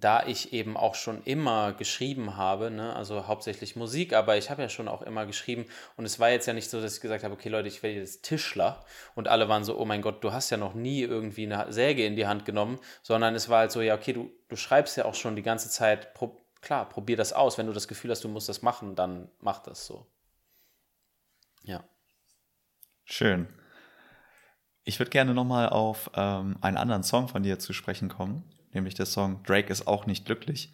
da 0.00 0.26
ich 0.26 0.52
eben 0.52 0.76
auch 0.76 0.94
schon 0.94 1.22
immer 1.24 1.72
geschrieben 1.72 2.36
habe, 2.36 2.70
ne, 2.70 2.94
also 2.94 3.26
hauptsächlich 3.26 3.76
Musik, 3.76 4.12
aber 4.12 4.36
ich 4.36 4.50
habe 4.50 4.62
ja 4.62 4.68
schon 4.68 4.88
auch 4.88 5.02
immer 5.02 5.26
geschrieben 5.26 5.66
und 5.96 6.04
es 6.04 6.20
war 6.20 6.30
jetzt 6.30 6.46
ja 6.46 6.52
nicht 6.52 6.68
so, 6.68 6.80
dass 6.80 6.96
ich 6.96 7.00
gesagt 7.00 7.24
habe, 7.24 7.34
okay 7.34 7.48
Leute, 7.48 7.68
ich 7.68 7.82
werde 7.82 7.96
jetzt 7.96 8.22
Tischler 8.22 8.84
und 9.14 9.28
alle 9.28 9.48
waren 9.48 9.64
so, 9.64 9.78
oh 9.78 9.84
mein 9.84 10.02
Gott, 10.02 10.22
du 10.22 10.32
hast 10.32 10.50
ja 10.50 10.56
noch 10.58 10.74
nie 10.74 11.00
irgendwie 11.00 11.44
eine 11.50 11.72
Säge 11.72 12.04
in 12.04 12.16
die 12.16 12.26
Hand 12.26 12.44
genommen, 12.44 12.78
sondern 13.02 13.34
es 13.34 13.48
war 13.48 13.60
halt 13.60 13.72
so, 13.72 13.80
ja 13.80 13.94
okay, 13.94 14.12
du, 14.12 14.30
du 14.48 14.56
schreibst 14.56 14.96
ja 14.96 15.06
auch 15.06 15.14
schon 15.14 15.34
die 15.34 15.42
ganze 15.42 15.70
Zeit, 15.70 16.12
pro, 16.14 16.36
klar, 16.60 16.88
probier 16.88 17.16
das 17.16 17.32
aus, 17.32 17.56
wenn 17.56 17.66
du 17.66 17.72
das 17.72 17.88
Gefühl 17.88 18.10
hast, 18.10 18.22
du 18.22 18.28
musst 18.28 18.48
das 18.48 18.62
machen, 18.62 18.96
dann 18.96 19.30
mach 19.40 19.60
das 19.60 19.86
so. 19.86 20.06
Ja. 21.62 21.82
Schön. 23.04 23.48
Ich 24.84 24.98
würde 24.98 25.10
gerne 25.10 25.32
nochmal 25.32 25.68
auf 25.68 26.10
ähm, 26.14 26.58
einen 26.60 26.76
anderen 26.76 27.02
Song 27.02 27.28
von 27.28 27.42
dir 27.42 27.58
zu 27.58 27.72
sprechen 27.72 28.08
kommen 28.08 28.44
nämlich 28.76 28.94
der 28.94 29.06
Song 29.06 29.42
Drake 29.42 29.72
ist 29.72 29.86
auch 29.86 30.06
nicht 30.06 30.24
glücklich, 30.24 30.72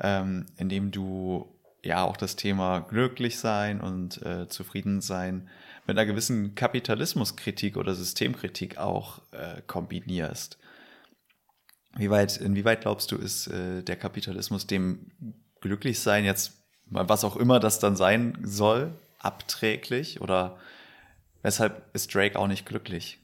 ähm, 0.00 0.46
in 0.56 0.68
dem 0.68 0.90
du 0.90 1.54
ja 1.82 2.04
auch 2.04 2.16
das 2.16 2.36
Thema 2.36 2.80
glücklich 2.80 3.38
sein 3.38 3.80
und 3.80 4.22
äh, 4.22 4.48
zufrieden 4.48 5.00
sein 5.00 5.48
mit 5.86 5.98
einer 5.98 6.06
gewissen 6.06 6.54
Kapitalismuskritik 6.54 7.76
oder 7.76 7.94
Systemkritik 7.94 8.78
auch 8.78 9.20
äh, 9.32 9.62
kombinierst. 9.66 10.58
Wie 11.96 12.10
weit, 12.10 12.36
inwieweit 12.36 12.82
glaubst 12.82 13.10
du, 13.10 13.16
ist 13.16 13.48
äh, 13.48 13.82
der 13.82 13.96
Kapitalismus 13.96 14.66
dem 14.66 15.10
Glücklichsein 15.60 16.24
jetzt, 16.24 16.64
was 16.86 17.24
auch 17.24 17.36
immer 17.36 17.60
das 17.60 17.78
dann 17.78 17.96
sein 17.96 18.38
soll, 18.42 18.94
abträglich? 19.18 20.20
Oder 20.20 20.58
weshalb 21.42 21.92
ist 21.94 22.14
Drake 22.14 22.38
auch 22.38 22.46
nicht 22.46 22.66
glücklich? 22.66 23.19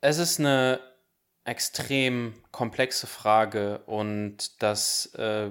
Es 0.00 0.18
ist 0.18 0.38
eine 0.38 0.80
extrem 1.44 2.34
komplexe 2.50 3.06
Frage 3.06 3.78
und 3.86 4.62
das 4.62 5.14
äh, 5.14 5.50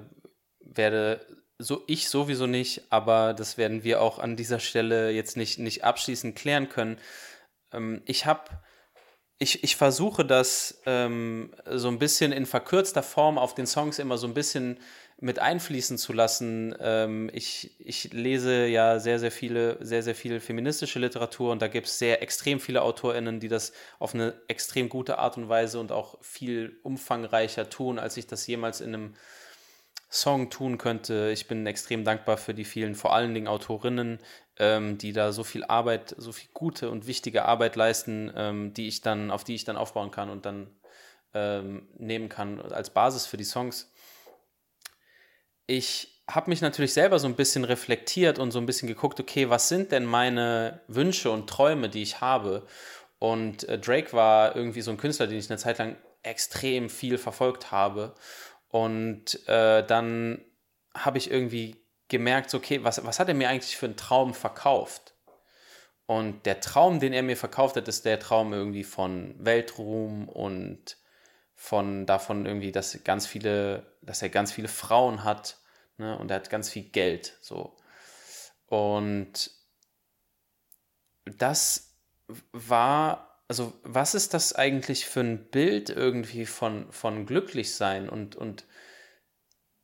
werde 0.60 1.26
so 1.58 1.84
ich 1.88 2.10
sowieso 2.10 2.48
nicht, 2.48 2.84
aber 2.90 3.34
das 3.34 3.58
werden 3.58 3.84
wir 3.84 4.02
auch 4.02 4.20
an 4.20 4.36
dieser 4.36 4.60
Stelle 4.60 5.12
jetzt 5.12 5.38
nicht, 5.38 5.58
nicht 5.58 5.84
abschließend 5.86 6.36
klären 6.36 6.68
können. 6.68 7.00
Ähm, 7.72 8.02
ich 8.06 8.26
habe 8.26 8.50
ich, 9.38 9.64
ich 9.64 9.76
versuche 9.76 10.24
das 10.24 10.82
ähm, 10.86 11.54
so 11.70 11.90
ein 11.90 12.00
bisschen 12.00 12.32
in 12.32 12.46
verkürzter 12.46 13.04
Form 13.04 13.38
auf 13.38 13.54
den 13.54 13.68
Songs 13.68 14.00
immer 14.00 14.18
so 14.18 14.28
ein 14.28 14.34
bisschen 14.34 14.80
mit 15.20 15.40
einfließen 15.40 15.98
zu 15.98 16.14
lassen. 16.14 16.76
Ähm, 16.80 17.30
ich, 17.34 17.72
ich 17.80 18.14
lese 18.14 18.66
ja 18.66 19.00
sehr, 19.00 19.20
sehr 19.20 19.32
viele, 19.32 19.78
sehr, 19.84 20.04
sehr 20.04 20.16
viel 20.16 20.40
feministische 20.40 21.00
Literatur 21.00 21.52
und 21.52 21.62
da 21.62 21.68
gibt 21.68 21.88
es 21.88 22.00
sehr 22.00 22.22
extrem 22.22 22.60
viele 22.60 22.82
AutorInnen, 22.82 23.40
die 23.40 23.48
das 23.48 23.74
auf 24.00 24.14
eine 24.14 24.34
extrem 24.48 24.88
gute 24.88 25.18
Art 25.18 25.38
und 25.38 25.50
Weise 25.50 25.80
und 25.80 25.92
auch 25.92 26.18
viel 26.22 26.80
umfangreicher 26.84 27.70
tun, 27.70 28.00
als 28.00 28.18
ich 28.18 28.28
das 28.28 28.48
jemals 28.48 28.80
in 28.82 28.94
einem 28.94 29.16
Song 30.10 30.50
tun 30.50 30.78
könnte. 30.78 31.32
Ich 31.34 31.48
bin 31.48 31.66
extrem 31.68 32.06
dankbar 32.06 32.38
für 32.38 32.54
die 32.54 32.64
vielen, 32.64 32.96
vor 32.96 33.14
allen 33.14 33.34
Dingen 33.34 33.48
Autorinnen, 33.48 34.20
ähm, 34.58 34.98
die 34.98 35.14
da 35.14 35.32
so 35.32 35.44
viel 35.44 35.64
Arbeit, 35.66 36.16
so 36.18 36.32
viel 36.32 36.50
gute 36.54 36.90
und 36.90 37.08
wichtige 37.08 37.46
Arbeit 37.46 37.76
leisten, 37.76 38.32
ähm, 38.36 38.74
die 38.74 38.88
ich 38.88 39.02
dann, 39.02 39.32
auf 39.32 39.44
die 39.44 39.56
ich 39.56 39.64
dann 39.64 39.78
aufbauen 39.78 40.12
kann 40.12 40.30
und 40.30 40.46
dann 40.46 40.68
ähm, 41.34 41.88
nehmen 41.98 42.30
kann 42.30 42.62
als 42.62 42.90
Basis 42.90 43.26
für 43.26 43.38
die 43.38 43.44
Songs 43.44 43.92
ich 45.68 46.24
habe 46.28 46.50
mich 46.50 46.62
natürlich 46.62 46.94
selber 46.94 47.20
so 47.20 47.28
ein 47.28 47.36
bisschen 47.36 47.64
reflektiert 47.64 48.40
und 48.40 48.52
so 48.52 48.60
ein 48.60 48.66
bisschen 48.66 48.88
geguckt, 48.88 49.20
okay, 49.20 49.50
was 49.50 49.70
sind 49.70 49.92
denn 49.92 50.06
meine 50.06 50.82
Wünsche 50.88 51.30
und 51.32 51.50
Träume, 51.50 51.90
die 51.90 52.02
ich 52.02 52.22
habe? 52.22 52.66
Und 53.20 53.68
äh, 53.70 53.78
Drake 53.80 54.14
war 54.14 54.56
irgendwie 54.56 54.82
so 54.82 54.92
ein 54.92 54.98
Künstler, 54.98 55.28
den 55.28 55.38
ich 55.38 55.50
eine 55.50 55.60
Zeit 55.60 55.78
lang 55.78 55.98
extrem 56.24 56.90
viel 56.90 57.18
verfolgt 57.18 57.72
habe. 57.72 58.16
Und 58.70 59.48
äh, 59.48 59.86
dann 59.86 60.44
habe 60.96 61.18
ich 61.18 61.30
irgendwie 61.30 61.85
gemerkt, 62.08 62.54
okay, 62.54 62.84
was, 62.84 63.04
was 63.06 63.20
hat 63.20 63.28
er 63.28 63.34
mir 63.34 63.50
eigentlich 63.50 63.78
für 63.78 63.88
einen 63.88 63.98
Traum 63.98 64.34
verkauft? 64.34 65.16
Und 66.06 66.46
der 66.46 66.60
Traum, 66.60 67.00
den 67.00 67.14
er 67.14 67.24
mir 67.24 67.38
verkauft 67.38 67.76
hat, 67.78 67.88
ist 67.88 68.06
der 68.06 68.20
Traum 68.20 68.54
irgendwie 68.54 68.84
von 68.84 69.36
Weltruhm 69.44 70.30
und 70.30 70.98
von 71.56 72.06
davon 72.06 72.46
irgendwie, 72.46 72.72
dass 72.72 73.04
ganz 73.04 73.26
viele, 73.26 73.98
dass 74.02 74.22
er 74.22 74.30
ganz 74.30 74.52
viele 74.52 74.68
Frauen 74.68 75.24
hat, 75.24 75.58
ne? 75.98 76.18
Und 76.20 76.30
er 76.30 76.36
hat 76.38 76.50
ganz 76.50 76.70
viel 76.70 76.84
Geld, 76.84 77.38
so. 77.42 77.76
Und 78.68 79.52
das 81.26 81.96
war, 82.52 83.42
also 83.48 83.74
was 83.84 84.16
ist 84.16 84.34
das 84.34 84.54
eigentlich 84.54 85.06
für 85.06 85.22
ein 85.22 85.50
Bild 85.50 85.90
irgendwie 85.90 86.46
von, 86.46 86.92
von 86.92 87.26
glücklich 87.26 87.74
sein 87.74 88.10
und, 88.10 88.36
und 88.36 88.66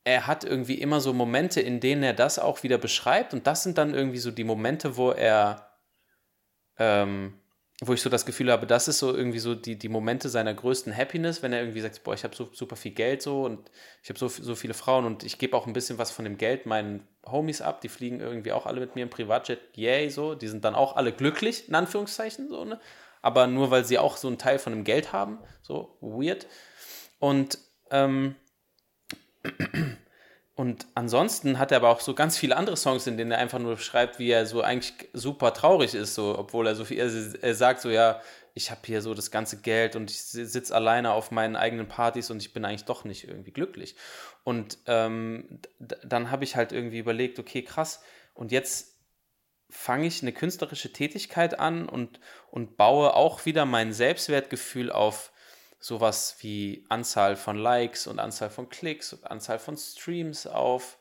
er 0.04 0.28
hat 0.28 0.44
irgendwie 0.44 0.76
immer 0.76 1.00
so 1.00 1.14
Momente, 1.14 1.62
in 1.62 1.80
denen 1.80 2.04
er 2.04 2.14
das 2.14 2.40
auch 2.40 2.64
wieder 2.64 2.78
beschreibt 2.78 3.34
und 3.34 3.46
das 3.48 3.64
sind 3.64 3.78
dann 3.78 3.94
irgendwie 3.94 4.18
so 4.18 4.32
die 4.32 4.44
Momente, 4.44 4.98
wo 4.98 5.12
er, 5.12 5.70
ähm, 6.78 7.40
wo 7.84 7.94
ich 7.94 8.02
so 8.02 8.10
das 8.10 8.26
Gefühl 8.26 8.52
habe, 8.52 8.66
das 8.66 8.88
ist 8.88 9.00
so 9.00 9.16
irgendwie 9.16 9.40
so 9.40 9.54
die, 9.56 9.78
die 9.78 9.90
Momente 9.90 10.30
seiner 10.30 10.54
größten 10.54 10.96
Happiness, 10.96 11.44
wenn 11.44 11.54
er 11.54 11.62
irgendwie 11.62 11.82
sagt, 11.82 12.04
boah, 12.04 12.14
ich 12.14 12.24
habe 12.24 12.36
so 12.36 12.50
super 12.52 12.76
viel 12.76 12.92
Geld 12.92 13.22
so 13.22 13.44
und 13.44 13.72
ich 14.04 14.10
habe 14.10 14.18
so, 14.18 14.28
so 14.28 14.56
viele 14.56 14.74
Frauen 14.74 15.06
und 15.06 15.24
ich 15.24 15.38
gebe 15.38 15.56
auch 15.56 15.68
ein 15.68 15.74
bisschen 15.74 15.98
was 15.98 16.12
von 16.12 16.26
dem 16.26 16.38
Geld 16.38 16.66
meinen 16.66 17.08
Homies 17.26 17.62
ab, 17.62 17.82
die 17.82 17.90
fliegen 17.90 18.20
irgendwie 18.20 18.52
auch 18.52 18.66
alle 18.66 18.80
mit 18.80 18.96
mir 18.96 19.04
im 19.04 19.10
Privatjet, 19.10 19.60
yay, 19.76 20.10
so, 20.10 20.34
die 20.34 20.48
sind 20.48 20.66
dann 20.66 20.74
auch 20.76 20.96
alle 20.96 21.12
glücklich, 21.12 21.68
in 21.68 21.76
Anführungszeichen, 21.76 22.50
so, 22.50 22.66
ne? 22.66 22.80
Aber 23.24 23.46
nur 23.46 23.70
weil 23.70 23.86
sie 23.86 24.00
auch 24.00 24.18
so 24.18 24.28
einen 24.28 24.40
Teil 24.40 24.58
von 24.58 24.74
dem 24.74 24.84
Geld 24.84 25.14
haben, 25.14 25.38
so 25.62 25.96
weird. 26.02 26.48
Und 27.20 27.60
ähm, 27.92 28.36
und 30.56 30.88
ansonsten 30.96 31.60
hat 31.60 31.72
er 31.72 31.78
aber 31.78 31.90
auch 31.90 32.02
so 32.02 32.14
ganz 32.14 32.38
viele 32.38 32.58
andere 32.58 32.78
Songs, 32.78 33.08
in 33.08 33.18
denen 33.18 33.32
er 33.32 33.40
einfach 33.40 33.60
nur 33.60 33.78
schreibt, 33.78 34.20
wie 34.20 34.30
er 34.30 34.46
so 34.46 34.62
eigentlich 34.62 35.10
super 35.14 35.54
traurig 35.54 35.94
ist, 35.94 36.16
so, 36.16 36.38
obwohl 36.38 36.68
er 36.68 36.76
so 36.76 36.86
viel, 36.86 37.00
er, 37.42 37.56
sagt 37.56 37.82
so, 37.82 37.90
ja, 37.90 38.22
ich 38.54 38.70
habe 38.70 38.82
hier 38.84 39.02
so 39.02 39.14
das 39.14 39.32
ganze 39.32 39.62
Geld 39.62 39.96
und 39.96 40.12
ich 40.12 40.22
sitze 40.22 40.76
alleine 40.76 41.12
auf 41.14 41.32
meinen 41.32 41.56
eigenen 41.56 41.88
Partys 41.88 42.30
und 42.30 42.42
ich 42.42 42.54
bin 42.54 42.66
eigentlich 42.66 42.86
doch 42.86 43.06
nicht 43.06 43.28
irgendwie 43.28 43.52
glücklich. 43.52 43.96
Und 44.44 44.78
ähm, 44.88 45.62
dann 45.80 46.32
habe 46.32 46.44
ich 46.44 46.56
halt 46.56 46.72
irgendwie 46.72 47.00
überlegt, 47.00 47.40
okay, 47.40 47.64
krass, 47.64 48.02
und 48.34 48.52
jetzt 48.52 48.92
fange 49.72 50.06
ich 50.06 50.22
eine 50.22 50.34
künstlerische 50.34 50.92
Tätigkeit 50.92 51.60
an 51.60 51.88
und, 51.88 52.20
und 52.50 52.76
baue 52.78 53.14
auch 53.14 53.46
wieder 53.46 53.66
mein 53.66 53.94
Selbstwertgefühl 53.94 54.92
auf 54.92 55.31
sowas 55.82 56.38
wie 56.40 56.86
Anzahl 56.88 57.36
von 57.36 57.58
Likes 57.58 58.08
und 58.08 58.20
Anzahl 58.20 58.52
von 58.52 58.70
Klicks 58.70 59.12
und 59.14 59.30
Anzahl 59.30 59.60
von 59.60 59.76
Streams 59.76 60.48
auf. 60.48 60.98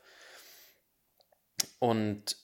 Und 1.79 2.35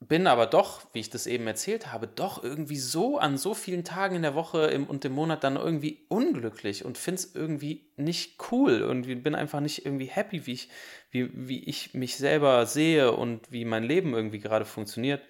bin 0.00 0.26
aber 0.26 0.46
doch, 0.46 0.82
wie 0.92 1.00
ich 1.00 1.08
das 1.08 1.26
eben 1.26 1.46
erzählt 1.46 1.92
habe, 1.92 2.08
doch 2.08 2.42
irgendwie 2.42 2.76
so 2.76 3.18
an 3.18 3.38
so 3.38 3.54
vielen 3.54 3.84
Tagen 3.84 4.16
in 4.16 4.22
der 4.22 4.34
Woche 4.34 4.66
im, 4.66 4.86
und 4.86 5.04
im 5.04 5.12
Monat 5.12 5.44
dann 5.44 5.56
irgendwie 5.56 6.04
unglücklich 6.08 6.84
und 6.84 6.98
finde 6.98 7.20
es 7.20 7.34
irgendwie 7.34 7.92
nicht 7.96 8.42
cool. 8.50 8.72
Irgendwie 8.72 9.14
bin 9.14 9.36
einfach 9.36 9.60
nicht 9.60 9.86
irgendwie 9.86 10.06
happy, 10.06 10.46
wie 10.46 10.52
ich, 10.52 10.68
wie, 11.10 11.30
wie 11.32 11.64
ich 11.64 11.94
mich 11.94 12.16
selber 12.16 12.66
sehe 12.66 13.12
und 13.12 13.50
wie 13.52 13.64
mein 13.64 13.84
Leben 13.84 14.14
irgendwie 14.14 14.40
gerade 14.40 14.64
funktioniert. 14.64 15.22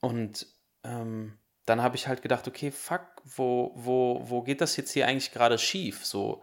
Und 0.00 0.46
ähm, 0.84 1.38
dann 1.66 1.82
habe 1.82 1.96
ich 1.96 2.08
halt 2.08 2.22
gedacht, 2.22 2.48
okay, 2.48 2.70
fuck, 2.70 3.06
wo, 3.24 3.72
wo, 3.74 4.20
wo 4.24 4.42
geht 4.42 4.60
das 4.60 4.76
jetzt 4.76 4.90
hier 4.92 5.06
eigentlich 5.06 5.32
gerade 5.32 5.58
schief? 5.58 6.04
So, 6.04 6.42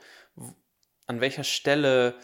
an 1.08 1.22
welcher 1.22 1.44
Stelle 1.44 2.16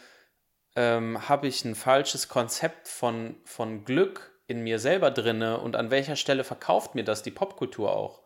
ähm, 0.74 1.28
habe 1.28 1.46
ich 1.48 1.64
ein 1.64 1.74
falsches 1.74 2.28
Konzept 2.28 2.88
von, 2.88 3.36
von 3.44 3.84
Glück 3.84 4.40
in 4.46 4.62
mir 4.62 4.78
selber 4.78 5.10
drinne 5.10 5.58
und 5.58 5.76
an 5.76 5.90
welcher 5.90 6.16
Stelle 6.16 6.44
verkauft 6.44 6.94
mir 6.94 7.04
das 7.04 7.22
die 7.22 7.30
Popkultur 7.30 7.92
auch? 7.94 8.22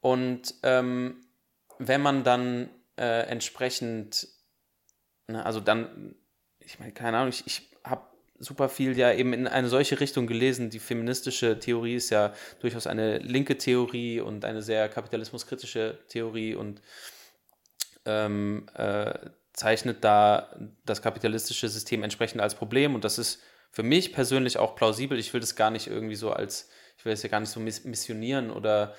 Und 0.00 0.54
ähm, 0.62 1.26
wenn 1.78 2.00
man 2.00 2.24
dann 2.24 2.70
äh, 2.96 3.26
entsprechend, 3.28 4.28
ne, 5.28 5.44
also 5.44 5.60
dann, 5.60 6.16
ich 6.58 6.78
meine, 6.78 6.92
keine 6.92 7.18
Ahnung, 7.18 7.28
ich, 7.28 7.46
ich 7.46 7.75
super 8.38 8.68
viel 8.68 8.96
ja 8.96 9.12
eben 9.12 9.32
in 9.32 9.46
eine 9.46 9.68
solche 9.68 10.00
Richtung 10.00 10.26
gelesen. 10.26 10.70
Die 10.70 10.78
feministische 10.78 11.58
Theorie 11.58 11.96
ist 11.96 12.10
ja 12.10 12.32
durchaus 12.60 12.86
eine 12.86 13.18
linke 13.18 13.58
Theorie 13.58 14.20
und 14.20 14.44
eine 14.44 14.62
sehr 14.62 14.88
kapitalismuskritische 14.88 15.98
Theorie 16.08 16.54
und 16.54 16.80
ähm, 18.04 18.66
äh, 18.74 19.14
zeichnet 19.52 20.04
da 20.04 20.54
das 20.84 21.02
kapitalistische 21.02 21.68
System 21.68 22.02
entsprechend 22.02 22.40
als 22.40 22.54
Problem. 22.54 22.94
Und 22.94 23.04
das 23.04 23.18
ist 23.18 23.40
für 23.70 23.82
mich 23.82 24.12
persönlich 24.12 24.58
auch 24.58 24.76
plausibel. 24.76 25.18
Ich 25.18 25.32
will 25.32 25.40
das 25.40 25.56
gar 25.56 25.70
nicht 25.70 25.86
irgendwie 25.86 26.14
so 26.14 26.30
als, 26.30 26.68
ich 26.98 27.04
will 27.04 27.12
es 27.12 27.22
ja 27.22 27.28
gar 27.28 27.40
nicht 27.40 27.50
so 27.50 27.60
missionieren 27.60 28.50
oder 28.50 28.94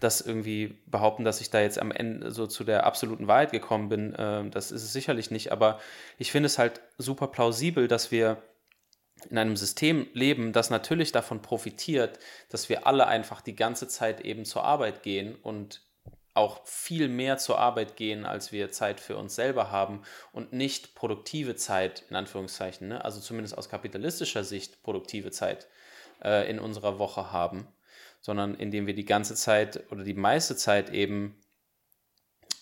das 0.00 0.20
irgendwie 0.20 0.78
behaupten, 0.86 1.24
dass 1.24 1.40
ich 1.40 1.50
da 1.50 1.60
jetzt 1.60 1.78
am 1.78 1.90
Ende 1.90 2.32
so 2.32 2.46
zu 2.46 2.64
der 2.64 2.86
absoluten 2.86 3.26
Wahrheit 3.26 3.52
gekommen 3.52 3.88
bin, 3.88 4.14
äh, 4.14 4.48
das 4.50 4.70
ist 4.70 4.82
es 4.82 4.92
sicherlich 4.92 5.30
nicht. 5.30 5.52
Aber 5.52 5.78
ich 6.18 6.32
finde 6.32 6.46
es 6.46 6.58
halt 6.58 6.80
super 6.98 7.28
plausibel, 7.28 7.88
dass 7.88 8.10
wir 8.10 8.42
in 9.30 9.38
einem 9.38 9.56
System 9.56 10.06
leben, 10.12 10.52
das 10.52 10.70
natürlich 10.70 11.12
davon 11.12 11.42
profitiert, 11.42 12.18
dass 12.50 12.68
wir 12.68 12.86
alle 12.86 13.06
einfach 13.06 13.40
die 13.40 13.56
ganze 13.56 13.88
Zeit 13.88 14.20
eben 14.20 14.44
zur 14.44 14.64
Arbeit 14.64 15.02
gehen 15.02 15.34
und 15.34 15.82
auch 16.34 16.66
viel 16.66 17.08
mehr 17.08 17.38
zur 17.38 17.58
Arbeit 17.58 17.96
gehen, 17.96 18.26
als 18.26 18.52
wir 18.52 18.70
Zeit 18.70 19.00
für 19.00 19.16
uns 19.16 19.34
selber 19.34 19.70
haben 19.70 20.02
und 20.32 20.52
nicht 20.52 20.94
produktive 20.94 21.56
Zeit, 21.56 22.04
in 22.10 22.16
Anführungszeichen, 22.16 22.88
ne? 22.88 23.02
also 23.02 23.20
zumindest 23.20 23.56
aus 23.56 23.70
kapitalistischer 23.70 24.44
Sicht 24.44 24.82
produktive 24.82 25.30
Zeit 25.30 25.66
äh, 26.22 26.48
in 26.50 26.58
unserer 26.58 26.98
Woche 26.98 27.32
haben 27.32 27.66
sondern 28.20 28.54
indem 28.54 28.86
wir 28.86 28.94
die 28.94 29.04
ganze 29.04 29.34
Zeit 29.34 29.90
oder 29.90 30.04
die 30.04 30.14
meiste 30.14 30.56
Zeit 30.56 30.90
eben 30.90 31.36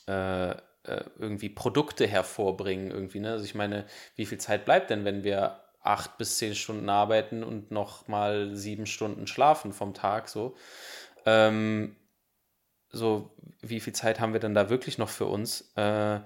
äh, 0.07 0.51
äh, 0.51 1.05
irgendwie 1.19 1.49
Produkte 1.49 2.07
hervorbringen 2.07 2.91
irgendwie. 2.91 3.21
Ne? 3.21 3.33
Also 3.33 3.45
ich 3.45 3.55
meine, 3.55 3.87
wie 4.17 4.27
viel 4.27 4.39
Zeit 4.39 4.65
bleibt 4.65 4.91
denn, 4.91 5.05
wenn 5.05 5.25
wir 5.25 5.61
acht 5.81 6.19
bis 6.19 6.39
zehn 6.39 6.55
Stunden 6.55 6.89
arbeiten 6.89 7.43
und 7.43 7.71
noch 7.71 8.09
mal 8.09 8.55
sieben 8.55 8.87
Stunden 8.87 9.27
schlafen 9.27 9.73
vom 9.73 9.95
Tag 9.95 10.29
so? 10.29 10.57
Ähm, 11.27 11.97
so, 12.91 13.35
wie 13.61 13.81
viel 13.81 13.93
Zeit 13.93 14.21
haben 14.21 14.33
wir 14.33 14.41
denn 14.41 14.55
da 14.55 14.71
wirklich 14.71 14.99
noch 14.99 15.09
für 15.09 15.27
uns? 15.27 15.73
Äh, 15.77 16.21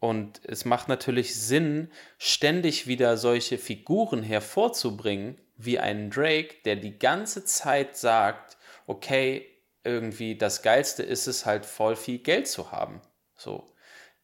und 0.00 0.40
es 0.44 0.64
macht 0.64 0.88
natürlich 0.88 1.34
Sinn, 1.34 1.90
ständig 2.18 2.86
wieder 2.86 3.16
solche 3.16 3.58
Figuren 3.58 4.22
hervorzubringen, 4.22 5.40
wie 5.56 5.78
einen 5.78 6.10
Drake, 6.10 6.56
der 6.64 6.76
die 6.76 6.98
ganze 6.98 7.44
Zeit 7.44 7.96
sagt, 7.96 8.56
okay, 8.86 9.46
irgendwie 9.84 10.36
das 10.36 10.62
Geilste 10.62 11.02
ist 11.02 11.26
es 11.26 11.46
halt 11.46 11.66
voll 11.66 11.96
viel 11.96 12.18
Geld 12.18 12.48
zu 12.48 12.72
haben. 12.72 13.00
So. 13.36 13.70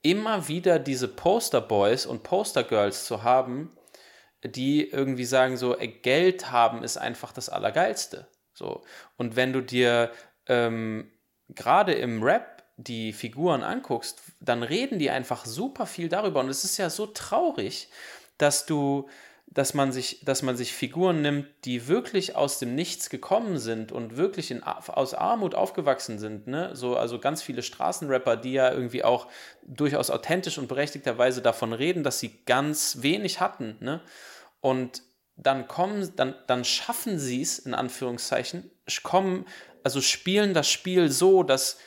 Immer 0.03 0.49
wieder 0.49 0.79
diese 0.79 1.09
Posterboys 1.09 2.07
und 2.07 2.23
Postergirls 2.23 3.05
zu 3.05 3.23
haben, 3.23 3.77
die 4.43 4.89
irgendwie 4.89 5.27
sagen 5.27 5.59
so, 5.59 5.77
ey, 5.77 5.89
Geld 5.89 6.51
haben 6.51 6.83
ist 6.83 6.97
einfach 6.97 7.33
das 7.33 7.51
Allergeilste. 7.51 8.27
So. 8.55 8.83
Und 9.19 9.37
wenn 9.37 9.53
du 9.53 9.61
dir 9.61 10.11
ähm, 10.47 11.11
gerade 11.51 11.93
im 11.93 12.23
Rap 12.23 12.65
die 12.79 13.13
Figuren 13.13 13.63
anguckst, 13.63 14.23
dann 14.41 14.63
reden 14.63 14.99
die 14.99 15.11
einfach 15.11 15.45
super 15.45 15.85
viel 15.85 16.09
darüber. 16.09 16.41
Und 16.41 16.49
es 16.49 16.65
ist 16.65 16.79
ja 16.79 16.89
so 16.89 17.07
traurig, 17.07 17.91
dass 18.39 18.65
du 18.65 19.09
dass 19.53 19.75
man 19.75 19.91
sich, 19.91 20.25
dass 20.25 20.43
man 20.43 20.57
sich 20.57 20.73
Figuren 20.73 21.23
nimmt, 21.23 21.49
die 21.65 21.89
wirklich 21.89 22.37
aus 22.37 22.61
dem 22.61 22.77
Nichts 22.77 23.11
gekommen 23.11 23.59
sind 23.59 23.91
und 23.91 24.17
wirklich 24.17 24.53
in, 24.53 24.63
aus 24.63 25.13
Armut 25.13 25.57
aufgewachsen 25.57 26.21
sind. 26.21 26.47
Ne? 26.47 26.71
So, 26.75 26.97
also 26.97 27.19
ganz 27.19 27.43
viele 27.43 27.63
Straßenrapper, 27.63 28.37
die 28.37 28.53
ja 28.53 28.71
irgendwie 28.73 29.03
auch 29.03 29.27
durchaus 29.67 30.11
authentisch 30.11 30.57
und 30.57 30.69
berechtigterweise 30.69 31.43
davon 31.43 31.73
reden, 31.73 32.05
dass 32.05 32.21
sie 32.21 32.45
ganz 32.47 32.99
wenig 33.01 33.41
hatten. 33.41 33.77
Ne? 33.81 34.01
Und 34.61 35.03
dann 35.37 35.67
kommen, 35.67 36.13
dann, 36.15 36.35
dann 36.47 36.65
schaffen 36.65 37.19
sie 37.19 37.43
es, 37.43 37.59
in 37.59 37.75
Anführungszeichen, 37.75 38.71
kommen, 39.03 39.47
also 39.83 40.01
spielen 40.01 40.55
das 40.55 40.71
Spiel 40.71 41.11
so, 41.11 41.43
dass 41.43 41.79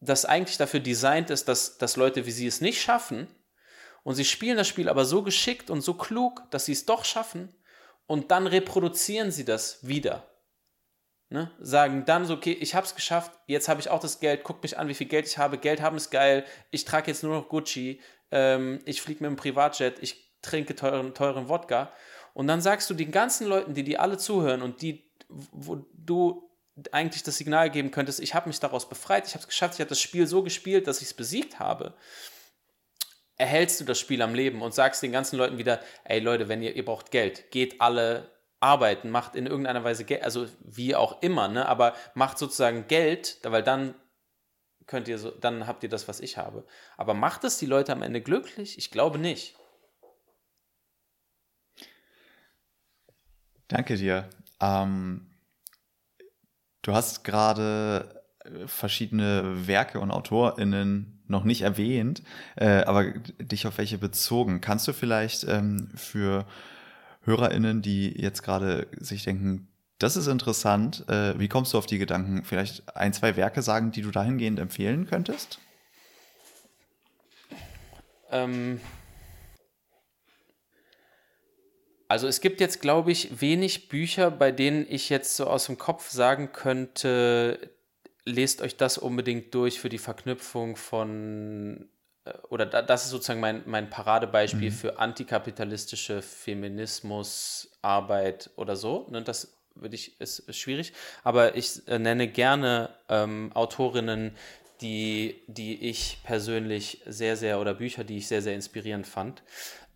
das 0.00 0.24
eigentlich 0.24 0.56
dafür 0.56 0.80
designt 0.80 1.30
ist, 1.30 1.46
dass, 1.46 1.78
dass 1.78 1.96
Leute 1.96 2.26
wie 2.26 2.32
sie 2.32 2.48
es 2.48 2.60
nicht 2.60 2.82
schaffen 2.82 3.28
und 4.04 4.14
sie 4.14 4.24
spielen 4.24 4.56
das 4.56 4.68
Spiel 4.68 4.88
aber 4.88 5.04
so 5.04 5.22
geschickt 5.22 5.70
und 5.70 5.80
so 5.80 5.94
klug, 5.94 6.42
dass 6.50 6.66
sie 6.66 6.72
es 6.72 6.86
doch 6.86 7.04
schaffen. 7.04 7.52
Und 8.06 8.30
dann 8.30 8.46
reproduzieren 8.46 9.30
sie 9.30 9.46
das 9.46 9.86
wieder. 9.86 10.28
Ne? 11.30 11.50
Sagen 11.58 12.04
dann 12.04 12.26
so, 12.26 12.34
okay, 12.34 12.52
ich 12.52 12.74
habe 12.74 12.86
es 12.86 12.94
geschafft, 12.94 13.32
jetzt 13.46 13.66
habe 13.66 13.80
ich 13.80 13.88
auch 13.88 14.00
das 14.00 14.20
Geld, 14.20 14.44
guck 14.44 14.62
mich 14.62 14.78
an, 14.78 14.88
wie 14.88 14.94
viel 14.94 15.08
Geld 15.08 15.26
ich 15.26 15.38
habe. 15.38 15.56
Geld 15.56 15.80
haben 15.80 15.96
ist 15.96 16.10
geil, 16.10 16.44
ich 16.70 16.84
trage 16.84 17.10
jetzt 17.10 17.22
nur 17.22 17.34
noch 17.34 17.48
Gucci, 17.48 18.00
ähm, 18.30 18.80
ich 18.84 19.00
fliege 19.00 19.22
mit 19.22 19.30
dem 19.30 19.36
Privatjet, 19.36 19.96
ich 20.02 20.38
trinke 20.42 20.76
teuren, 20.76 21.14
teuren 21.14 21.48
Wodka. 21.48 21.90
Und 22.34 22.46
dann 22.46 22.60
sagst 22.60 22.90
du 22.90 22.94
den 22.94 23.10
ganzen 23.10 23.46
Leuten, 23.46 23.72
die 23.72 23.84
dir 23.84 24.02
alle 24.02 24.18
zuhören 24.18 24.60
und 24.60 24.82
die, 24.82 25.10
wo 25.28 25.76
du 25.94 26.50
eigentlich 26.92 27.22
das 27.22 27.38
Signal 27.38 27.70
geben 27.70 27.90
könntest, 27.90 28.20
ich 28.20 28.34
habe 28.34 28.48
mich 28.48 28.60
daraus 28.60 28.86
befreit, 28.86 29.26
ich 29.26 29.34
habe 29.34 29.42
es 29.42 29.48
geschafft, 29.48 29.74
ich 29.74 29.80
habe 29.80 29.88
das 29.88 30.00
Spiel 30.00 30.26
so 30.26 30.42
gespielt, 30.42 30.86
dass 30.86 31.00
ich 31.00 31.06
es 31.06 31.14
besiegt 31.14 31.58
habe, 31.58 31.94
erhältst 33.36 33.80
du 33.80 33.84
das 33.84 33.98
Spiel 33.98 34.22
am 34.22 34.34
Leben 34.34 34.62
und 34.62 34.74
sagst 34.74 35.02
den 35.02 35.12
ganzen 35.12 35.36
Leuten 35.36 35.58
wieder, 35.58 35.80
ey 36.04 36.20
Leute, 36.20 36.48
wenn 36.48 36.62
ihr, 36.62 36.74
ihr 36.74 36.84
braucht 36.84 37.10
Geld, 37.10 37.50
geht 37.50 37.80
alle 37.80 38.30
arbeiten, 38.60 39.10
macht 39.10 39.34
in 39.34 39.46
irgendeiner 39.46 39.84
Weise 39.84 40.04
Geld, 40.04 40.22
also 40.22 40.46
wie 40.60 40.94
auch 40.94 41.20
immer, 41.22 41.48
ne, 41.48 41.66
aber 41.66 41.94
macht 42.14 42.38
sozusagen 42.38 42.86
Geld, 42.88 43.38
weil 43.42 43.62
dann 43.62 43.94
könnt 44.86 45.08
ihr 45.08 45.18
so, 45.18 45.30
dann 45.30 45.66
habt 45.66 45.82
ihr 45.82 45.88
das, 45.88 46.08
was 46.08 46.20
ich 46.20 46.36
habe. 46.36 46.66
Aber 46.96 47.14
macht 47.14 47.44
es 47.44 47.58
die 47.58 47.66
Leute 47.66 47.92
am 47.92 48.02
Ende 48.02 48.20
glücklich? 48.20 48.78
Ich 48.78 48.90
glaube 48.90 49.18
nicht. 49.18 49.56
Danke 53.68 53.96
dir. 53.96 54.28
Ähm, 54.60 55.26
du 56.82 56.92
hast 56.92 57.24
gerade 57.24 58.22
äh, 58.44 58.66
verschiedene 58.66 59.66
Werke 59.66 60.00
und 60.00 60.10
AutorInnen 60.10 61.13
noch 61.26 61.44
nicht 61.44 61.62
erwähnt, 61.62 62.22
äh, 62.56 62.82
aber 62.84 63.04
dich 63.38 63.66
auf 63.66 63.78
welche 63.78 63.98
bezogen. 63.98 64.60
Kannst 64.60 64.86
du 64.88 64.92
vielleicht 64.92 65.44
ähm, 65.44 65.90
für 65.94 66.46
HörerInnen, 67.22 67.82
die 67.82 68.10
jetzt 68.10 68.42
gerade 68.42 68.86
sich 68.98 69.24
denken, 69.24 69.68
das 69.98 70.16
ist 70.16 70.26
interessant, 70.26 71.08
äh, 71.08 71.38
wie 71.38 71.48
kommst 71.48 71.72
du 71.72 71.78
auf 71.78 71.86
die 71.86 71.98
Gedanken, 71.98 72.44
vielleicht 72.44 72.96
ein, 72.96 73.12
zwei 73.12 73.36
Werke 73.36 73.62
sagen, 73.62 73.92
die 73.92 74.02
du 74.02 74.10
dahingehend 74.10 74.58
empfehlen 74.58 75.06
könntest? 75.06 75.58
Ähm, 78.30 78.80
Also 82.14 82.28
es 82.28 82.40
gibt 82.40 82.60
jetzt, 82.60 82.80
glaube 82.80 83.10
ich, 83.10 83.40
wenig 83.40 83.88
Bücher, 83.88 84.30
bei 84.30 84.52
denen 84.52 84.86
ich 84.88 85.08
jetzt 85.08 85.36
so 85.36 85.46
aus 85.46 85.66
dem 85.66 85.78
Kopf 85.78 86.10
sagen 86.10 86.52
könnte, 86.52 87.58
lest 88.24 88.62
euch 88.62 88.76
das 88.76 88.98
unbedingt 88.98 89.54
durch 89.54 89.80
für 89.80 89.88
die 89.88 89.98
Verknüpfung 89.98 90.76
von, 90.76 91.88
äh, 92.24 92.32
oder 92.48 92.66
das 92.66 93.04
ist 93.04 93.10
sozusagen 93.10 93.40
mein, 93.40 93.62
mein 93.66 93.90
Paradebeispiel 93.90 94.70
mhm. 94.70 94.74
für 94.74 94.98
antikapitalistische 94.98 96.22
Feminismusarbeit 96.22 98.50
oder 98.56 98.76
so. 98.76 99.06
Ne? 99.10 99.22
Das 99.22 99.58
würde 99.74 99.96
ich, 99.96 100.20
ist, 100.20 100.38
ist 100.40 100.58
schwierig. 100.58 100.92
Aber 101.22 101.56
ich 101.56 101.86
äh, 101.88 101.98
nenne 101.98 102.28
gerne 102.28 102.90
ähm, 103.08 103.50
Autorinnen, 103.54 104.36
die, 104.80 105.42
die 105.46 105.88
ich 105.88 106.18
persönlich 106.24 107.02
sehr, 107.06 107.36
sehr, 107.36 107.60
oder 107.60 107.74
Bücher, 107.74 108.04
die 108.04 108.18
ich 108.18 108.28
sehr, 108.28 108.42
sehr 108.42 108.54
inspirierend 108.54 109.06
fand. 109.06 109.42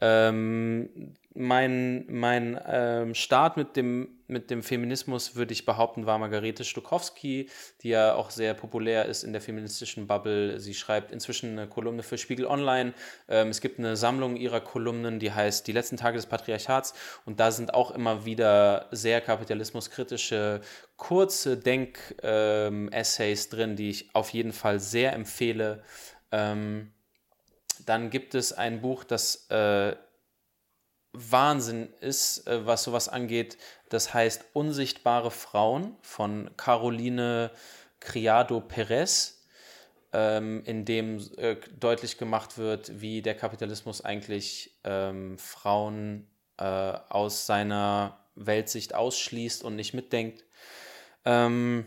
Ähm, 0.01 1.15
mein 1.35 2.07
mein 2.09 2.61
ähm, 2.67 3.15
Start 3.15 3.57
mit 3.57 3.77
dem, 3.77 4.18
mit 4.29 4.51
dem 4.51 4.63
Feminismus, 4.63 5.35
würde 5.35 5.53
ich 5.53 5.65
behaupten, 5.65 6.07
war 6.07 6.19
Margarete 6.19 6.65
Stokowski, 6.65 7.49
die 7.83 7.89
ja 7.89 8.15
auch 8.15 8.31
sehr 8.31 8.55
populär 8.55 9.07
ist 9.07 9.25
in 9.25 9.33
der 9.33 9.41
feministischen 9.41 10.07
Bubble. 10.07 10.61
Sie 10.61 10.75
schreibt 10.75 11.11
inzwischen 11.13 11.53
eine 11.53 11.67
Kolumne 11.67 12.03
für 12.03 12.19
Spiegel 12.19 12.47
Online. 12.47 12.93
Ähm, 13.29 13.49
es 13.49 13.61
gibt 13.61 13.79
eine 13.79 13.97
Sammlung 13.97 14.37
ihrer 14.37 14.61
Kolumnen, 14.61 15.19
die 15.19 15.33
heißt 15.33 15.67
Die 15.67 15.73
letzten 15.73 15.97
Tage 15.97 16.17
des 16.17 16.27
Patriarchats. 16.27 16.95
Und 17.25 17.41
da 17.41 17.51
sind 17.51 17.75
auch 17.75 17.91
immer 17.91 18.25
wieder 18.25 18.87
sehr 18.91 19.21
kapitalismuskritische, 19.21 20.61
kurze 20.97 21.57
Denk-Essays 21.57 23.45
ähm, 23.47 23.51
drin, 23.51 23.77
die 23.77 23.91
ich 23.91 24.15
auf 24.15 24.31
jeden 24.31 24.53
Fall 24.53 24.79
sehr 24.79 25.15
empfehle. 25.15 25.83
Ähm, 26.33 26.93
dann 27.87 28.11
gibt 28.11 28.35
es 28.35 28.53
ein 28.53 28.83
Buch, 28.83 29.05
das 29.05 29.49
äh, 29.51 29.97
Wahnsinn 31.19 31.89
ist, 32.01 32.47
äh, 32.47 32.67
was 32.67 32.85
sowas 32.85 33.09
angeht. 33.09 33.59
Das 33.89 34.15
heißt 34.15 34.45
Unsichtbare 34.53 35.31
Frauen 35.31 35.97
von 36.03 36.51
Caroline 36.57 37.51
Criado 38.01 38.61
Perez, 38.61 39.45
ähm, 40.13 40.63
in 40.65 40.85
dem 40.85 41.19
äh, 41.37 41.57
deutlich 41.79 42.19
gemacht 42.19 42.59
wird, 42.59 43.01
wie 43.01 43.23
der 43.23 43.35
Kapitalismus 43.35 44.05
eigentlich 44.05 44.79
ähm, 44.85 45.39
Frauen 45.39 46.27
äh, 46.57 46.65
aus 46.65 47.47
seiner 47.47 48.25
Weltsicht 48.35 48.95
ausschließt 48.95 49.65
und 49.65 49.77
nicht 49.77 49.95
mitdenkt. 49.95 50.45
Ähm, 51.25 51.87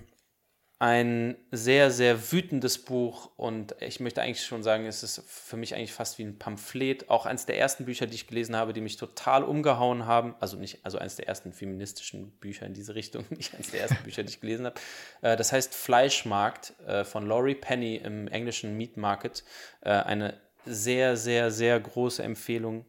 ein 0.81 1.37
sehr, 1.51 1.91
sehr 1.91 2.31
wütendes 2.31 2.79
Buch 2.79 3.29
und 3.37 3.75
ich 3.81 3.99
möchte 3.99 4.23
eigentlich 4.23 4.43
schon 4.43 4.63
sagen, 4.63 4.87
es 4.87 5.03
ist 5.03 5.21
für 5.27 5.55
mich 5.55 5.75
eigentlich 5.75 5.93
fast 5.93 6.17
wie 6.17 6.23
ein 6.23 6.39
Pamphlet. 6.39 7.07
Auch 7.07 7.27
eines 7.27 7.45
der 7.45 7.59
ersten 7.59 7.85
Bücher, 7.85 8.07
die 8.07 8.15
ich 8.15 8.25
gelesen 8.25 8.55
habe, 8.55 8.73
die 8.73 8.81
mich 8.81 8.97
total 8.97 9.43
umgehauen 9.43 10.07
haben. 10.07 10.33
Also 10.39 10.57
nicht, 10.57 10.79
also 10.83 10.97
eines 10.97 11.17
der 11.17 11.27
ersten 11.27 11.53
feministischen 11.53 12.31
Bücher 12.39 12.65
in 12.65 12.73
diese 12.73 12.95
Richtung, 12.95 13.25
nicht 13.29 13.53
eines 13.53 13.69
der 13.69 13.81
ersten 13.81 14.03
Bücher, 14.03 14.23
die 14.23 14.29
ich 14.29 14.41
gelesen 14.41 14.65
habe. 14.65 14.81
Äh, 15.21 15.37
das 15.37 15.51
heißt 15.51 15.75
Fleischmarkt 15.75 16.73
äh, 16.87 17.03
von 17.03 17.27
Laurie 17.27 17.53
Penny 17.53 17.97
im 17.97 18.27
englischen 18.27 18.75
Meat 18.75 18.97
Market. 18.97 19.43
Äh, 19.81 19.91
eine 19.91 20.33
sehr, 20.65 21.15
sehr, 21.15 21.51
sehr 21.51 21.79
große 21.79 22.23
Empfehlung. 22.23 22.85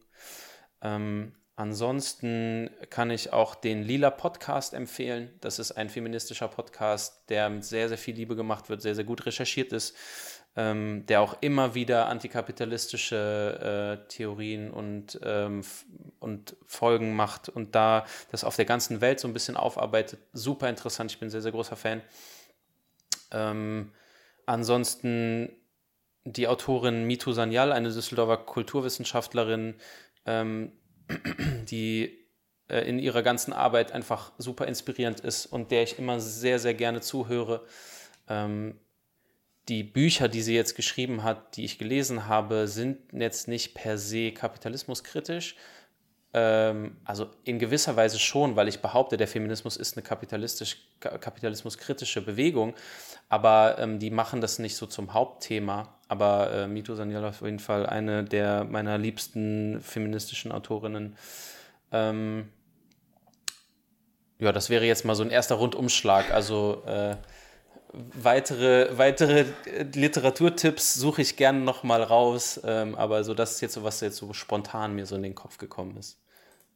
Ähm, 0.81 1.35
Ansonsten 1.55 2.71
kann 2.89 3.11
ich 3.11 3.31
auch 3.31 3.53
den 3.53 3.83
Lila 3.83 4.09
Podcast 4.09 4.73
empfehlen. 4.73 5.29
Das 5.39 5.59
ist 5.59 5.71
ein 5.71 5.89
feministischer 5.89 6.47
Podcast, 6.47 7.29
der 7.29 7.47
mit 7.49 7.63
sehr, 7.63 7.89
sehr 7.89 7.97
viel 7.99 8.15
Liebe 8.15 8.35
gemacht 8.35 8.69
wird, 8.69 8.81
sehr, 8.81 8.95
sehr 8.95 9.03
gut 9.03 9.27
recherchiert 9.27 9.71
ist, 9.71 9.95
ähm, 10.55 11.05
der 11.05 11.21
auch 11.21 11.37
immer 11.41 11.75
wieder 11.75 12.07
antikapitalistische 12.07 13.99
äh, 14.01 14.07
Theorien 14.07 14.71
und, 14.71 15.19
ähm, 15.23 15.61
und 16.19 16.55
Folgen 16.65 17.15
macht 17.15 17.49
und 17.49 17.75
da 17.75 18.05
das 18.31 18.43
auf 18.43 18.55
der 18.55 18.65
ganzen 18.65 18.99
Welt 18.99 19.19
so 19.19 19.27
ein 19.27 19.33
bisschen 19.33 19.55
aufarbeitet. 19.55 20.21
Super 20.33 20.69
interessant, 20.69 21.11
ich 21.11 21.19
bin 21.19 21.29
sehr, 21.29 21.43
sehr 21.43 21.51
großer 21.51 21.75
Fan. 21.75 22.01
Ähm, 23.29 23.91
ansonsten 24.47 25.55
die 26.23 26.47
Autorin 26.47 27.05
Mitu 27.05 27.31
Sanyal, 27.31 27.71
eine 27.71 27.91
Düsseldorfer 27.91 28.37
Kulturwissenschaftlerin, 28.37 29.75
ähm, 30.25 30.71
die 31.69 32.23
äh, 32.69 32.79
in 32.87 32.99
ihrer 32.99 33.23
ganzen 33.23 33.53
Arbeit 33.53 33.91
einfach 33.91 34.31
super 34.37 34.67
inspirierend 34.67 35.19
ist 35.19 35.45
und 35.45 35.71
der 35.71 35.83
ich 35.83 35.99
immer 35.99 36.19
sehr, 36.19 36.59
sehr 36.59 36.73
gerne 36.73 37.01
zuhöre. 37.01 37.65
Ähm, 38.27 38.79
die 39.69 39.83
Bücher, 39.83 40.27
die 40.27 40.41
sie 40.41 40.55
jetzt 40.55 40.75
geschrieben 40.75 41.23
hat, 41.23 41.55
die 41.55 41.63
ich 41.63 41.77
gelesen 41.77 42.27
habe, 42.27 42.67
sind 42.67 42.99
jetzt 43.13 43.47
nicht 43.47 43.73
per 43.73 43.97
se 43.97 44.31
kapitalismuskritisch. 44.31 45.55
Ähm, 46.33 46.97
also 47.05 47.29
in 47.43 47.59
gewisser 47.59 47.95
Weise 47.95 48.19
schon, 48.19 48.55
weil 48.55 48.67
ich 48.67 48.81
behaupte, 48.81 49.17
der 49.17 49.27
Feminismus 49.27 49.77
ist 49.77 49.95
eine 49.95 50.03
kapitalistisch, 50.03 50.89
kapitalismuskritische 50.99 52.21
Bewegung, 52.21 52.73
aber 53.29 53.77
ähm, 53.77 53.99
die 53.99 54.09
machen 54.09 54.41
das 54.41 54.59
nicht 54.59 54.75
so 54.75 54.85
zum 54.85 55.13
Hauptthema. 55.13 55.95
Aber 56.13 56.51
äh, 56.53 56.67
Mito 56.67 56.93
Sanyal 56.93 57.25
auf 57.25 57.41
jeden 57.41 57.57
Fall 57.57 57.87
eine 57.87 58.23
der 58.23 58.65
meiner 58.65 58.99
liebsten 58.99 59.81
feministischen 59.81 60.51
Autorinnen. 60.51 61.15
Ähm, 61.91 62.49
ja, 64.37 64.51
das 64.51 64.69
wäre 64.69 64.85
jetzt 64.85 65.05
mal 65.05 65.15
so 65.15 65.23
ein 65.23 65.31
erster 65.31 65.55
Rundumschlag. 65.55 66.31
Also 66.31 66.83
äh, 66.85 67.15
weitere, 67.93 68.95
weitere 68.95 69.45
Literaturtipps 69.95 70.93
suche 70.93 71.23
ich 71.23 71.35
gerne 71.35 71.61
noch 71.61 71.81
mal 71.81 72.03
raus. 72.03 72.61
Ähm, 72.63 72.93
aber 72.93 73.23
so 73.23 73.33
das 73.33 73.53
ist 73.53 73.61
jetzt 73.61 73.73
so, 73.73 73.83
was 73.83 73.99
jetzt 74.01 74.17
so 74.17 74.33
spontan 74.33 74.93
mir 74.93 75.07
so 75.07 75.15
in 75.15 75.23
den 75.23 75.33
Kopf 75.33 75.57
gekommen 75.57 75.97
ist. 75.97 76.19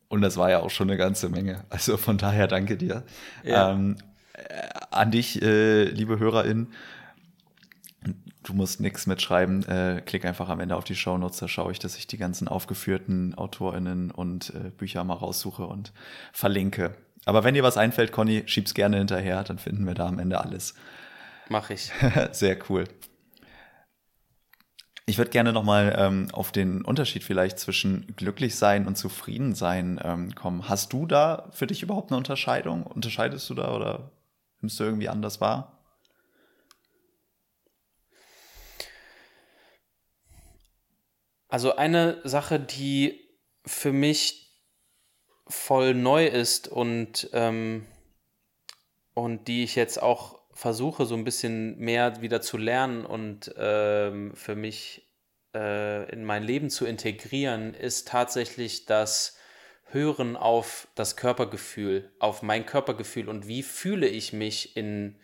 Und 0.07 0.21
das 0.21 0.35
war 0.37 0.49
ja 0.49 0.61
auch 0.61 0.71
schon 0.71 0.89
eine 0.89 0.97
ganze 0.97 1.29
Menge. 1.29 1.63
Also 1.69 1.97
von 1.97 2.17
daher 2.17 2.47
danke 2.47 2.75
dir. 2.75 3.03
Ja. 3.43 3.71
Ähm, 3.71 3.97
äh, 4.33 4.67
an 4.89 5.11
dich, 5.11 5.43
äh, 5.43 5.83
liebe 5.83 6.17
HörerInnen 6.17 6.73
du 8.47 8.53
musst 8.53 8.79
nichts 8.79 9.07
mitschreiben, 9.07 9.67
äh, 9.67 10.01
klick 10.05 10.25
einfach 10.25 10.49
am 10.49 10.59
Ende 10.59 10.75
auf 10.75 10.83
die 10.83 10.95
Shownotes, 10.95 11.39
da 11.39 11.47
schaue 11.47 11.71
ich, 11.71 11.79
dass 11.79 11.97
ich 11.97 12.07
die 12.07 12.17
ganzen 12.17 12.47
aufgeführten 12.47 13.35
AutorInnen 13.35 14.11
und 14.11 14.53
äh, 14.55 14.69
Bücher 14.69 15.03
mal 15.03 15.15
raussuche 15.15 15.65
und 15.65 15.91
verlinke. 16.31 16.95
Aber 17.25 17.43
wenn 17.43 17.55
dir 17.55 17.63
was 17.63 17.77
einfällt, 17.77 18.11
Conny, 18.11 18.43
schieb's 18.45 18.73
gerne 18.73 18.97
hinterher, 18.97 19.43
dann 19.43 19.57
finden 19.57 19.85
wir 19.85 19.95
da 19.95 20.07
am 20.07 20.19
Ende 20.19 20.39
alles. 20.39 20.75
Mach 21.49 21.69
ich. 21.69 21.91
Sehr 22.31 22.57
cool. 22.69 22.85
Ich 25.05 25.17
würde 25.17 25.31
gerne 25.31 25.53
nochmal 25.53 25.95
ähm, 25.97 26.27
auf 26.33 26.51
den 26.51 26.83
Unterschied 26.83 27.23
vielleicht 27.23 27.59
zwischen 27.59 28.13
glücklich 28.17 28.55
sein 28.55 28.87
und 28.87 28.97
zufrieden 28.97 29.55
sein 29.55 29.99
ähm, 30.03 30.35
kommen. 30.35 30.67
Hast 30.67 30.91
du 30.91 31.05
da 31.05 31.49
für 31.51 31.67
dich 31.67 31.81
überhaupt 31.81 32.11
eine 32.11 32.17
Unterscheidung? 32.17 32.83
Unterscheidest 32.83 33.49
du 33.49 33.53
da 33.53 33.73
oder 33.73 34.11
nimmst 34.61 34.79
du 34.79 34.83
irgendwie 34.83 35.07
anders 35.07 35.39
wahr? 35.39 35.76
Also 41.47 41.75
eine 41.75 42.21
Sache, 42.23 42.59
die 42.59 43.27
für 43.65 43.91
mich 43.91 44.47
voll 45.47 45.93
neu 45.93 46.27
ist 46.27 46.67
und, 46.67 47.29
ähm, 47.33 47.85
und 49.13 49.47
die 49.47 49.63
ich 49.63 49.75
jetzt 49.75 50.01
auch 50.01 50.39
versuche, 50.51 51.05
so 51.05 51.15
ein 51.15 51.23
bisschen 51.23 51.77
mehr 51.77 52.21
wieder 52.21 52.41
zu 52.41 52.57
lernen 52.57 53.05
und 53.05 53.53
ähm, 53.57 54.35
für 54.35 54.55
mich 54.55 55.07
äh, 55.53 56.09
in 56.11 56.25
mein 56.25 56.43
Leben 56.43 56.69
zu 56.69 56.85
integrieren, 56.85 57.73
ist 57.73 58.07
tatsächlich, 58.07 58.85
dass 58.85 59.37
hören 59.89 60.35
auf 60.35 60.87
das 60.95 61.15
Körpergefühl, 61.15 62.11
auf 62.19 62.41
mein 62.41 62.65
Körpergefühl 62.65 63.29
und 63.29 63.47
wie 63.47 63.63
fühle 63.63 64.07
ich 64.07 64.33
mich 64.33 64.75
in 64.75 65.17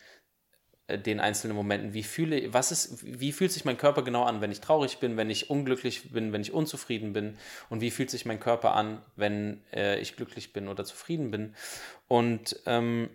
den 0.98 1.20
einzelnen 1.20 1.56
Momenten. 1.56 1.94
Wie 1.94 2.04
fühle, 2.04 2.54
was 2.54 2.72
ist, 2.72 3.04
wie 3.04 3.32
fühlt 3.32 3.52
sich 3.52 3.66
mein 3.66 3.78
Körper 3.78 4.04
genau 4.04 4.24
an, 4.24 4.42
wenn 4.42 4.52
ich 4.52 4.62
traurig 4.62 5.00
bin, 5.00 5.18
wenn 5.18 5.30
ich 5.30 5.50
unglücklich 5.50 6.12
bin, 6.12 6.34
wenn 6.34 6.42
ich 6.42 6.54
unzufrieden 6.54 7.14
bin 7.14 7.38
und 7.70 7.82
wie 7.82 7.92
fühlt 7.92 8.10
sich 8.10 8.26
mein 8.26 8.40
Körper 8.40 8.74
an, 8.74 9.02
wenn 9.16 9.62
äh, 9.74 10.00
ich 10.00 10.16
glücklich 10.16 10.54
bin 10.54 10.68
oder 10.68 10.86
zufrieden 10.86 11.32
bin. 11.32 11.56
Und 12.08 12.60
ähm, 12.66 13.10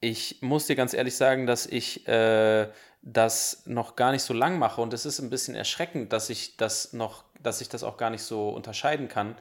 ich 0.00 0.42
muss 0.42 0.66
dir 0.66 0.76
ganz 0.76 0.94
ehrlich 0.94 1.16
sagen, 1.16 1.46
dass 1.46 1.66
ich 1.66 2.06
äh, 2.06 2.68
das 3.02 3.62
noch 3.66 3.96
gar 3.96 4.12
nicht 4.12 4.22
so 4.22 4.34
lang 4.34 4.58
mache 4.58 4.80
und 4.80 4.92
es 4.92 5.06
ist 5.06 5.20
ein 5.20 5.30
bisschen 5.30 5.54
erschreckend, 5.54 6.12
dass 6.12 6.28
ich 6.28 6.56
das 6.56 6.92
noch, 6.92 7.24
dass 7.40 7.60
ich 7.60 7.68
das 7.68 7.82
auch 7.82 7.96
gar 7.96 8.10
nicht 8.10 8.22
so 8.22 8.48
unterscheiden 8.48 9.08
kann. 9.08 9.36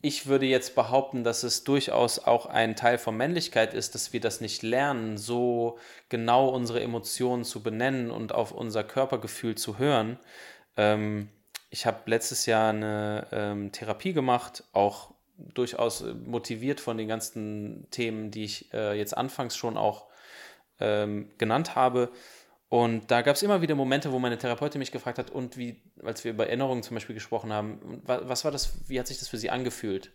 Ich 0.00 0.26
würde 0.26 0.46
jetzt 0.46 0.76
behaupten, 0.76 1.24
dass 1.24 1.42
es 1.42 1.64
durchaus 1.64 2.20
auch 2.20 2.46
ein 2.46 2.76
Teil 2.76 2.98
von 2.98 3.16
Männlichkeit 3.16 3.74
ist, 3.74 3.96
dass 3.96 4.12
wir 4.12 4.20
das 4.20 4.40
nicht 4.40 4.62
lernen, 4.62 5.18
so 5.18 5.78
genau 6.08 6.48
unsere 6.50 6.80
Emotionen 6.80 7.42
zu 7.42 7.64
benennen 7.64 8.12
und 8.12 8.32
auf 8.32 8.52
unser 8.52 8.84
Körpergefühl 8.84 9.56
zu 9.56 9.78
hören. 9.78 10.18
Ähm, 10.76 11.28
ich 11.70 11.84
habe 11.84 11.98
letztes 12.06 12.46
Jahr 12.46 12.70
eine 12.70 13.26
ähm, 13.32 13.72
Therapie 13.72 14.12
gemacht, 14.12 14.62
auch 14.72 15.10
durchaus 15.36 16.04
motiviert 16.24 16.80
von 16.80 16.96
den 16.96 17.08
ganzen 17.08 17.88
Themen, 17.90 18.30
die 18.30 18.44
ich 18.44 18.72
äh, 18.72 18.96
jetzt 18.96 19.16
anfangs 19.16 19.56
schon 19.56 19.76
auch 19.76 20.06
ähm, 20.78 21.30
genannt 21.38 21.74
habe. 21.74 22.10
Und 22.68 23.10
da 23.10 23.22
gab 23.22 23.36
es 23.36 23.42
immer 23.42 23.62
wieder 23.62 23.74
Momente, 23.74 24.12
wo 24.12 24.18
meine 24.18 24.36
Therapeutin 24.36 24.78
mich 24.78 24.92
gefragt 24.92 25.18
hat, 25.18 25.30
und 25.30 25.56
wie, 25.56 25.80
als 26.02 26.24
wir 26.24 26.32
über 26.32 26.46
Erinnerungen 26.46 26.82
zum 26.82 26.94
Beispiel 26.96 27.14
gesprochen 27.14 27.52
haben, 27.52 28.02
was 28.04 28.44
war 28.44 28.50
das, 28.50 28.88
wie 28.88 29.00
hat 29.00 29.06
sich 29.06 29.18
das 29.18 29.28
für 29.28 29.38
sie 29.38 29.50
angefühlt? 29.50 30.12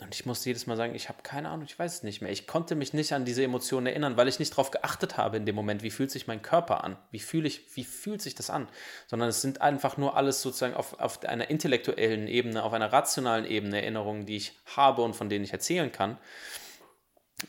Und 0.00 0.12
ich 0.12 0.26
musste 0.26 0.50
jedes 0.50 0.66
Mal 0.66 0.76
sagen, 0.76 0.96
ich 0.96 1.08
habe 1.08 1.22
keine 1.22 1.48
Ahnung, 1.48 1.64
ich 1.66 1.78
weiß 1.78 1.94
es 1.94 2.02
nicht 2.02 2.20
mehr. 2.20 2.32
Ich 2.32 2.48
konnte 2.48 2.74
mich 2.74 2.92
nicht 2.92 3.12
an 3.12 3.24
diese 3.24 3.44
Emotionen 3.44 3.86
erinnern, 3.86 4.16
weil 4.16 4.26
ich 4.26 4.40
nicht 4.40 4.50
darauf 4.50 4.72
geachtet 4.72 5.16
habe 5.16 5.36
in 5.36 5.46
dem 5.46 5.54
Moment, 5.54 5.84
wie 5.84 5.90
fühlt 5.90 6.10
sich 6.10 6.26
mein 6.26 6.42
Körper 6.42 6.82
an, 6.82 6.96
wie 7.12 7.20
fühle 7.20 7.46
ich, 7.46 7.76
wie 7.76 7.84
fühlt 7.84 8.20
sich 8.20 8.34
das 8.34 8.50
an, 8.50 8.68
sondern 9.06 9.28
es 9.28 9.40
sind 9.40 9.60
einfach 9.62 9.96
nur 9.96 10.16
alles 10.16 10.42
sozusagen 10.42 10.74
auf, 10.74 10.98
auf 10.98 11.24
einer 11.24 11.48
intellektuellen 11.48 12.26
Ebene, 12.26 12.64
auf 12.64 12.72
einer 12.72 12.92
rationalen 12.92 13.46
Ebene 13.46 13.80
Erinnerungen, 13.80 14.26
die 14.26 14.36
ich 14.36 14.58
habe 14.74 15.02
und 15.02 15.14
von 15.14 15.28
denen 15.28 15.44
ich 15.44 15.52
erzählen 15.52 15.92
kann. 15.92 16.18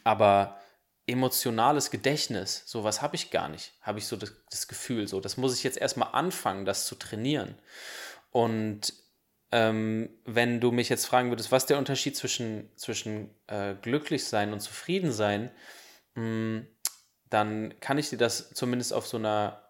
Aber 0.03 0.59
emotionales 1.07 1.91
Gedächtnis, 1.91 2.63
sowas 2.65 3.01
habe 3.01 3.15
ich 3.15 3.31
gar 3.31 3.47
nicht, 3.49 3.73
habe 3.81 3.99
ich 3.99 4.07
so 4.07 4.15
das, 4.15 4.33
das, 4.49 4.67
Gefühl, 4.67 5.07
so, 5.07 5.19
das 5.19 5.37
muss 5.37 5.55
ich 5.55 5.63
jetzt 5.63 5.77
erstmal 5.77 6.09
anfangen, 6.13 6.65
das 6.65 6.87
zu 6.87 6.95
trainieren. 6.95 7.55
Und 8.31 8.93
ähm, 9.51 10.09
wenn 10.25 10.59
du 10.59 10.71
mich 10.71 10.89
jetzt 10.89 11.05
fragen 11.05 11.29
würdest, 11.29 11.51
was 11.51 11.67
der 11.67 11.77
Unterschied 11.77 12.17
zwischen, 12.17 12.69
zwischen 12.75 13.29
äh, 13.47 13.75
glücklich 13.75 14.25
sein 14.25 14.51
und 14.51 14.59
zufrieden 14.61 15.11
sein, 15.11 15.51
mh, 16.15 16.21
hm, 16.23 16.67
dann 17.29 17.79
kann 17.79 17.97
ich 17.97 18.09
dir 18.09 18.17
das 18.17 18.53
zumindest 18.53 18.93
auf 18.93 19.07
so 19.07 19.17
einer, 19.17 19.69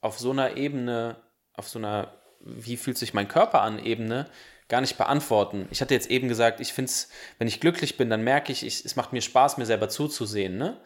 auf 0.00 0.18
so 0.18 0.30
einer 0.30 0.56
Ebene, 0.56 1.16
auf 1.52 1.68
so 1.68 1.78
einer, 1.78 2.12
wie 2.40 2.76
fühlt 2.76 2.96
sich 2.96 3.12
mein 3.12 3.28
Körper 3.28 3.62
an 3.62 3.78
Ebene, 3.78 4.30
gar 4.68 4.80
nicht 4.80 4.98
beantworten. 4.98 5.68
Ich 5.70 5.80
hatte 5.80 5.94
jetzt 5.94 6.10
eben 6.10 6.28
gesagt, 6.28 6.60
ich 6.60 6.72
finde 6.72 6.90
es, 6.90 7.08
wenn 7.38 7.48
ich 7.48 7.60
glücklich 7.60 7.96
bin, 7.96 8.10
dann 8.10 8.22
merke 8.22 8.52
ich, 8.52 8.64
ich, 8.66 8.84
es 8.84 8.96
macht 8.96 9.12
mir 9.12 9.22
Spaß, 9.22 9.58
mir 9.58 9.66
selber 9.66 9.88
zuzusehen. 9.88 10.58
Ne? 10.58 10.80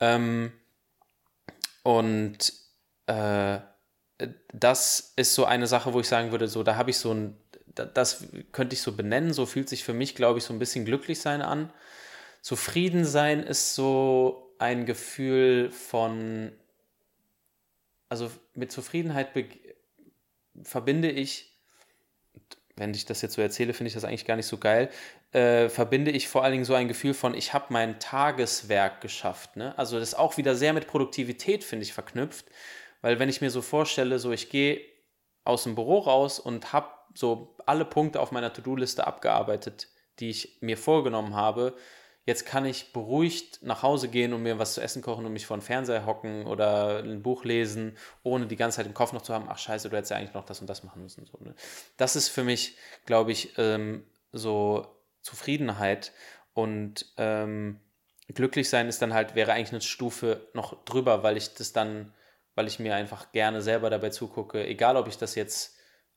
Ähm, 0.00 0.52
und 1.82 2.52
äh, 3.06 3.58
das 4.52 5.12
ist 5.16 5.34
so 5.34 5.44
eine 5.44 5.66
Sache, 5.66 5.92
wo 5.92 6.00
ich 6.00 6.08
sagen 6.08 6.30
würde, 6.30 6.48
so, 6.48 6.62
da 6.62 6.76
habe 6.76 6.90
ich 6.90 6.98
so 6.98 7.12
ein, 7.12 7.36
das 7.74 8.28
könnte 8.52 8.74
ich 8.74 8.80
so 8.80 8.92
benennen, 8.92 9.32
so 9.32 9.44
fühlt 9.44 9.68
sich 9.68 9.84
für 9.84 9.92
mich, 9.92 10.14
glaube 10.14 10.38
ich, 10.38 10.44
so 10.44 10.54
ein 10.54 10.58
bisschen 10.58 10.84
glücklich 10.84 11.20
sein 11.20 11.42
an. 11.42 11.72
Zufrieden 12.40 13.04
sein 13.04 13.42
ist 13.42 13.74
so 13.74 14.54
ein 14.58 14.86
Gefühl 14.86 15.70
von, 15.70 16.52
also 18.08 18.30
mit 18.54 18.72
Zufriedenheit 18.72 19.28
verbinde 20.62 21.10
ich 21.10 21.55
wenn 22.76 22.92
ich 22.92 23.06
das 23.06 23.22
jetzt 23.22 23.34
so 23.34 23.42
erzähle, 23.42 23.72
finde 23.72 23.88
ich 23.88 23.94
das 23.94 24.04
eigentlich 24.04 24.26
gar 24.26 24.36
nicht 24.36 24.46
so 24.46 24.58
geil, 24.58 24.90
äh, 25.32 25.68
verbinde 25.68 26.10
ich 26.10 26.28
vor 26.28 26.44
allen 26.44 26.52
Dingen 26.52 26.64
so 26.64 26.74
ein 26.74 26.88
Gefühl 26.88 27.14
von, 27.14 27.34
ich 27.34 27.54
habe 27.54 27.66
mein 27.70 27.98
Tageswerk 27.98 29.00
geschafft. 29.00 29.56
Ne? 29.56 29.76
Also 29.78 29.98
das 29.98 30.10
ist 30.10 30.18
auch 30.18 30.36
wieder 30.36 30.54
sehr 30.54 30.74
mit 30.74 30.86
Produktivität, 30.86 31.64
finde 31.64 31.84
ich, 31.84 31.94
verknüpft. 31.94 32.46
Weil 33.00 33.18
wenn 33.18 33.28
ich 33.28 33.40
mir 33.40 33.50
so 33.50 33.62
vorstelle, 33.62 34.18
so 34.18 34.30
ich 34.32 34.50
gehe 34.50 34.80
aus 35.44 35.62
dem 35.62 35.74
Büro 35.74 36.00
raus 36.00 36.38
und 36.38 36.72
habe 36.72 36.88
so 37.14 37.56
alle 37.64 37.84
Punkte 37.84 38.20
auf 38.20 38.30
meiner 38.30 38.52
To-Do-Liste 38.52 39.06
abgearbeitet, 39.06 39.88
die 40.18 40.30
ich 40.30 40.58
mir 40.60 40.76
vorgenommen 40.76 41.34
habe, 41.34 41.74
jetzt 42.26 42.44
kann 42.44 42.66
ich 42.66 42.92
beruhigt 42.92 43.60
nach 43.62 43.82
Hause 43.82 44.08
gehen 44.08 44.32
und 44.32 44.42
mir 44.42 44.58
was 44.58 44.74
zu 44.74 44.80
essen 44.80 45.00
kochen 45.00 45.24
und 45.24 45.32
mich 45.32 45.46
vor 45.46 45.56
den 45.56 45.62
Fernseher 45.62 46.04
hocken 46.04 46.46
oder 46.46 46.98
ein 46.98 47.22
Buch 47.22 47.44
lesen, 47.44 47.96
ohne 48.24 48.46
die 48.46 48.56
ganze 48.56 48.76
Zeit 48.76 48.86
im 48.86 48.94
Kopf 48.94 49.12
noch 49.12 49.22
zu 49.22 49.32
haben, 49.32 49.46
ach 49.48 49.58
scheiße, 49.58 49.88
du 49.88 49.96
hättest 49.96 50.10
ja 50.10 50.16
eigentlich 50.18 50.34
noch 50.34 50.44
das 50.44 50.60
und 50.60 50.68
das 50.68 50.82
machen 50.82 51.02
müssen. 51.02 51.24
So, 51.24 51.38
ne? 51.42 51.54
Das 51.96 52.16
ist 52.16 52.28
für 52.28 52.42
mich, 52.42 52.76
glaube 53.06 53.30
ich, 53.30 53.56
ähm, 53.58 54.04
so 54.32 54.86
Zufriedenheit 55.22 56.12
und 56.52 57.06
ähm, 57.16 57.80
glücklich 58.34 58.68
sein 58.68 58.88
ist 58.88 59.00
dann 59.02 59.14
halt, 59.14 59.36
wäre 59.36 59.52
eigentlich 59.52 59.70
eine 59.70 59.80
Stufe 59.80 60.48
noch 60.52 60.84
drüber, 60.84 61.22
weil 61.22 61.36
ich 61.36 61.54
das 61.54 61.72
dann, 61.72 62.12
weil 62.56 62.66
ich 62.66 62.80
mir 62.80 62.96
einfach 62.96 63.30
gerne 63.30 63.62
selber 63.62 63.88
dabei 63.88 64.10
zugucke, 64.10 64.66
egal 64.66 64.96
ob 64.96 65.06
ich 65.06 65.16
das 65.16 65.36
jetzt 65.36 65.75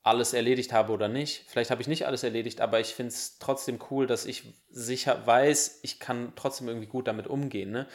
alles 0.10 0.34
erledigt 0.34 0.74
habe 0.74 0.91
oder 0.91 1.07
nicht. 1.07 1.45
Vielleicht 1.47 1.72
habe 1.72 1.82
ich 1.82 1.88
nicht 1.88 2.05
alles 2.05 2.24
erledigt, 2.24 2.62
aber 2.62 2.80
ich 2.80 2.93
finde 2.93 3.14
es 3.14 3.39
trotzdem 3.39 3.80
cool, 3.89 4.07
dass 4.07 4.26
ich 4.26 4.43
sicher 4.70 5.26
weiß, 5.26 5.80
ich 5.84 5.99
kann 5.99 6.34
trotzdem 6.36 6.68
irgendwie 6.68 6.88
gut 6.88 7.07
damit 7.07 7.28
umgehen. 7.28 7.72
Ne? 7.72 7.88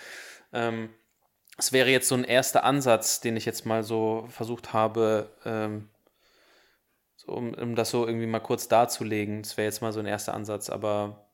Ähm, 0.53 0.91
es 1.59 1.73
wäre 1.73 1.91
jetzt 1.91 2.09
so 2.09 2.15
ein 2.15 2.25
erster 2.25 2.65
Ansatz, 2.65 3.21
den 3.21 3.37
ich 3.37 3.45
jetzt 3.45 3.67
mal 3.67 3.83
so 3.83 4.27
versucht 4.31 4.73
habe, 4.73 5.31
ähm, 5.45 5.91
so, 7.17 7.33
um, 7.33 7.55
um 7.55 7.75
das 7.75 7.91
so 7.91 8.07
irgendwie 8.07 8.27
mal 8.27 8.41
kurz 8.41 8.69
darzulegen. 8.69 9.43
Das 9.43 9.57
wäre 9.57 9.67
jetzt 9.67 9.83
mal 9.83 9.93
so 9.93 10.01
ein 10.01 10.07
erster 10.07 10.35
Ansatz, 10.35 10.71
aber 10.71 11.29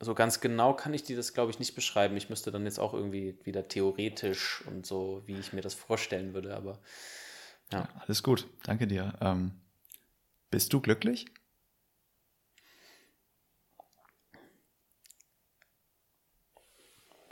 so 0.00 0.14
ganz 0.14 0.40
genau 0.40 0.74
kann 0.74 0.94
ich 0.94 1.02
dir 1.02 1.16
das, 1.16 1.34
glaube 1.34 1.50
ich, 1.50 1.58
nicht 1.58 1.74
beschreiben. 1.74 2.16
Ich 2.16 2.30
müsste 2.30 2.50
dann 2.50 2.64
jetzt 2.64 2.80
auch 2.80 2.94
irgendwie 2.94 3.38
wieder 3.44 3.68
theoretisch 3.68 4.64
und 4.66 4.86
so, 4.86 5.22
wie 5.26 5.38
ich 5.38 5.52
mir 5.52 5.60
das 5.60 5.74
vorstellen 5.74 6.34
würde, 6.34 6.56
aber 6.56 6.80
ja. 7.72 7.88
Alles 8.00 8.22
gut, 8.22 8.48
danke 8.64 8.86
dir. 8.86 9.14
Ähm 9.20 9.52
bist 10.50 10.72
du 10.72 10.80
glücklich? 10.80 11.26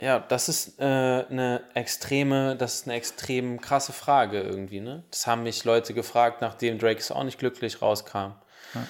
Ja, 0.01 0.19
das 0.19 0.47
ist 0.47 0.79
äh, 0.79 0.83
eine 0.83 1.61
extreme, 1.73 2.55
das 2.55 2.75
ist 2.75 2.87
eine 2.87 2.95
extrem 2.95 3.59
krasse 3.59 3.91
Frage 3.91 4.41
irgendwie, 4.41 4.79
ne? 4.79 5.03
Das 5.11 5.27
haben 5.27 5.43
mich 5.43 5.65
Leute 5.65 5.93
gefragt, 5.93 6.39
nachdem 6.39 6.79
Drake 6.79 6.99
ist 6.99 7.11
auch 7.11 7.25
nicht 7.25 7.37
glücklich 7.37 7.81
rauskam. 7.81 8.31
Ja. 8.73 8.87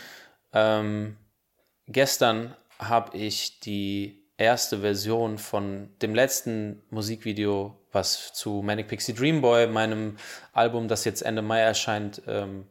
Ähm, 0.54 1.18
gestern 1.88 2.56
habe 2.78 3.18
ich 3.18 3.60
die 3.60 4.24
erste 4.38 4.82
Version 4.82 5.40
von 5.40 5.90
dem 6.02 6.14
letzten 6.14 6.84
Musikvideo, 6.92 7.76
was 7.92 8.32
zu 8.34 8.62
Manic 8.62 8.88
Pixie 8.88 9.16
Dream 9.16 9.42
Boy, 9.42 9.66
meinem 9.66 10.16
Album, 10.54 10.88
das 10.88 11.06
jetzt 11.06 11.24
Ende 11.24 11.42
Mai 11.42 11.60
erscheint, 11.60 12.22
ähm, 12.28 12.68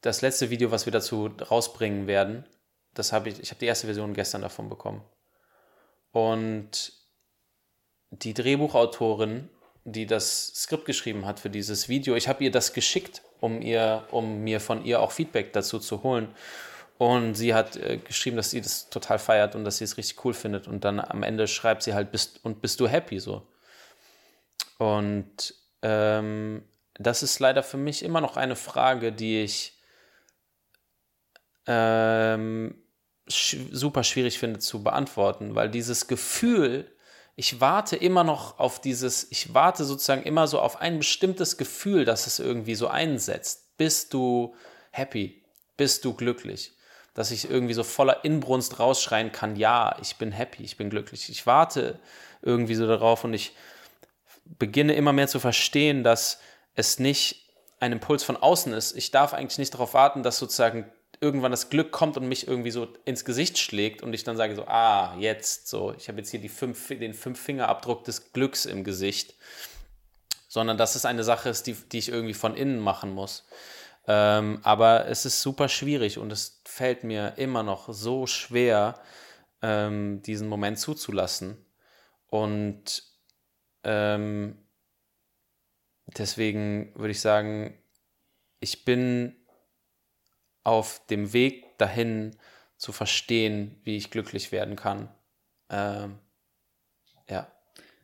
das 0.00 0.22
letzte 0.22 0.50
Video, 0.50 0.70
was 0.70 0.86
wir 0.86 0.92
dazu 0.92 1.30
rausbringen 1.50 2.06
werden, 2.06 2.44
das 2.94 3.12
habe 3.12 3.28
ich, 3.28 3.40
ich 3.40 3.50
habe 3.50 3.60
die 3.60 3.66
erste 3.66 3.86
Version 3.86 4.14
gestern 4.14 4.42
davon 4.42 4.68
bekommen. 4.68 5.02
Und 6.12 6.92
die 8.10 8.34
Drehbuchautorin, 8.34 9.48
die 9.84 10.06
das 10.06 10.48
Skript 10.54 10.84
geschrieben 10.84 11.26
hat 11.26 11.40
für 11.40 11.50
dieses 11.50 11.88
Video, 11.88 12.16
ich 12.16 12.28
habe 12.28 12.42
ihr 12.44 12.50
das 12.50 12.72
geschickt, 12.72 13.22
um 13.40 13.62
ihr, 13.62 14.04
um 14.10 14.42
mir 14.42 14.60
von 14.60 14.84
ihr 14.84 15.00
auch 15.00 15.12
Feedback 15.12 15.52
dazu 15.52 15.78
zu 15.78 16.02
holen. 16.02 16.34
Und 16.98 17.34
sie 17.34 17.54
hat 17.54 17.76
äh, 17.76 17.96
geschrieben, 17.96 18.36
dass 18.36 18.50
sie 18.50 18.60
das 18.60 18.90
total 18.90 19.18
feiert 19.18 19.54
und 19.54 19.64
dass 19.64 19.78
sie 19.78 19.84
es 19.84 19.96
richtig 19.96 20.22
cool 20.24 20.34
findet. 20.34 20.68
Und 20.68 20.84
dann 20.84 21.00
am 21.00 21.22
Ende 21.22 21.46
schreibt 21.46 21.82
sie 21.82 21.94
halt, 21.94 22.12
bist, 22.12 22.44
und 22.44 22.60
bist 22.60 22.78
du 22.80 22.88
happy 22.88 23.18
so? 23.20 23.46
Und 24.76 25.54
ähm, 25.82 26.62
das 26.94 27.22
ist 27.22 27.38
leider 27.38 27.62
für 27.62 27.78
mich 27.78 28.02
immer 28.02 28.20
noch 28.20 28.36
eine 28.36 28.56
Frage, 28.56 29.12
die 29.12 29.42
ich 29.42 29.79
ähm, 31.66 32.74
sch 33.28 33.56
super 33.70 34.04
schwierig 34.04 34.38
finde 34.38 34.58
zu 34.58 34.82
beantworten, 34.82 35.54
weil 35.54 35.70
dieses 35.70 36.06
Gefühl, 36.06 36.90
ich 37.36 37.60
warte 37.60 37.96
immer 37.96 38.24
noch 38.24 38.58
auf 38.58 38.80
dieses, 38.80 39.30
ich 39.30 39.54
warte 39.54 39.84
sozusagen 39.84 40.24
immer 40.24 40.46
so 40.46 40.60
auf 40.60 40.80
ein 40.80 40.98
bestimmtes 40.98 41.56
Gefühl, 41.56 42.04
das 42.04 42.26
es 42.26 42.38
irgendwie 42.38 42.74
so 42.74 42.88
einsetzt. 42.88 43.76
Bist 43.76 44.12
du 44.12 44.54
happy? 44.90 45.42
Bist 45.76 46.04
du 46.04 46.12
glücklich? 46.12 46.74
Dass 47.14 47.30
ich 47.30 47.48
irgendwie 47.48 47.74
so 47.74 47.82
voller 47.82 48.24
Inbrunst 48.24 48.78
rausschreien 48.78 49.32
kann, 49.32 49.56
ja, 49.56 49.96
ich 50.02 50.16
bin 50.16 50.32
happy, 50.32 50.62
ich 50.62 50.76
bin 50.76 50.90
glücklich. 50.90 51.30
Ich 51.30 51.46
warte 51.46 51.98
irgendwie 52.42 52.74
so 52.74 52.86
darauf 52.86 53.24
und 53.24 53.32
ich 53.32 53.54
beginne 54.58 54.94
immer 54.94 55.12
mehr 55.12 55.28
zu 55.28 55.40
verstehen, 55.40 56.04
dass 56.04 56.40
es 56.74 56.98
nicht 56.98 57.48
ein 57.78 57.92
Impuls 57.92 58.22
von 58.22 58.36
außen 58.36 58.72
ist. 58.72 58.96
Ich 58.96 59.10
darf 59.10 59.32
eigentlich 59.32 59.58
nicht 59.58 59.74
darauf 59.74 59.94
warten, 59.94 60.22
dass 60.22 60.38
sozusagen 60.38 60.90
irgendwann 61.20 61.50
das 61.50 61.68
Glück 61.68 61.92
kommt 61.92 62.16
und 62.16 62.28
mich 62.28 62.48
irgendwie 62.48 62.70
so 62.70 62.88
ins 63.04 63.24
Gesicht 63.24 63.58
schlägt 63.58 64.02
und 64.02 64.14
ich 64.14 64.24
dann 64.24 64.36
sage 64.36 64.56
so, 64.56 64.66
ah, 64.66 65.16
jetzt 65.18 65.68
so, 65.68 65.92
ich 65.96 66.08
habe 66.08 66.18
jetzt 66.18 66.30
hier 66.30 66.40
die 66.40 66.48
fünf, 66.48 66.88
den 66.88 67.12
Fünf-Fingerabdruck 67.12 68.04
des 68.04 68.32
Glücks 68.32 68.64
im 68.64 68.84
Gesicht, 68.84 69.34
sondern 70.48 70.78
dass 70.78 70.94
es 70.94 71.04
eine 71.04 71.22
Sache 71.22 71.50
ist, 71.50 71.66
die, 71.66 71.74
die 71.74 71.98
ich 71.98 72.08
irgendwie 72.08 72.34
von 72.34 72.56
innen 72.56 72.80
machen 72.80 73.12
muss. 73.12 73.46
Ähm, 74.06 74.60
aber 74.62 75.06
es 75.06 75.26
ist 75.26 75.42
super 75.42 75.68
schwierig 75.68 76.18
und 76.18 76.32
es 76.32 76.62
fällt 76.64 77.04
mir 77.04 77.34
immer 77.36 77.62
noch 77.62 77.92
so 77.92 78.26
schwer, 78.26 78.98
ähm, 79.62 80.22
diesen 80.22 80.48
Moment 80.48 80.78
zuzulassen. 80.78 81.64
Und 82.28 83.04
ähm, 83.84 84.56
deswegen 86.06 86.94
würde 86.94 87.10
ich 87.10 87.20
sagen, 87.20 87.78
ich 88.60 88.84
bin 88.84 89.36
auf 90.64 91.04
dem 91.08 91.32
Weg 91.32 91.78
dahin 91.78 92.36
zu 92.76 92.92
verstehen, 92.92 93.78
wie 93.84 93.96
ich 93.96 94.10
glücklich 94.10 94.52
werden 94.52 94.76
kann. 94.76 95.08
Ähm, 95.68 96.18
ja. 97.28 97.46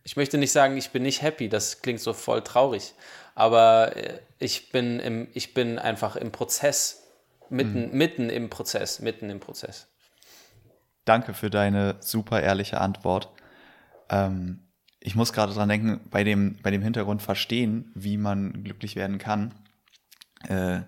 Ich 0.03 0.17
möchte 0.17 0.39
nicht 0.39 0.53
sagen, 0.53 0.77
ich 0.77 0.91
bin 0.91 1.03
nicht 1.03 1.23
happy, 1.23 1.49
das 1.49 1.83
klingt 1.83 2.01
so 2.01 2.13
voll 2.13 2.43
traurig, 2.43 2.95
aber 3.35 3.97
äh, 3.97 4.21
ich 4.39 4.71
bin, 4.71 5.01
im, 5.01 5.29
ich 5.35 5.55
bin 5.55 5.79
einfach 5.79 6.17
im 6.17 6.31
Prozess, 6.31 7.03
mitten, 7.49 7.89
mhm. 7.91 7.97
mitten 7.97 8.31
im 8.31 8.51
Prozess, 8.51 9.01
mitten 9.01 9.31
im 9.31 9.41
Prozess. 9.41 9.89
Danke 11.05 11.35
für 11.35 11.51
deine 11.51 11.97
super 12.01 12.43
ehrliche 12.43 12.81
Antwort. 12.81 13.31
Ähm, 14.09 14.67
ich 15.01 15.15
muss 15.15 15.33
gerade 15.33 15.55
dran 15.55 15.69
denken, 15.69 16.01
bei 16.11 16.25
dem, 16.25 16.59
bei 16.63 16.71
dem 16.71 16.83
Hintergrund 16.83 17.23
verstehen, 17.23 17.93
wie 17.95 18.17
man 18.17 18.65
glücklich 18.65 18.97
werden 18.97 19.19
kann. 19.19 19.55
Äh, 20.49 20.81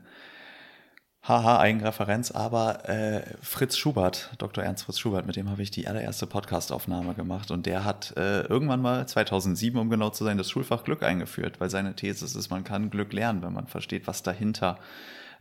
haha, 1.23 1.59
Eigenreferenz, 1.59 2.31
aber 2.31 2.89
äh, 2.89 3.23
Fritz 3.43 3.77
Schubert, 3.77 4.31
Dr. 4.39 4.65
Ernst 4.65 4.85
Fritz 4.85 4.99
Schubert, 4.99 5.27
mit 5.27 5.37
dem 5.37 5.51
habe 5.51 5.63
ich 5.63 5.71
die 5.71 5.87
allererste 5.87 6.27
Podcastaufnahme 6.27 7.15
gemacht 7.15 7.51
und 7.51 7.67
der 7.67 7.85
hat 7.85 8.17
äh, 8.17 8.43
irgendwann 8.43 8.81
mal 8.81 9.07
2007, 9.07 9.79
um 9.79 9.91
genau 9.91 10.11
zu 10.11 10.25
sein, 10.25 10.39
das 10.39 10.51
Schulfach 10.51 10.85
Glück 10.85 11.03
eingeführt, 11.03 11.61
weil 11.61 11.71
seine 11.71 11.95
These 11.95 12.25
ist, 12.25 12.51
man 12.51 12.65
kann 12.65 12.91
Glück 12.91 13.13
lernen, 13.13 13.43
wenn 13.43 13.53
man 13.53 13.67
versteht, 13.67 14.07
was 14.07 14.23
dahinter, 14.23 14.79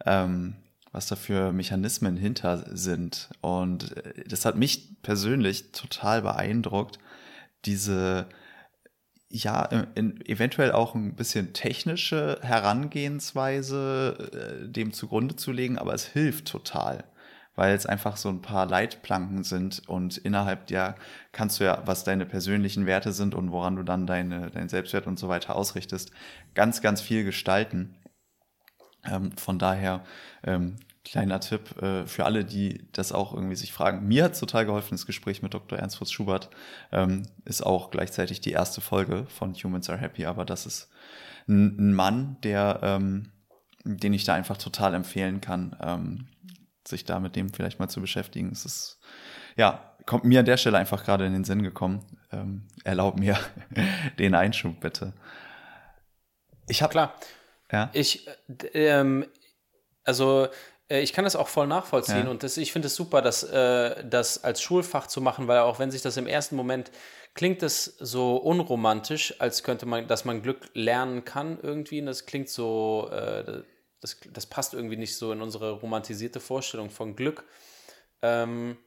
ähm, 0.06 0.56
was 0.92 1.08
da 1.08 1.16
für 1.16 1.54
Mechanismen 1.54 2.18
hinter 2.18 2.66
sind. 2.76 3.30
Und 3.42 3.96
äh, 3.98 4.24
das 4.28 4.46
hat 4.46 4.58
mich 4.58 5.02
persönlich 5.04 5.72
total 5.72 6.22
beeindruckt, 6.22 7.00
diese 7.66 8.28
ja, 9.30 9.64
in, 9.96 10.26
eventuell 10.26 10.72
auch 10.72 10.96
ein 10.96 11.16
bisschen 11.16 11.54
technische 11.54 12.40
Herangehensweise 12.42 14.64
äh, 14.64 14.70
dem 14.70 14.94
zugrunde 14.94 15.36
zu 15.36 15.52
legen, 15.52 15.78
aber 15.78 15.94
es 15.94 16.06
hilft 16.06 16.48
total, 16.48 17.04
weil 17.56 17.76
es 17.76 17.86
einfach 17.86 18.16
so 18.16 18.30
ein 18.30 18.42
paar 18.42 18.66
Leitplanken 18.66 19.44
sind 19.44 19.84
und 19.88 20.18
innerhalb 20.18 20.68
der 20.68 20.96
kannst 21.34 21.60
du 21.60 21.66
ja, 21.66 21.82
was 21.86 22.06
deine 22.06 22.26
persönlichen 22.26 22.86
Werte 22.86 23.12
sind 23.12 23.36
und 23.36 23.52
woran 23.52 23.76
du 23.76 23.84
dann 23.84 24.08
deine, 24.08 24.50
dein 24.52 24.70
Selbstwert 24.70 25.08
und 25.08 25.20
so 25.20 25.28
weiter 25.28 25.56
ausrichtest, 25.56 26.12
ganz, 26.56 26.82
ganz 26.82 27.02
viel 27.02 27.26
gestalten. 27.26 27.98
Ähm, 29.04 29.34
von 29.38 29.60
daher 29.60 30.06
ähm, 30.44 30.78
kleiner 31.10 31.40
Tipp 31.40 31.82
äh, 31.82 32.06
für 32.06 32.26
alle, 32.26 32.46
die 32.46 32.88
das 32.92 33.12
auch 33.12 33.34
irgendwie 33.34 33.56
sich 33.56 33.74
fragen. 33.74 34.08
Mir 34.08 34.26
hat 34.26 34.40
total 34.40 34.66
geholfen, 34.66 34.92
das 34.92 35.06
Gespräch 35.06 35.42
mit 35.42 35.54
Dr. 35.54 35.80
Ernst 35.80 35.98
Fritz 35.98 36.12
Schubert. 36.12 36.50
Ähm, 36.92 37.24
ist 37.46 37.66
auch 37.66 37.92
gleichzeitig 37.92 38.42
die 38.42 38.52
erste 38.52 38.82
Folge 38.82 39.26
von 39.28 39.54
Humans 39.54 39.90
Are 39.90 40.00
Happy, 40.00 40.26
aber 40.26 40.46
das 40.46 40.66
ist 40.66 40.90
ein, 41.48 41.94
Mann, 41.94 42.38
der, 42.44 42.80
ähm, 42.84 43.32
den 43.84 44.14
ich 44.14 44.26
da 44.26 44.34
einfach 44.34 44.58
total 44.58 44.94
empfehlen 44.94 45.42
kann, 45.42 45.76
ähm, 45.82 46.28
sich 46.88 47.06
da 47.06 47.20
mit 47.20 47.36
dem 47.36 47.52
vielleicht 47.52 47.80
mal 47.80 47.88
zu 47.88 48.02
beschäftigen. 48.02 48.52
Es 48.52 48.66
ist, 48.66 49.00
ja, 49.56 49.96
kommt 50.06 50.26
mir 50.26 50.40
an 50.40 50.46
der 50.46 50.58
Stelle 50.58 50.78
einfach 50.78 51.04
gerade 51.04 51.26
in 51.26 51.34
den 51.34 51.44
Sinn 51.44 51.64
gekommen. 51.64 52.04
Ähm, 52.32 52.68
erlaub 52.84 53.18
mir 53.18 53.38
den 54.20 54.36
Einschub 54.36 54.80
bitte. 54.80 55.14
Ich 56.68 56.82
habe 56.82 56.92
klar. 56.92 57.16
Ja. 57.72 57.90
Ich, 57.94 58.28
ähm, 58.74 59.26
also 60.04 60.46
äh, 60.46 60.50
ich 60.90 61.14
kann 61.14 61.26
das 61.26 61.36
auch 61.36 61.50
voll 61.50 61.68
nachvollziehen 61.68 62.26
ja. 62.26 62.30
und 62.30 62.44
das, 62.44 62.58
ich 62.58 62.72
finde 62.72 62.88
es 62.88 62.96
super, 62.96 63.22
dass, 63.22 63.44
äh, 63.44 64.06
das 64.06 64.44
als 64.44 64.62
Schulfach 64.62 65.08
zu 65.08 65.20
machen, 65.20 65.48
weil 65.48 65.60
auch 65.60 65.80
wenn 65.80 65.92
sich 65.92 66.02
das 66.02 66.16
im 66.18 66.28
ersten 66.28 66.56
Moment 66.56 66.92
klingt 67.34 67.62
es 67.62 67.86
so 68.00 68.38
unromantisch, 68.38 69.36
als 69.40 69.64
könnte 69.64 69.86
man, 69.86 70.08
dass 70.08 70.26
man 70.26 70.42
Glück 70.42 70.70
lernen 70.74 71.24
kann 71.24 71.60
irgendwie. 71.62 72.00
Und 72.00 72.08
das 72.08 72.26
klingt 72.26 72.50
so, 72.50 73.10
äh, 73.12 73.64
das, 74.02 74.18
das 74.32 74.46
passt 74.48 74.74
irgendwie 74.74 74.98
nicht 74.98 75.16
so 75.16 75.32
in 75.32 75.42
unsere 75.42 75.72
romantisierte 75.72 76.40
Vorstellung 76.40 76.90
von 76.90 77.16
Glück. 77.16 77.44
Ähm, 78.22 78.78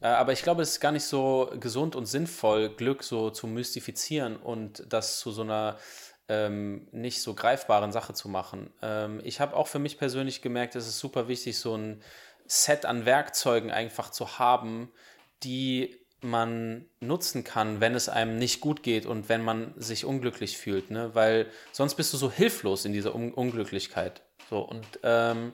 äh, 0.00 0.06
aber 0.08 0.32
ich 0.32 0.42
glaube, 0.42 0.62
es 0.62 0.70
ist 0.70 0.80
gar 0.80 0.92
nicht 0.92 1.04
so 1.04 1.50
gesund 1.60 1.94
und 1.94 2.06
sinnvoll, 2.06 2.70
Glück 2.70 3.04
so 3.04 3.30
zu 3.30 3.46
mystifizieren 3.46 4.36
und 4.36 4.84
das 4.88 5.20
zu 5.20 5.30
so 5.30 5.42
einer 5.42 5.78
ähm, 6.28 6.88
nicht 6.92 7.22
so 7.22 7.34
greifbaren 7.34 7.92
Sache 7.92 8.14
zu 8.14 8.28
machen. 8.28 8.72
Ähm, 8.82 9.20
ich 9.24 9.40
habe 9.40 9.56
auch 9.56 9.68
für 9.68 9.78
mich 9.78 9.98
persönlich 9.98 10.42
gemerkt, 10.42 10.74
es 10.76 10.86
ist 10.86 10.98
super 10.98 11.28
wichtig, 11.28 11.58
so 11.58 11.76
ein 11.76 12.02
Set 12.46 12.84
an 12.84 13.06
Werkzeugen 13.06 13.70
einfach 13.70 14.10
zu 14.10 14.38
haben, 14.38 14.90
die 15.42 15.96
man 16.20 16.86
nutzen 17.00 17.44
kann, 17.44 17.80
wenn 17.80 17.94
es 17.94 18.08
einem 18.08 18.38
nicht 18.38 18.60
gut 18.60 18.82
geht 18.82 19.06
und 19.06 19.28
wenn 19.28 19.42
man 19.42 19.74
sich 19.76 20.04
unglücklich 20.04 20.56
fühlt, 20.56 20.90
ne? 20.90 21.14
Weil 21.14 21.50
sonst 21.72 21.94
bist 21.94 22.12
du 22.12 22.16
so 22.16 22.30
hilflos 22.30 22.84
in 22.84 22.92
dieser 22.92 23.14
Un 23.14 23.32
Unglücklichkeit. 23.32 24.22
So 24.48 24.60
und 24.60 24.86
ähm, 25.02 25.52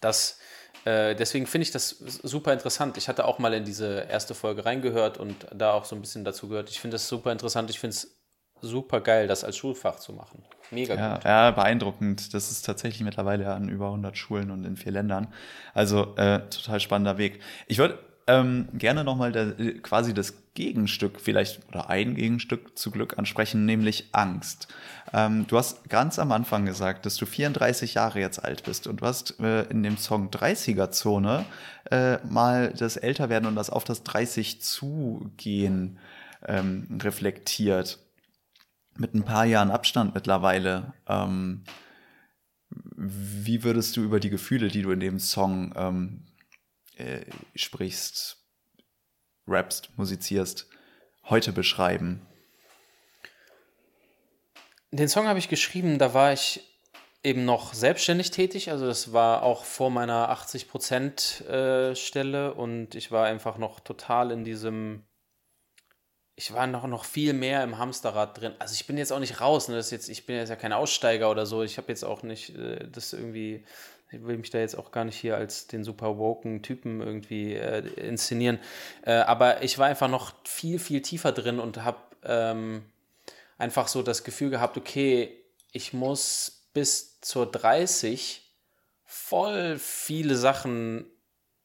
das 0.00 0.38
äh, 0.84 1.14
deswegen 1.14 1.46
finde 1.46 1.64
ich 1.64 1.70
das 1.70 1.90
super 1.90 2.52
interessant. 2.52 2.96
Ich 2.96 3.08
hatte 3.08 3.24
auch 3.24 3.38
mal 3.38 3.54
in 3.54 3.64
diese 3.64 4.06
erste 4.10 4.34
Folge 4.34 4.64
reingehört 4.64 5.18
und 5.18 5.46
da 5.52 5.72
auch 5.72 5.84
so 5.84 5.94
ein 5.94 6.00
bisschen 6.00 6.24
dazu 6.24 6.48
gehört. 6.48 6.70
Ich 6.70 6.80
finde 6.80 6.96
das 6.96 7.08
super 7.08 7.32
interessant. 7.32 7.70
Ich 7.70 7.78
finde 7.78 7.94
es 7.94 8.16
super 8.66 9.00
geil, 9.00 9.26
das 9.26 9.44
als 9.44 9.56
Schulfach 9.56 9.96
zu 9.96 10.12
machen. 10.12 10.42
Mega 10.70 10.94
ja, 10.94 11.14
gut. 11.14 11.24
Ja, 11.24 11.50
beeindruckend. 11.50 12.34
Das 12.34 12.50
ist 12.50 12.64
tatsächlich 12.64 13.02
mittlerweile 13.02 13.52
an 13.52 13.68
über 13.68 13.86
100 13.86 14.16
Schulen 14.16 14.50
und 14.50 14.64
in 14.64 14.76
vier 14.76 14.92
Ländern. 14.92 15.28
Also 15.72 16.16
äh, 16.16 16.40
total 16.48 16.80
spannender 16.80 17.18
Weg. 17.18 17.40
Ich 17.66 17.78
würde 17.78 17.98
ähm, 18.26 18.68
gerne 18.72 19.04
nochmal 19.04 19.32
quasi 19.82 20.14
das 20.14 20.34
Gegenstück 20.54 21.20
vielleicht 21.20 21.60
oder 21.68 21.90
ein 21.90 22.14
Gegenstück 22.14 22.78
zu 22.78 22.90
Glück 22.90 23.18
ansprechen, 23.18 23.66
nämlich 23.66 24.08
Angst. 24.12 24.68
Ähm, 25.12 25.46
du 25.46 25.58
hast 25.58 25.88
ganz 25.90 26.18
am 26.18 26.32
Anfang 26.32 26.64
gesagt, 26.64 27.06
dass 27.06 27.16
du 27.16 27.26
34 27.26 27.94
Jahre 27.94 28.20
jetzt 28.20 28.42
alt 28.42 28.64
bist 28.64 28.86
und 28.86 29.00
du 29.02 29.06
hast 29.06 29.38
äh, 29.40 29.64
in 29.64 29.82
dem 29.82 29.98
Song 29.98 30.30
30er 30.30 30.90
Zone 30.90 31.44
äh, 31.90 32.18
mal 32.24 32.72
das 32.72 32.96
Älterwerden 32.96 33.48
und 33.48 33.56
das 33.56 33.68
auf 33.68 33.84
das 33.84 34.04
30 34.04 34.62
zugehen 34.62 35.98
ähm, 36.46 36.98
reflektiert 37.02 37.98
mit 38.96 39.14
ein 39.14 39.24
paar 39.24 39.44
Jahren 39.44 39.70
Abstand 39.70 40.14
mittlerweile, 40.14 40.94
ähm, 41.08 41.64
wie 42.96 43.62
würdest 43.62 43.96
du 43.96 44.02
über 44.02 44.20
die 44.20 44.30
Gefühle, 44.30 44.68
die 44.68 44.82
du 44.82 44.90
in 44.90 45.00
dem 45.00 45.18
Song 45.18 45.72
ähm, 45.76 46.26
äh, 46.96 47.24
sprichst, 47.54 48.38
rappst, 49.46 49.96
musizierst, 49.96 50.68
heute 51.24 51.52
beschreiben? 51.52 52.26
Den 54.90 55.08
Song 55.08 55.26
habe 55.26 55.38
ich 55.38 55.48
geschrieben, 55.48 55.98
da 55.98 56.14
war 56.14 56.32
ich 56.32 56.60
eben 57.24 57.44
noch 57.44 57.74
selbstständig 57.74 58.30
tätig. 58.30 58.70
Also 58.70 58.86
das 58.86 59.12
war 59.12 59.42
auch 59.42 59.64
vor 59.64 59.90
meiner 59.90 60.30
80% 60.30 61.48
äh, 61.48 62.50
und 62.50 62.94
ich 62.94 63.10
war 63.10 63.26
einfach 63.26 63.58
noch 63.58 63.80
total 63.80 64.30
in 64.30 64.44
diesem 64.44 65.02
ich 66.36 66.52
war 66.52 66.66
noch, 66.66 66.86
noch 66.86 67.04
viel 67.04 67.32
mehr 67.32 67.62
im 67.62 67.78
Hamsterrad 67.78 68.40
drin. 68.40 68.54
Also 68.58 68.74
ich 68.74 68.86
bin 68.86 68.98
jetzt 68.98 69.12
auch 69.12 69.20
nicht 69.20 69.40
raus, 69.40 69.68
ne? 69.68 69.76
das 69.76 69.90
jetzt, 69.90 70.08
ich 70.08 70.26
bin 70.26 70.36
jetzt 70.36 70.48
ja 70.48 70.56
kein 70.56 70.72
Aussteiger 70.72 71.30
oder 71.30 71.46
so. 71.46 71.62
Ich 71.62 71.76
habe 71.78 71.88
jetzt 71.88 72.04
auch 72.04 72.22
nicht 72.22 72.56
äh, 72.56 72.88
das 72.90 73.12
irgendwie, 73.12 73.64
ich 74.10 74.24
will 74.26 74.38
mich 74.38 74.50
da 74.50 74.58
jetzt 74.58 74.76
auch 74.76 74.90
gar 74.90 75.04
nicht 75.04 75.16
hier 75.16 75.36
als 75.36 75.68
den 75.68 75.84
super 75.84 76.18
woken 76.18 76.62
Typen 76.62 77.00
irgendwie 77.00 77.54
äh, 77.54 77.86
inszenieren. 77.96 78.58
Äh, 79.02 79.12
aber 79.12 79.62
ich 79.62 79.78
war 79.78 79.86
einfach 79.86 80.08
noch 80.08 80.32
viel, 80.44 80.80
viel 80.80 81.02
tiefer 81.02 81.30
drin 81.30 81.60
und 81.60 81.84
habe 81.84 81.98
ähm, 82.24 82.84
einfach 83.56 83.86
so 83.86 84.02
das 84.02 84.24
Gefühl 84.24 84.50
gehabt, 84.50 84.76
okay, 84.76 85.30
ich 85.70 85.92
muss 85.92 86.68
bis 86.72 87.20
zur 87.20 87.50
30 87.50 88.42
voll 89.04 89.78
viele 89.78 90.34
Sachen 90.34 91.06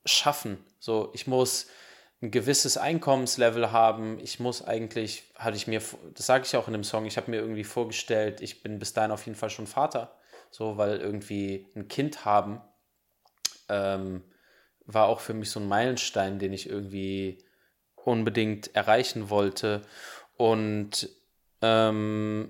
schaffen. 0.05 0.63
So, 0.79 1.09
ich 1.13 1.25
muss 1.25 1.67
ein 2.21 2.31
gewisses 2.31 2.77
Einkommenslevel 2.77 3.71
haben. 3.71 4.19
Ich 4.19 4.39
muss 4.39 4.63
eigentlich, 4.63 5.31
hatte 5.35 5.57
ich 5.57 5.67
mir, 5.67 5.81
das 6.13 6.25
sage 6.25 6.45
ich 6.45 6.55
auch 6.55 6.67
in 6.67 6.73
dem 6.73 6.83
Song, 6.83 7.05
ich 7.05 7.17
habe 7.17 7.31
mir 7.31 7.37
irgendwie 7.37 7.63
vorgestellt, 7.63 8.41
ich 8.41 8.61
bin 8.61 8.79
bis 8.79 8.93
dahin 8.93 9.11
auf 9.11 9.25
jeden 9.25 9.37
Fall 9.37 9.49
schon 9.49 9.67
Vater. 9.67 10.15
So, 10.51 10.77
weil 10.77 10.97
irgendwie 10.97 11.67
ein 11.75 11.87
Kind 11.87 12.25
haben 12.25 12.61
ähm, 13.69 14.23
war 14.85 15.07
auch 15.07 15.19
für 15.19 15.33
mich 15.33 15.51
so 15.51 15.59
ein 15.59 15.67
Meilenstein, 15.67 16.39
den 16.39 16.51
ich 16.51 16.67
irgendwie 16.69 17.43
unbedingt 17.95 18.75
erreichen 18.75 19.29
wollte. 19.29 19.83
Und 20.35 21.09
ähm, 21.61 22.49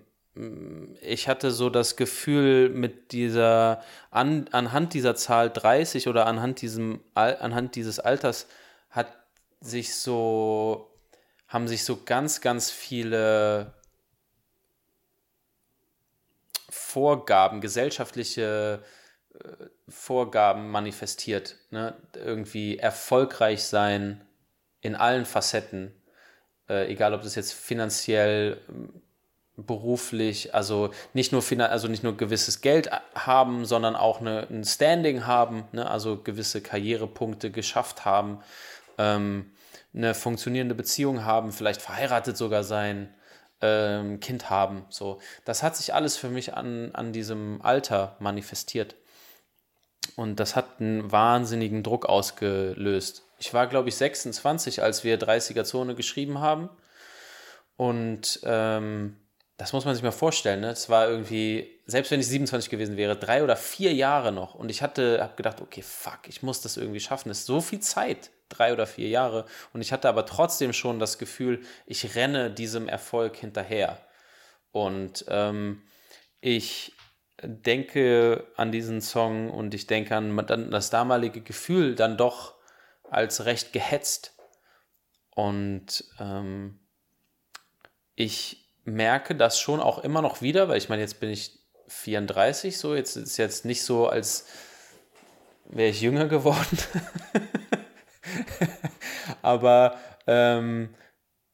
ich 1.01 1.27
hatte 1.27 1.51
so 1.51 1.69
das 1.69 1.97
Gefühl, 1.97 2.69
mit 2.69 3.11
dieser, 3.11 3.83
an, 4.09 4.47
anhand 4.51 4.93
dieser 4.93 5.15
Zahl 5.15 5.49
30 5.49 6.07
oder 6.07 6.27
anhand, 6.27 6.61
diesem, 6.61 7.01
anhand 7.13 7.75
dieses 7.75 7.99
Alters 7.99 8.47
hat 8.89 9.18
sich 9.61 9.95
so, 9.95 10.89
haben 11.47 11.67
sich 11.67 11.83
so 11.83 12.03
ganz, 12.03 12.41
ganz 12.41 12.71
viele 12.71 13.73
Vorgaben, 16.69 17.61
gesellschaftliche 17.61 18.83
äh, 19.33 19.37
Vorgaben 19.87 20.69
manifestiert. 20.71 21.57
Ne? 21.71 21.95
Irgendwie 22.15 22.77
erfolgreich 22.77 23.63
sein 23.63 24.21
in 24.81 24.95
allen 24.95 25.25
Facetten, 25.25 25.93
äh, 26.69 26.91
egal 26.91 27.13
ob 27.13 27.21
das 27.21 27.35
jetzt 27.35 27.53
finanziell, 27.53 28.61
beruflich, 29.65 30.53
also 30.55 30.91
nicht 31.13 31.31
nur 31.31 31.43
also 31.59 31.87
nicht 31.87 32.03
nur 32.03 32.17
gewisses 32.17 32.61
Geld 32.61 32.89
haben, 33.13 33.65
sondern 33.65 33.95
auch 33.95 34.21
eine, 34.21 34.47
ein 34.49 34.63
Standing 34.63 35.27
haben, 35.27 35.65
ne? 35.71 35.89
also 35.89 36.17
gewisse 36.17 36.61
Karrierepunkte 36.61 37.51
geschafft 37.51 38.05
haben, 38.05 38.39
ähm, 38.99 39.51
eine 39.93 40.13
funktionierende 40.13 40.75
Beziehung 40.75 41.25
haben, 41.25 41.51
vielleicht 41.51 41.81
verheiratet 41.81 42.37
sogar 42.37 42.63
sein, 42.63 43.11
ähm, 43.61 44.19
Kind 44.19 44.49
haben. 44.49 44.85
So, 44.89 45.19
das 45.45 45.63
hat 45.63 45.75
sich 45.75 45.93
alles 45.93 46.15
für 46.15 46.29
mich 46.29 46.53
an, 46.53 46.91
an 46.93 47.11
diesem 47.11 47.61
Alter 47.61 48.15
manifestiert. 48.19 48.95
Und 50.15 50.39
das 50.39 50.55
hat 50.55 50.79
einen 50.79 51.11
wahnsinnigen 51.11 51.83
Druck 51.83 52.05
ausgelöst. 52.05 53.23
Ich 53.39 53.53
war, 53.53 53.67
glaube 53.67 53.89
ich, 53.89 53.95
26, 53.95 54.83
als 54.83 55.03
wir 55.03 55.19
30er-Zone 55.19 55.95
geschrieben 55.95 56.39
haben. 56.39 56.69
Und 57.77 58.41
ähm, 58.43 59.15
das 59.57 59.71
muss 59.73 59.85
man 59.85 59.93
sich 59.93 60.03
mal 60.03 60.11
vorstellen. 60.11 60.61
Ne? 60.61 60.73
War 60.87 61.09
irgendwie, 61.09 61.79
selbst 61.85 62.11
wenn 62.11 62.19
ich 62.19 62.27
27 62.27 62.69
gewesen 62.69 62.97
wäre, 62.97 63.15
drei 63.15 63.43
oder 63.43 63.55
vier 63.55 63.93
Jahre 63.93 64.31
noch. 64.31 64.55
Und 64.55 64.69
ich 64.69 64.81
hatte, 64.81 65.21
habe 65.21 65.35
gedacht, 65.35 65.61
okay, 65.61 65.81
fuck, 65.81 66.27
ich 66.27 66.43
muss 66.43 66.61
das 66.61 66.75
irgendwie 66.75 66.99
schaffen. 66.99 67.29
Das 67.29 67.39
ist 67.39 67.45
so 67.45 67.61
viel 67.61 67.79
Zeit, 67.79 68.31
drei 68.49 68.73
oder 68.73 68.87
vier 68.87 69.07
Jahre. 69.07 69.45
Und 69.73 69.81
ich 69.81 69.91
hatte 69.91 70.09
aber 70.09 70.25
trotzdem 70.25 70.73
schon 70.73 70.99
das 70.99 71.17
Gefühl, 71.17 71.61
ich 71.85 72.15
renne 72.15 72.51
diesem 72.51 72.87
Erfolg 72.87 73.37
hinterher. 73.37 73.97
Und 74.71 75.25
ähm, 75.29 75.81
ich 76.41 76.93
denke 77.41 78.47
an 78.55 78.71
diesen 78.71 79.01
Song 79.01 79.49
und 79.49 79.73
ich 79.73 79.87
denke 79.87 80.15
an 80.15 80.69
das 80.71 80.89
damalige 80.89 81.41
Gefühl 81.41 81.95
dann 81.95 82.17
doch 82.17 82.55
als 83.09 83.45
recht 83.45 83.73
gehetzt. 83.73 84.35
Und 85.31 86.03
ähm, 86.19 86.79
ich 88.15 88.69
merke 88.83 89.35
das 89.35 89.59
schon 89.59 89.79
auch 89.79 89.99
immer 89.99 90.21
noch 90.21 90.41
wieder, 90.41 90.67
weil 90.67 90.77
ich 90.77 90.89
meine, 90.89 91.01
jetzt 91.01 91.19
bin 91.19 91.29
ich 91.29 91.59
34, 91.87 92.77
so 92.77 92.95
jetzt 92.95 93.15
ist 93.15 93.37
jetzt 93.37 93.65
nicht 93.65 93.83
so, 93.83 94.07
als 94.07 94.45
wäre 95.65 95.89
ich 95.89 96.01
jünger 96.01 96.27
geworden. 96.27 96.77
Aber 99.41 99.97
ähm, 100.27 100.95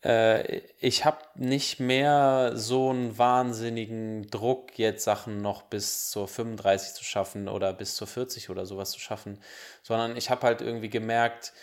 äh, 0.03 0.59
ich 0.79 1.03
habe 1.03 1.19
nicht 1.35 1.79
mehr 1.79 2.51
so 2.55 2.91
einen 2.91 3.17
wahnsinnigen 3.17 4.27
Druck, 4.29 4.77
jetzt 4.77 5.03
Sachen 5.03 5.41
noch 5.41 5.63
bis 5.63 6.09
zur 6.11 6.27
35 6.27 6.93
zu 6.93 7.03
schaffen 7.03 7.47
oder 7.47 7.73
bis 7.73 7.95
zur 7.95 8.07
40 8.07 8.49
oder 8.49 8.65
sowas 8.65 8.91
zu 8.91 8.99
schaffen, 8.99 9.39
sondern 9.81 10.15
ich 10.15 10.29
habe 10.29 10.45
halt 10.45 10.61
irgendwie 10.61 10.89
gemerkt, 10.89 11.53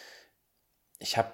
ich 0.99 1.17
habe 1.17 1.31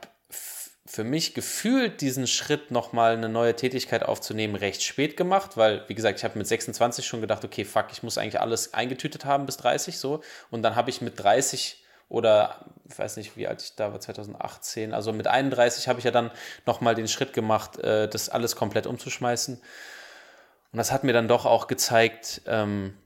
für 0.89 1.05
mich 1.05 1.35
gefühlt 1.35 2.01
diesen 2.01 2.27
Schritt 2.27 2.71
nochmal 2.71 3.13
eine 3.13 3.29
neue 3.29 3.55
Tätigkeit 3.55 4.03
aufzunehmen 4.03 4.55
recht 4.55 4.83
spät 4.83 5.19
gemacht, 5.19 5.59
weil, 5.59 5.85
wie 5.89 5.95
gesagt, 5.95 6.19
ich 6.19 6.25
habe 6.25 6.39
mit 6.39 6.47
26 6.47 7.07
schon 7.07 7.21
gedacht, 7.21 7.45
okay, 7.45 7.67
fuck, 7.67 7.89
ich 7.93 8.03
muss 8.03 8.17
eigentlich 8.17 8.41
alles 8.41 8.73
eingetütet 8.73 9.27
haben 9.27 9.45
bis 9.45 9.59
30 9.59 9.99
so. 9.99 10.23
Und 10.51 10.63
dann 10.63 10.77
habe 10.77 10.89
ich 10.89 11.03
mit 11.03 11.21
30 11.23 11.85
oder 12.09 12.65
ich 12.89 12.99
weiß 12.99 13.17
nicht, 13.19 13.37
wie 13.37 13.47
alt 13.47 13.63
ich 13.63 13.77
da 13.77 13.93
war, 13.93 14.01
2018. 14.01 14.95
Also 14.95 15.13
mit 15.13 15.27
31 15.27 15.89
habe 15.89 15.99
ich 15.99 16.05
ja 16.05 16.11
dann 16.11 16.31
nochmal 16.65 16.95
den 16.95 17.09
Schritt 17.09 17.33
gemacht, 17.33 17.79
äh, 17.79 18.09
das 18.09 18.29
alles 18.29 18.57
komplett 18.57 18.87
umzuschmeißen. 18.87 19.61
Und 20.73 20.77
das 20.77 20.91
hat 20.93 21.05
mir 21.05 21.13
dann 21.13 21.29
doch 21.29 21.45
auch 21.45 21.67
gezeigt, 21.67 22.43
ähm, 22.47 22.97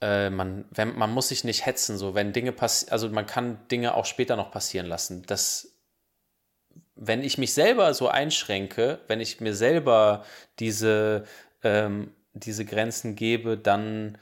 äh, 0.00 0.30
man, 0.30 0.64
wenn, 0.70 0.96
man 0.96 1.12
muss 1.12 1.28
sich 1.28 1.44
nicht 1.44 1.66
hetzen, 1.66 1.98
so 1.98 2.14
wenn 2.14 2.32
Dinge 2.32 2.52
passieren, 2.52 2.92
also 2.92 3.08
man 3.10 3.26
kann 3.26 3.66
Dinge 3.68 3.94
auch 3.94 4.06
später 4.06 4.36
noch 4.36 4.50
passieren 4.50 4.86
lassen. 4.86 5.22
Das, 5.26 5.74
wenn 6.94 7.22
ich 7.22 7.38
mich 7.38 7.52
selber 7.52 7.92
so 7.92 8.08
einschränke, 8.08 9.00
wenn 9.08 9.20
ich 9.20 9.40
mir 9.40 9.54
selber 9.54 10.24
diese, 10.58 11.24
ähm, 11.62 12.14
diese 12.32 12.64
Grenzen 12.64 13.14
gebe, 13.14 13.58
dann 13.58 14.18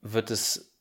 wird 0.00 0.30
es 0.30 0.71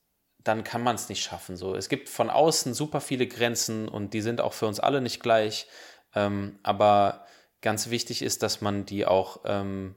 dann 0.44 0.64
kann 0.64 0.84
man 0.84 0.96
es 0.96 1.10
nicht 1.10 1.24
schaffen. 1.24 1.56
So, 1.56 1.76
es 1.76 1.90
gibt 1.90 2.10
von 2.10 2.30
außen 2.30 2.74
super 2.74 3.02
viele 3.02 3.28
Grenzen 3.28 3.88
und 3.88 4.14
die 4.14 4.22
sind 4.22 4.42
auch 4.42 4.54
für 4.54 4.68
uns 4.68 4.80
alle 4.80 5.02
nicht 5.02 5.22
gleich. 5.22 5.68
Ähm, 6.16 6.60
aber 6.64 7.26
ganz 7.62 7.90
wichtig 7.90 8.22
ist, 8.22 8.44
dass 8.44 8.62
man 8.62 8.86
die 8.86 9.06
auch 9.06 9.42
ähm, 9.46 9.96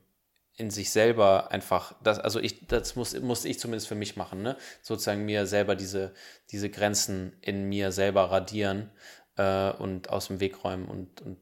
in 0.56 0.70
sich 0.70 0.90
selber 0.90 1.50
einfach, 1.50 1.94
das, 2.02 2.18
also 2.18 2.38
ich, 2.38 2.66
das 2.66 2.94
muss, 2.94 3.18
muss 3.20 3.44
ich 3.44 3.58
zumindest 3.58 3.88
für 3.88 3.96
mich 3.96 4.16
machen, 4.16 4.42
ne? 4.42 4.56
Sozusagen 4.82 5.24
mir 5.24 5.46
selber 5.46 5.74
diese, 5.74 6.14
diese 6.50 6.70
Grenzen 6.70 7.36
in 7.40 7.64
mir 7.68 7.90
selber 7.90 8.30
radieren 8.30 8.90
äh, 9.36 9.72
und 9.72 10.10
aus 10.10 10.28
dem 10.28 10.38
Weg 10.40 10.62
räumen 10.62 10.86
und, 10.86 11.22
und 11.22 11.38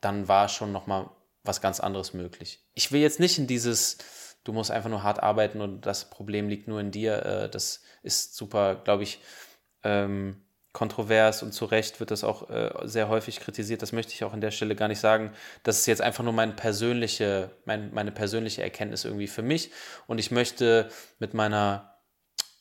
dann 0.00 0.28
war 0.28 0.48
schon 0.48 0.72
nochmal 0.72 1.10
was 1.42 1.60
ganz 1.60 1.80
anderes 1.80 2.14
möglich. 2.14 2.64
Ich 2.72 2.90
will 2.90 3.02
jetzt 3.02 3.20
nicht 3.20 3.38
in 3.38 3.46
dieses, 3.46 3.98
du 4.44 4.52
musst 4.52 4.70
einfach 4.70 4.90
nur 4.90 5.02
hart 5.02 5.22
arbeiten 5.22 5.60
und 5.60 5.82
das 5.82 6.10
Problem 6.10 6.48
liegt 6.48 6.68
nur 6.68 6.80
in 6.80 6.90
dir. 6.90 7.24
Äh, 7.24 7.48
das 7.48 7.82
ist 8.02 8.36
super, 8.36 8.76
glaube 8.76 9.02
ich, 9.02 9.20
ähm, 9.82 10.40
kontrovers 10.72 11.42
und 11.42 11.52
zu 11.52 11.66
Recht 11.66 12.00
wird 12.00 12.10
das 12.10 12.24
auch 12.24 12.50
äh, 12.50 12.70
sehr 12.82 13.08
häufig 13.08 13.40
kritisiert. 13.40 13.80
Das 13.82 13.92
möchte 13.92 14.12
ich 14.12 14.24
auch 14.24 14.32
an 14.32 14.40
der 14.40 14.50
Stelle 14.50 14.74
gar 14.74 14.88
nicht 14.88 14.98
sagen. 14.98 15.32
Das 15.62 15.78
ist 15.78 15.86
jetzt 15.86 16.02
einfach 16.02 16.24
nur 16.24 16.32
meine 16.32 16.52
persönliche, 16.52 17.50
mein, 17.64 17.94
meine 17.94 18.10
persönliche 18.10 18.62
Erkenntnis 18.62 19.04
irgendwie 19.04 19.28
für 19.28 19.42
mich. 19.42 19.70
Und 20.06 20.18
ich 20.18 20.30
möchte 20.30 20.90
mit 21.18 21.32
meiner 21.32 21.94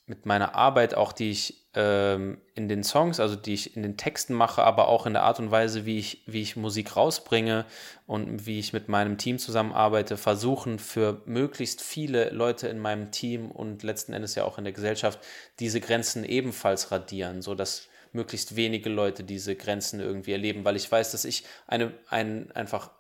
mit 0.06 0.26
meiner 0.26 0.56
Arbeit 0.56 0.96
auch, 0.96 1.14
die 1.14 1.32
ich 1.32 1.63
ähm, 1.76 2.38
in 2.56 2.70
den 2.70 2.84
Songs, 2.84 3.20
also 3.20 3.36
die 3.36 3.54
ich 3.54 3.76
in 3.76 3.84
den 3.84 3.98
Texten 3.98 4.34
mache, 4.34 4.64
aber 4.64 4.88
auch 4.88 5.06
in 5.06 5.14
der 5.14 5.24
Art 5.24 5.40
und 5.40 5.50
Weise, 5.50 5.86
wie 5.86 5.98
ich, 5.98 6.24
wie 6.28 6.42
ich 6.42 6.56
Musik 6.56 6.96
rausbringe 6.96 7.66
und 8.06 8.46
wie 8.46 8.60
ich 8.60 8.74
mit 8.74 8.90
meinem 8.90 9.18
Team 9.18 9.40
zusammenarbeite, 9.40 10.18
versuchen 10.18 10.78
für 10.78 11.22
möglichst 11.26 11.82
viele 11.82 12.30
Leute 12.30 12.68
in 12.68 12.80
meinem 12.80 13.12
Team 13.12 13.50
und 13.50 13.82
letzten 13.84 14.14
Endes 14.14 14.36
ja 14.36 14.44
auch 14.44 14.58
in 14.58 14.66
der 14.66 14.74
Gesellschaft 14.74 15.20
diese 15.60 15.82
Grenzen 15.82 16.24
ebenfalls 16.24 16.92
radieren, 16.92 17.42
sodass 17.42 17.88
möglichst 18.12 18.56
wenige 18.56 18.90
Leute 18.90 19.24
diese 19.24 19.56
Grenzen 19.56 20.00
irgendwie 20.00 20.34
erleben, 20.34 20.66
weil 20.66 20.76
ich 20.76 20.92
weiß, 20.92 21.12
dass 21.12 21.26
ich 21.26 21.44
eine, 21.66 21.94
ein, 22.10 22.52
einfach 22.52 22.92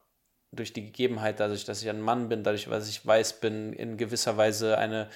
durch 0.51 0.73
die 0.73 0.83
Gegebenheit, 0.83 1.39
dadurch, 1.39 1.65
dass 1.65 1.81
ich 1.81 1.89
ein 1.89 2.01
Mann 2.01 2.29
bin, 2.29 2.43
dadurch, 2.43 2.65
dass 2.65 2.89
ich 2.89 3.05
weiß 3.05 3.39
bin, 3.39 3.73
in 3.73 3.97
gewisser 3.97 4.37
Weise 4.37 4.77
eine 4.77 5.09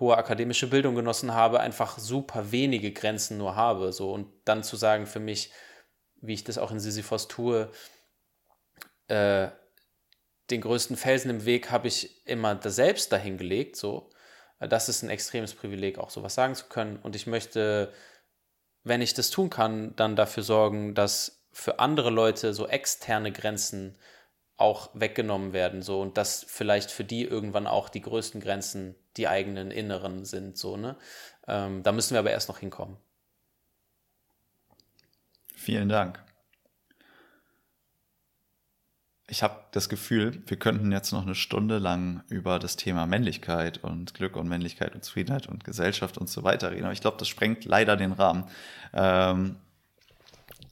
hohe 0.00 0.16
akademische 0.16 0.68
Bildung 0.68 0.94
genossen 0.94 1.34
habe, 1.34 1.60
einfach 1.60 1.98
super 1.98 2.50
wenige 2.50 2.92
Grenzen 2.92 3.38
nur 3.38 3.56
habe. 3.56 3.92
So 3.92 4.12
und 4.12 4.28
dann 4.44 4.64
zu 4.64 4.76
sagen 4.76 5.06
für 5.06 5.20
mich, 5.20 5.52
wie 6.20 6.34
ich 6.34 6.44
das 6.44 6.58
auch 6.58 6.70
in 6.70 6.80
Sisyphos 6.80 7.28
tue, 7.28 7.70
äh, 9.08 9.48
den 10.50 10.60
größten 10.60 10.96
Felsen 10.96 11.30
im 11.30 11.44
Weg 11.44 11.70
habe 11.70 11.88
ich 11.88 12.26
immer 12.26 12.54
da 12.54 12.70
selbst 12.70 13.12
dahingelegt. 13.12 13.76
So, 13.76 14.10
das 14.60 14.88
ist 14.88 15.02
ein 15.02 15.10
extremes 15.10 15.54
Privileg, 15.54 15.98
auch 15.98 16.10
sowas 16.10 16.34
sagen 16.34 16.54
zu 16.54 16.66
können. 16.66 16.96
Und 16.96 17.16
ich 17.16 17.26
möchte, 17.26 17.92
wenn 18.82 19.00
ich 19.00 19.14
das 19.14 19.30
tun 19.30 19.48
kann, 19.48 19.96
dann 19.96 20.16
dafür 20.16 20.42
sorgen, 20.42 20.94
dass 20.94 21.46
für 21.52 21.78
andere 21.78 22.10
Leute 22.10 22.52
so 22.52 22.66
externe 22.66 23.32
Grenzen 23.32 23.96
auch 24.56 24.90
weggenommen 24.94 25.52
werden 25.52 25.82
so 25.82 26.00
und 26.00 26.16
dass 26.16 26.44
vielleicht 26.46 26.90
für 26.90 27.04
die 27.04 27.24
irgendwann 27.24 27.66
auch 27.66 27.88
die 27.88 28.00
größten 28.00 28.40
Grenzen 28.40 28.94
die 29.16 29.28
eigenen 29.28 29.70
inneren 29.70 30.24
sind 30.24 30.56
so 30.56 30.76
ne? 30.76 30.96
Ähm, 31.46 31.82
da 31.82 31.92
müssen 31.92 32.14
wir 32.14 32.20
aber 32.20 32.30
erst 32.30 32.48
noch 32.48 32.58
hinkommen. 32.58 32.96
Vielen 35.54 35.88
Dank. 35.88 36.22
Ich 39.26 39.42
habe 39.42 39.64
das 39.72 39.88
Gefühl 39.88 40.42
wir 40.46 40.58
könnten 40.58 40.92
jetzt 40.92 41.12
noch 41.12 41.22
eine 41.22 41.34
Stunde 41.34 41.78
lang 41.78 42.22
über 42.28 42.58
das 42.58 42.76
Thema 42.76 43.06
Männlichkeit 43.06 43.82
und 43.82 44.14
Glück 44.14 44.36
und 44.36 44.48
Männlichkeit 44.48 44.94
und 44.94 45.02
Zufriedenheit 45.02 45.46
und 45.46 45.64
Gesellschaft 45.64 46.18
und 46.18 46.28
so 46.28 46.42
weiter 46.42 46.70
reden 46.70 46.84
aber 46.84 46.92
ich 46.92 47.00
glaube 47.00 47.16
das 47.18 47.28
sprengt 47.28 47.64
leider 47.64 47.96
den 47.96 48.12
Rahmen. 48.12 48.44
Ähm, 48.92 49.56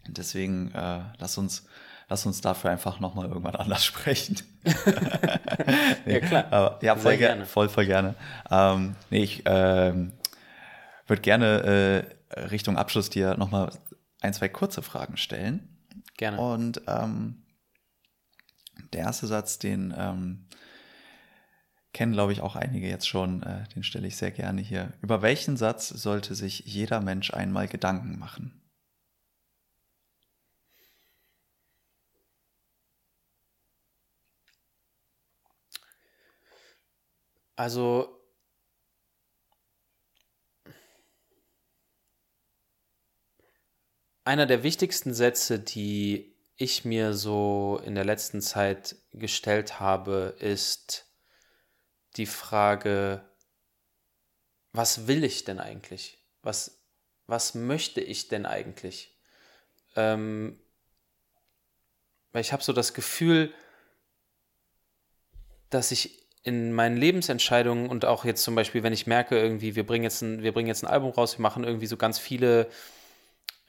deswegen 0.07 0.71
äh, 0.73 1.01
lass 1.19 1.39
uns 1.39 1.67
lass 2.09 2.27
uns 2.27 2.41
dafür 2.41 2.71
einfach 2.71 3.01
nochmal 3.01 3.29
irgendwann 3.29 3.57
anders 3.57 3.85
sprechen. 3.85 4.37
nee, 6.05 6.13
ja, 6.15 6.21
klar. 6.21 6.47
Aber, 6.51 6.79
ja, 6.83 6.97
voll 6.97 7.17
gerne. 7.17 7.47
Voll, 7.47 7.69
voll 7.69 7.87
gerne. 7.87 8.15
Ähm, 8.51 8.97
nee, 9.11 9.23
ich 9.23 9.43
ähm, 9.47 10.13
würde 11.07 11.23
gerne 11.23 12.07
äh, 12.35 12.41
Richtung 12.41 12.77
Abschluss 12.77 13.11
dir 13.11 13.37
nochmal 13.37 13.71
ein, 14.21 14.35
zwei 14.35 14.49
kurze 14.49 14.83
Fragen 14.83 15.17
stellen. 15.17 15.69
Gerne. 16.17 16.39
Und 16.39 16.83
ähm, 16.87 17.43
der 18.93 19.01
erste 19.01 19.27
Satz, 19.27 19.59
den 19.59 19.95
ähm, 19.97 20.47
kennen, 21.93 22.13
glaube 22.13 22.33
ich, 22.33 22.41
auch 22.41 22.57
einige 22.57 22.89
jetzt 22.89 23.09
schon, 23.09 23.43
äh, 23.43 23.65
den 23.75 23.83
stelle 23.83 24.07
ich 24.07 24.17
sehr 24.17 24.31
gerne 24.31 24.61
hier. 24.61 24.93
Über 25.03 25.23
welchen 25.23 25.57
Satz 25.57 25.89
sollte 25.89 26.35
sich 26.35 26.61
jeder 26.61 27.01
Mensch 27.01 27.33
einmal 27.33 27.69
Gedanken 27.69 28.19
machen? 28.19 28.62
Also 37.57 38.23
einer 44.25 44.47
der 44.47 44.63
wichtigsten 44.63 45.15
Sätze, 45.15 45.59
die 45.59 46.35
ich 46.57 46.85
mir 46.85 47.15
so 47.15 47.81
in 47.85 47.95
der 47.95 48.05
letzten 48.05 48.41
Zeit 48.41 48.97
gestellt 49.13 49.81
habe, 49.81 50.37
ist 50.39 51.07
die 52.17 52.27
Frage, 52.27 53.29
was 54.73 55.07
will 55.07 55.25
ich 55.25 55.45
denn 55.45 55.59
eigentlich? 55.59 56.19
Was, 56.43 56.83
was 57.27 57.55
möchte 57.55 58.01
ich 58.01 58.29
denn 58.29 58.47
eigentlich? 58.47 59.19
Ähm, 59.97 60.59
weil 62.33 62.43
ich 62.43 62.53
habe 62.53 62.63
so 62.63 62.73
das 62.73 62.95
Gefühl, 62.95 63.53
dass 65.69 65.91
ich 65.91 66.22
in 66.43 66.73
meinen 66.73 66.97
Lebensentscheidungen 66.97 67.89
und 67.89 68.05
auch 68.05 68.25
jetzt 68.25 68.43
zum 68.43 68.55
Beispiel, 68.55 68.83
wenn 68.83 68.93
ich 68.93 69.07
merke, 69.07 69.39
irgendwie, 69.39 69.77
wir 69.77 69.87
bringen 69.87 70.05
jetzt 70.05 70.23
ein, 70.23 70.43
wir 70.43 70.53
bringen 70.53 70.69
jetzt 70.69 70.83
ein 70.83 70.91
Album 70.91 71.11
raus, 71.11 71.39
wir 71.39 71.43
machen 71.43 71.65
irgendwie 71.65 71.87
so 71.87 71.97
ganz 71.97 72.19
viele, 72.19 72.69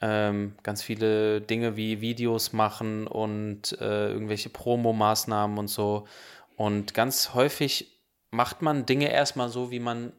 ähm, 0.00 0.56
ganz 0.62 0.82
viele 0.82 1.40
Dinge 1.40 1.76
wie 1.76 2.00
Videos 2.00 2.52
machen 2.52 3.06
und 3.06 3.78
äh, 3.80 4.08
irgendwelche 4.10 4.50
Promo-Maßnahmen 4.50 5.56
und 5.58 5.68
so. 5.68 6.06
Und 6.56 6.94
ganz 6.94 7.34
häufig 7.34 8.00
macht 8.30 8.62
man 8.62 8.86
Dinge 8.86 9.10
erstmal 9.10 9.48
so, 9.48 9.70
wie 9.70 9.80
man 9.80 10.12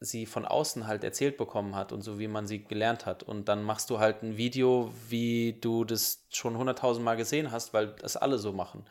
sie 0.00 0.26
von 0.26 0.46
außen 0.46 0.86
halt 0.86 1.04
erzählt 1.04 1.36
bekommen 1.36 1.74
hat 1.74 1.92
und 1.92 2.02
so 2.02 2.18
wie 2.18 2.28
man 2.28 2.46
sie 2.46 2.64
gelernt 2.64 3.04
hat. 3.04 3.22
Und 3.22 3.48
dann 3.48 3.62
machst 3.62 3.90
du 3.90 3.98
halt 3.98 4.22
ein 4.22 4.36
Video, 4.36 4.92
wie 5.08 5.58
du 5.60 5.84
das 5.84 6.26
schon 6.30 6.56
hunderttausend 6.56 7.04
Mal 7.04 7.16
gesehen 7.16 7.50
hast, 7.50 7.74
weil 7.74 7.88
das 8.00 8.16
alle 8.16 8.38
so 8.38 8.52
machen. 8.52 8.84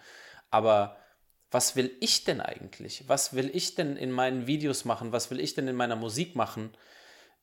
Aber 0.52 0.98
was 1.52 1.76
will 1.76 1.96
ich 2.00 2.24
denn 2.24 2.42
eigentlich? 2.42 3.04
Was 3.08 3.34
will 3.34 3.50
ich 3.54 3.76
denn 3.76 3.96
in 3.96 4.12
meinen 4.12 4.48
Videos 4.48 4.86
machen? 4.86 5.12
Was 5.12 5.32
will 5.32 5.40
ich 5.40 5.54
denn 5.54 5.68
in 5.68 5.76
meiner 5.76 5.96
Musik 5.96 6.36
machen? 6.36 6.72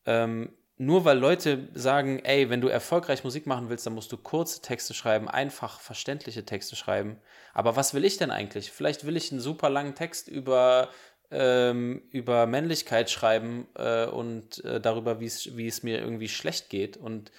Ähm, 0.04 0.52
nur 0.76 1.04
weil 1.04 1.18
Leute 1.18 1.68
sagen, 1.74 2.18
ey, 2.24 2.50
wenn 2.50 2.60
du 2.60 2.68
erfolgreich 2.68 3.22
Musik 3.22 3.46
machen 3.46 3.68
willst, 3.68 3.86
dann 3.86 3.94
musst 3.94 4.10
du 4.10 4.16
kurze 4.16 4.60
Texte 4.60 4.92
schreiben, 4.92 5.28
einfach 5.28 5.80
verständliche 5.80 6.44
Texte 6.44 6.74
schreiben. 6.74 7.18
Aber 7.52 7.76
was 7.76 7.94
will 7.94 8.04
ich 8.04 8.16
denn 8.16 8.32
eigentlich? 8.32 8.72
Vielleicht 8.72 9.06
will 9.06 9.16
ich 9.16 9.30
einen 9.30 9.40
super 9.40 9.70
langen 9.70 9.94
Text 9.94 10.26
über, 10.26 10.90
ähm, 11.30 12.02
über 12.10 12.46
Männlichkeit 12.46 13.08
schreiben 13.08 13.68
äh, 13.76 14.06
und 14.06 14.64
äh, 14.64 14.80
darüber, 14.80 15.20
wie 15.20 15.26
es 15.26 15.82
mir 15.84 16.00
irgendwie 16.00 16.28
schlecht 16.28 16.70
geht. 16.70 16.96
Und 16.96 17.30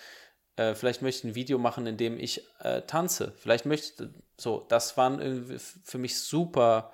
äh, 0.57 0.73
vielleicht 0.73 1.01
möchte 1.01 1.19
ich 1.27 1.33
ein 1.33 1.35
Video 1.35 1.57
machen, 1.57 1.85
in 1.87 1.97
dem 1.97 2.17
ich 2.17 2.45
äh, 2.59 2.81
tanze. 2.83 3.33
Vielleicht 3.37 3.65
möchte 3.65 4.13
so, 4.37 4.65
das 4.69 4.97
waren 4.97 5.59
für 5.83 5.97
mich 5.97 6.19
super, 6.19 6.93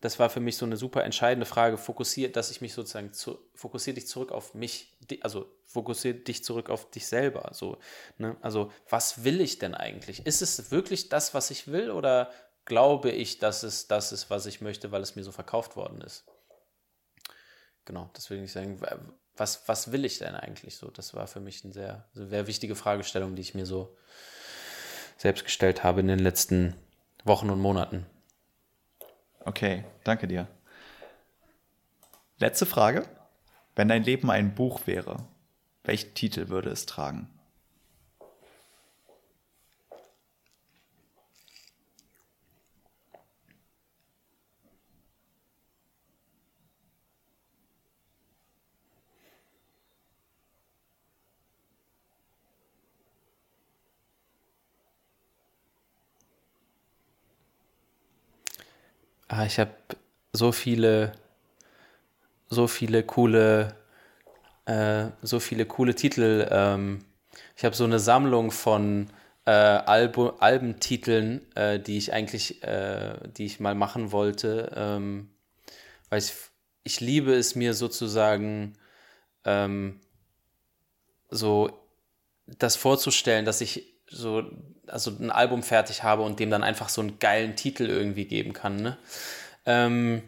das 0.00 0.18
war 0.18 0.30
für 0.30 0.40
mich 0.40 0.56
so 0.56 0.66
eine 0.66 0.76
super 0.76 1.04
entscheidende 1.04 1.46
Frage. 1.46 1.78
Fokussiert, 1.78 2.36
dass 2.36 2.50
ich 2.50 2.60
mich 2.60 2.74
sozusagen 2.74 3.12
zu, 3.12 3.38
fokussiert 3.54 3.96
dich 3.96 4.06
zurück 4.06 4.30
auf 4.30 4.54
mich, 4.54 4.96
also 5.22 5.50
fokussiert 5.64 6.28
dich 6.28 6.44
zurück 6.44 6.70
auf 6.70 6.90
dich 6.90 7.06
selber. 7.06 7.50
So, 7.52 7.78
ne? 8.18 8.36
Also, 8.40 8.72
was 8.88 9.24
will 9.24 9.40
ich 9.40 9.58
denn 9.58 9.74
eigentlich? 9.74 10.24
Ist 10.24 10.42
es 10.42 10.70
wirklich 10.70 11.08
das, 11.08 11.34
was 11.34 11.50
ich 11.50 11.68
will, 11.68 11.90
oder 11.90 12.30
glaube 12.64 13.10
ich, 13.10 13.38
dass 13.38 13.62
es 13.62 13.88
das 13.88 14.12
ist, 14.12 14.30
was 14.30 14.46
ich 14.46 14.60
möchte, 14.60 14.92
weil 14.92 15.02
es 15.02 15.16
mir 15.16 15.24
so 15.24 15.32
verkauft 15.32 15.76
worden 15.76 16.00
ist? 16.00 16.24
Genau, 17.84 18.10
das 18.12 18.30
will 18.30 18.42
ich 18.42 18.52
sagen 18.52 18.80
was, 19.36 19.68
was 19.68 19.92
will 19.92 20.04
ich 20.04 20.18
denn 20.18 20.34
eigentlich 20.34 20.76
so? 20.76 20.90
Das 20.90 21.14
war 21.14 21.26
für 21.26 21.40
mich 21.40 21.64
eine 21.64 21.72
sehr, 21.72 22.04
sehr 22.14 22.46
wichtige 22.46 22.74
Fragestellung, 22.74 23.34
die 23.34 23.42
ich 23.42 23.54
mir 23.54 23.66
so 23.66 23.96
selbst 25.16 25.44
gestellt 25.44 25.84
habe 25.84 26.00
in 26.00 26.08
den 26.08 26.18
letzten 26.18 26.74
Wochen 27.24 27.50
und 27.50 27.60
Monaten. 27.60 28.06
Okay, 29.40 29.84
danke 30.04 30.26
dir. 30.26 30.48
Letzte 32.38 32.66
Frage. 32.66 33.08
Wenn 33.74 33.88
dein 33.88 34.04
Leben 34.04 34.30
ein 34.30 34.54
Buch 34.54 34.86
wäre, 34.86 35.24
welchen 35.84 36.14
Titel 36.14 36.48
würde 36.48 36.70
es 36.70 36.86
tragen? 36.86 37.28
Ah, 59.38 59.44
ich 59.44 59.58
habe 59.58 59.74
so 60.32 60.50
viele, 60.50 61.12
so 62.48 62.66
viele 62.66 63.02
coole, 63.02 63.76
äh, 64.64 65.08
so 65.20 65.40
viele 65.40 65.66
coole 65.66 65.94
Titel. 65.94 66.48
Ähm, 66.50 67.04
ich 67.54 67.66
habe 67.66 67.76
so 67.76 67.84
eine 67.84 67.98
Sammlung 67.98 68.50
von 68.50 69.10
äh, 69.44 69.50
Albu 69.50 70.30
Albentiteln, 70.38 71.42
äh, 71.54 71.78
die 71.78 71.98
ich 71.98 72.14
eigentlich, 72.14 72.62
äh, 72.62 73.18
die 73.36 73.44
ich 73.44 73.60
mal 73.60 73.74
machen 73.74 74.10
wollte, 74.10 74.72
ähm, 74.74 75.28
weil 76.08 76.20
ich, 76.20 76.32
ich 76.84 77.00
liebe 77.00 77.34
es 77.34 77.54
mir 77.54 77.74
sozusagen 77.74 78.78
ähm, 79.44 80.00
so 81.28 81.78
das 82.46 82.76
vorzustellen, 82.76 83.44
dass 83.44 83.60
ich 83.60 84.00
so 84.06 84.50
also 84.88 85.10
ein 85.10 85.30
Album 85.30 85.62
fertig 85.62 86.02
habe 86.02 86.22
und 86.22 86.40
dem 86.40 86.50
dann 86.50 86.62
einfach 86.62 86.88
so 86.88 87.00
einen 87.00 87.18
geilen 87.18 87.56
Titel 87.56 87.86
irgendwie 87.86 88.24
geben 88.24 88.52
kann. 88.52 88.76
Ne? 88.76 88.98
Ähm, 89.64 90.22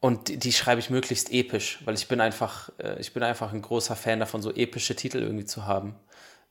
und 0.00 0.28
die, 0.28 0.38
die, 0.38 0.52
schreibe 0.52 0.80
ich 0.80 0.90
möglichst 0.90 1.32
episch, 1.32 1.80
weil 1.84 1.94
ich 1.94 2.08
bin 2.08 2.20
einfach, 2.20 2.70
äh, 2.78 3.00
ich 3.00 3.14
bin 3.14 3.22
einfach 3.22 3.52
ein 3.52 3.62
großer 3.62 3.96
Fan 3.96 4.20
davon, 4.20 4.42
so 4.42 4.52
epische 4.52 4.94
Titel 4.94 5.18
irgendwie 5.18 5.46
zu 5.46 5.66
haben. 5.66 5.94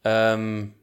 Ähm, 0.03 0.73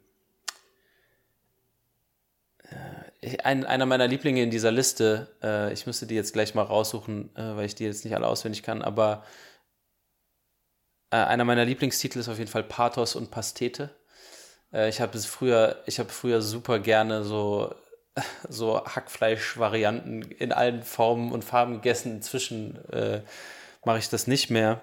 äh, 3.20 3.38
ein, 3.42 3.64
einer 3.64 3.86
meiner 3.86 4.06
Lieblinge 4.06 4.42
in 4.42 4.50
dieser 4.50 4.70
Liste, 4.70 5.28
äh, 5.42 5.72
ich 5.72 5.86
müsste 5.86 6.06
die 6.06 6.14
jetzt 6.14 6.32
gleich 6.32 6.54
mal 6.54 6.62
raussuchen, 6.62 7.34
äh, 7.36 7.56
weil 7.56 7.66
ich 7.66 7.74
die 7.74 7.84
jetzt 7.84 8.04
nicht 8.04 8.14
alle 8.14 8.28
auswendig 8.28 8.62
kann, 8.62 8.82
aber 8.82 9.24
äh, 11.10 11.16
einer 11.16 11.44
meiner 11.44 11.64
Lieblingstitel 11.64 12.20
ist 12.20 12.28
auf 12.28 12.38
jeden 12.38 12.50
Fall 12.50 12.62
Pathos 12.62 13.16
und 13.16 13.30
Pastete. 13.30 13.90
Äh, 14.72 14.88
ich 14.88 15.00
habe 15.00 15.16
es 15.16 15.26
früher, 15.26 15.76
ich 15.86 15.98
habe 15.98 16.10
früher 16.10 16.42
super 16.42 16.78
gerne 16.78 17.24
so 17.24 17.74
so 18.48 18.84
Hackfleisch-Varianten 18.84 20.22
in 20.22 20.52
allen 20.52 20.82
Formen 20.82 21.32
und 21.32 21.44
Farben 21.44 21.74
gegessen. 21.74 22.16
Inzwischen 22.16 22.76
äh, 22.92 23.22
mache 23.84 23.98
ich 23.98 24.08
das 24.08 24.26
nicht 24.26 24.50
mehr. 24.50 24.80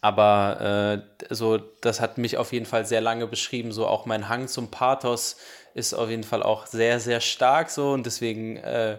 Aber 0.00 1.04
äh, 1.28 1.34
so, 1.34 1.58
das 1.58 2.00
hat 2.00 2.16
mich 2.18 2.38
auf 2.38 2.52
jeden 2.52 2.66
Fall 2.66 2.86
sehr 2.86 3.00
lange 3.00 3.26
beschrieben. 3.26 3.72
So 3.72 3.86
auch 3.86 4.06
mein 4.06 4.28
Hang 4.28 4.48
zum 4.48 4.70
Pathos 4.70 5.36
ist 5.74 5.94
auf 5.94 6.08
jeden 6.08 6.24
Fall 6.24 6.42
auch 6.42 6.66
sehr, 6.66 7.00
sehr 7.00 7.20
stark 7.20 7.70
so 7.70 7.92
und 7.92 8.06
deswegen 8.06 8.56
äh, 8.56 8.98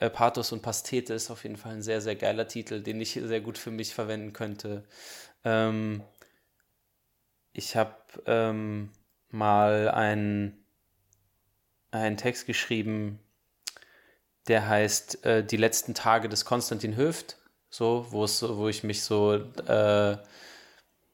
äh 0.00 0.10
Pathos 0.10 0.52
und 0.52 0.60
Pastete 0.62 1.14
ist 1.14 1.30
auf 1.30 1.44
jeden 1.44 1.56
Fall 1.56 1.74
ein 1.74 1.82
sehr, 1.82 2.00
sehr 2.00 2.16
geiler 2.16 2.48
Titel, 2.48 2.82
den 2.82 3.00
ich 3.00 3.12
sehr 3.12 3.40
gut 3.40 3.58
für 3.58 3.70
mich 3.70 3.94
verwenden 3.94 4.32
könnte. 4.32 4.84
Ähm, 5.44 6.02
ich 7.52 7.76
habe 7.76 7.94
ähm, 8.26 8.90
mal 9.34 9.90
einen, 9.90 10.64
einen 11.90 12.16
Text 12.16 12.46
geschrieben, 12.46 13.18
der 14.48 14.68
heißt 14.68 15.24
äh, 15.24 15.44
Die 15.44 15.56
letzten 15.56 15.94
Tage 15.94 16.28
des 16.28 16.44
Konstantin 16.44 16.96
Höft, 16.96 17.38
so, 17.70 18.06
wo 18.10 18.68
ich 18.68 18.84
mich 18.84 19.02
so 19.02 19.34
äh, 19.34 20.16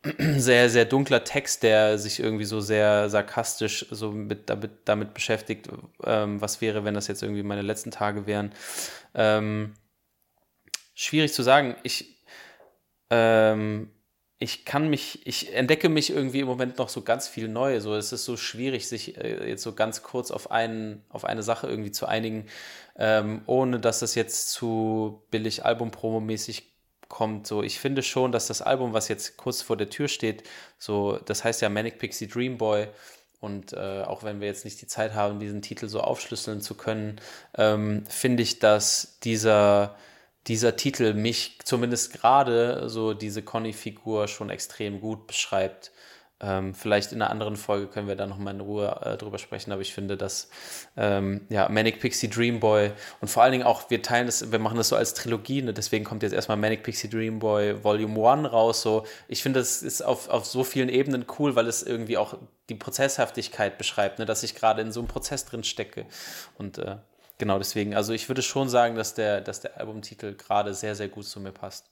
sehr, 0.19 0.71
sehr 0.71 0.85
dunkler 0.85 1.25
Text, 1.25 1.63
der 1.63 1.99
sich 1.99 2.21
irgendwie 2.21 2.45
so 2.45 2.61
sehr 2.61 3.11
sarkastisch 3.11 3.87
so 3.91 4.13
mit, 4.13 4.49
damit, 4.49 4.71
damit 4.85 5.15
beschäftigt, 5.15 5.69
ähm, 6.05 6.41
was 6.41 6.61
wäre, 6.61 6.85
wenn 6.85 6.95
das 6.95 7.09
jetzt 7.09 7.23
irgendwie 7.23 7.43
meine 7.43 7.63
letzten 7.63 7.91
Tage 7.91 8.27
wären. 8.27 8.53
Ähm, 9.15 9.75
schwierig 10.95 11.33
zu 11.33 11.43
sagen. 11.43 11.77
Ich 11.83 12.23
ähm, 13.11 13.91
ich 14.43 14.65
kann 14.65 14.89
mich, 14.89 15.25
ich 15.27 15.55
entdecke 15.55 15.91
mich 15.91 16.11
irgendwie 16.11 16.41
im 16.41 16.47
Moment 16.47 16.79
noch 16.79 16.89
so 16.89 17.03
ganz 17.03 17.29
viel 17.29 17.47
neu. 17.47 17.79
So, 17.81 17.95
es 17.95 18.11
ist 18.11 18.25
so 18.25 18.39
schwierig, 18.39 18.89
sich 18.89 19.19
äh, 19.19 19.49
jetzt 19.49 19.63
so 19.63 19.75
ganz 19.75 20.03
kurz 20.03 20.31
auf, 20.31 20.51
einen, 20.51 21.05
auf 21.11 21.27
eine 21.27 21.43
Sache 21.43 21.69
irgendwie 21.69 21.93
zu 21.93 22.07
einigen, 22.07 22.47
ähm, 22.97 23.43
ohne 23.45 23.79
dass 23.79 24.01
es 24.01 24.15
jetzt 24.15 24.51
zu 24.51 25.23
billig 25.31 25.67
Album-Promo-mäßig 25.67 26.73
kommt. 27.09 27.47
So, 27.47 27.63
ich 27.63 27.79
finde 27.79 28.03
schon, 28.03 28.33
dass 28.33 28.47
das 28.47 28.63
Album, 28.63 28.95
was 28.95 29.09
jetzt 29.09 29.37
kurz 29.37 29.61
vor 29.61 29.77
der 29.77 29.91
Tür 29.91 30.09
steht, 30.09 30.43
so, 30.79 31.19
das 31.19 31.45
heißt 31.45 31.61
ja 31.61 31.69
Manic 31.69 31.99
Pixie 31.99 32.27
Dream 32.27 32.57
Boy, 32.57 32.89
und 33.41 33.73
äh, 33.73 34.03
auch 34.03 34.23
wenn 34.23 34.41
wir 34.41 34.49
jetzt 34.49 34.67
nicht 34.67 34.81
die 34.83 34.87
Zeit 34.87 35.15
haben, 35.15 35.41
diesen 35.41 35.63
Titel 35.63 35.89
so 35.89 36.01
aufschlüsseln 36.01 36.61
zu 36.61 36.75
können, 36.75 37.21
ähm, 37.57 38.05
finde 38.07 38.43
ich, 38.43 38.59
dass 38.59 39.19
dieser, 39.23 39.97
dieser 40.47 40.77
Titel 40.77 41.15
mich 41.15 41.59
zumindest 41.65 42.13
gerade 42.13 42.89
so 42.89 43.15
diese 43.15 43.43
Conny-Figur 43.43 44.29
schon 44.29 44.51
extrem 44.51 45.01
gut 45.01 45.27
beschreibt. 45.27 45.93
Ähm, 46.43 46.75
vielleicht 46.75 47.13
in 47.13 47.21
einer 47.21 47.31
anderen 47.31 47.57
Folge 47.57 47.87
können 47.87 48.09
wir 48.09 48.17
da 48.17 48.27
nochmal 48.27 48.55
in 48.55 48.61
Ruhe 48.61 48.99
äh, 49.05 49.19
drüber 49.19 49.37
sprechen, 49.37 49.73
aber 49.73 49.83
ich 49.83 49.93
finde, 49.93 50.17
dass 50.17 50.49
ähm, 50.97 51.43
ja, 51.51 51.69
Manic 51.69 52.01
Pixie 52.01 52.31
Dream 52.31 52.61
Boy 52.61 52.93
und 53.21 53.29
vor 53.29 53.43
allen 53.43 53.53
Dingen 53.53 53.65
auch, 53.65 53.91
wir 53.91 54.01
teilen 54.01 54.25
das, 54.25 54.51
wir 54.51 54.59
machen 54.59 54.79
das 54.79 54.89
so 54.89 54.97
als 54.97 55.13
Trilogie, 55.13 55.61
ne? 55.61 55.75
deswegen 55.75 56.03
kommt 56.03 56.23
jetzt 56.23 56.33
erstmal 56.33 56.57
Manic 56.57 56.83
Pixie 56.83 57.11
Dream 57.11 57.41
Boy 57.41 57.85
Volume 57.85 58.27
1 58.27 58.51
raus. 58.51 58.81
So. 58.81 59.05
Ich 59.29 59.43
finde, 59.43 59.61
das 59.61 59.83
ist 59.83 60.01
auf, 60.01 60.31
auf 60.31 60.47
so 60.47 60.65
vielen 60.65 60.89
Ebenen 60.89 61.27
cool, 61.39 61.57
weil 61.57 61.67
es 61.67 61.83
irgendwie 61.83 62.17
auch 62.17 62.39
die 62.71 62.75
Prozesshaftigkeit 62.75 63.77
beschreibt, 63.77 64.19
ne? 64.19 64.25
dass 64.25 64.43
ich 64.43 64.55
gerade 64.55 64.81
in 64.81 64.93
so 64.93 65.01
einem 65.01 65.09
Prozess 65.09 65.45
drin 65.45 65.63
stecke. 65.63 66.07
Und 66.57 66.79
äh, 66.79 66.97
genau 67.41 67.59
deswegen, 67.59 67.97
also 67.97 68.13
ich 68.13 68.29
würde 68.29 68.43
schon 68.43 68.69
sagen, 68.69 68.95
dass 68.95 69.15
der, 69.15 69.41
dass 69.41 69.61
der 69.61 69.79
Albumtitel 69.79 70.37
gerade 70.37 70.73
sehr, 70.75 70.95
sehr 70.95 71.09
gut 71.09 71.27
zu 71.27 71.41
mir 71.41 71.51
passt. 71.51 71.91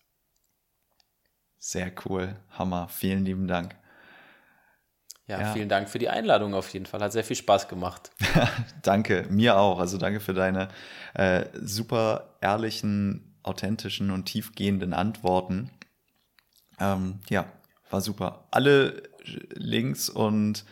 Sehr 1.59 1.91
cool. 2.05 2.37
Hammer. 2.51 2.89
Vielen 2.89 3.25
lieben 3.25 3.49
Dank. 3.49 3.75
Ja, 5.27 5.41
ja, 5.41 5.53
vielen 5.53 5.69
Dank 5.69 5.91
für 5.91 5.99
die 5.99 6.09
Einladung 6.09 6.55
auf 6.55 6.73
jeden 6.73 6.87
Fall. 6.87 7.01
Hat 7.01 7.13
sehr 7.13 7.25
viel 7.25 7.37
Spaß 7.37 7.69
gemacht. 7.69 8.13
danke, 8.83 9.27
mir 9.29 9.59
auch. 9.59 9.79
Also 9.79 9.99
danke 9.99 10.21
für 10.21 10.33
deine 10.33 10.69
äh, 11.15 11.47
super 11.61 12.37
ehrlichen, 12.41 13.37
authentischen 13.43 14.11
und 14.11 14.25
tiefgehenden 14.27 14.95
Antworten. 14.95 15.71
Ähm, 16.81 17.21
ja, 17.29 17.47
war 17.91 18.01
super. 18.01 18.47
Alle 18.51 19.03
Links 19.25 20.09
und 20.09 20.65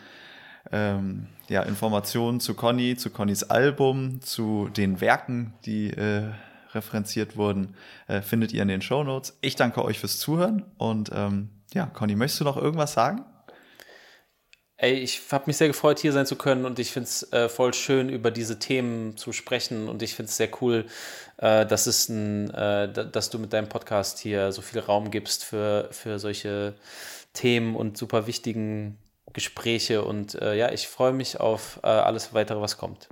ähm, 0.71 1.27
ja, 1.47 1.63
Informationen 1.63 2.39
zu 2.39 2.53
Conny, 2.53 2.95
zu 2.97 3.09
Connys 3.09 3.43
Album, 3.43 4.21
zu 4.21 4.69
den 4.75 5.01
Werken, 5.01 5.53
die 5.65 5.91
äh, 5.91 6.31
referenziert 6.73 7.37
wurden, 7.37 7.75
äh, 8.07 8.21
findet 8.21 8.51
ihr 8.53 8.61
in 8.61 8.67
den 8.67 8.81
Show 8.81 9.03
Notes. 9.03 9.37
Ich 9.41 9.55
danke 9.55 9.83
euch 9.83 9.99
fürs 9.99 10.19
Zuhören 10.19 10.65
und 10.77 11.11
ähm, 11.13 11.49
ja, 11.73 11.85
Conny, 11.85 12.15
möchtest 12.15 12.41
du 12.41 12.45
noch 12.45 12.57
irgendwas 12.57 12.93
sagen? 12.93 13.23
Ey, 14.79 14.93
ich 14.93 15.21
habe 15.31 15.45
mich 15.47 15.57
sehr 15.57 15.69
gefreut, 15.69 15.97
hier 15.97 16.11
sein 16.11 16.27
zu 16.27 16.35
können 16.35 16.63
und 16.63 16.77
ich 16.77 16.91
finde 16.91 17.07
es 17.07 17.33
äh, 17.33 17.49
voll 17.49 17.73
schön, 17.73 18.09
über 18.09 18.29
diese 18.29 18.59
Themen 18.59 19.17
zu 19.17 19.31
sprechen 19.31 19.89
und 19.89 20.03
ich 20.03 20.13
finde 20.13 20.29
es 20.29 20.37
sehr 20.37 20.49
cool, 20.61 20.85
äh, 21.37 21.65
dass, 21.65 21.87
es 21.87 22.09
ein, 22.09 22.51
äh, 22.51 22.93
dass 22.93 23.31
du 23.31 23.39
mit 23.39 23.53
deinem 23.53 23.69
Podcast 23.69 24.19
hier 24.19 24.51
so 24.51 24.61
viel 24.61 24.79
Raum 24.79 25.09
gibst 25.09 25.43
für, 25.43 25.89
für 25.91 26.19
solche 26.19 26.75
Themen 27.33 27.75
und 27.75 27.97
super 27.97 28.27
wichtigen 28.27 28.99
Gespräche 29.37 30.03
und 30.03 30.33
äh, 30.41 30.57
ja, 30.57 30.71
ich 30.71 30.87
freue 30.87 31.13
mich 31.13 31.39
auf 31.39 31.79
äh, 31.83 31.87
alles 31.87 32.33
weitere, 32.33 32.59
was 32.59 32.75
kommt. 32.79 33.07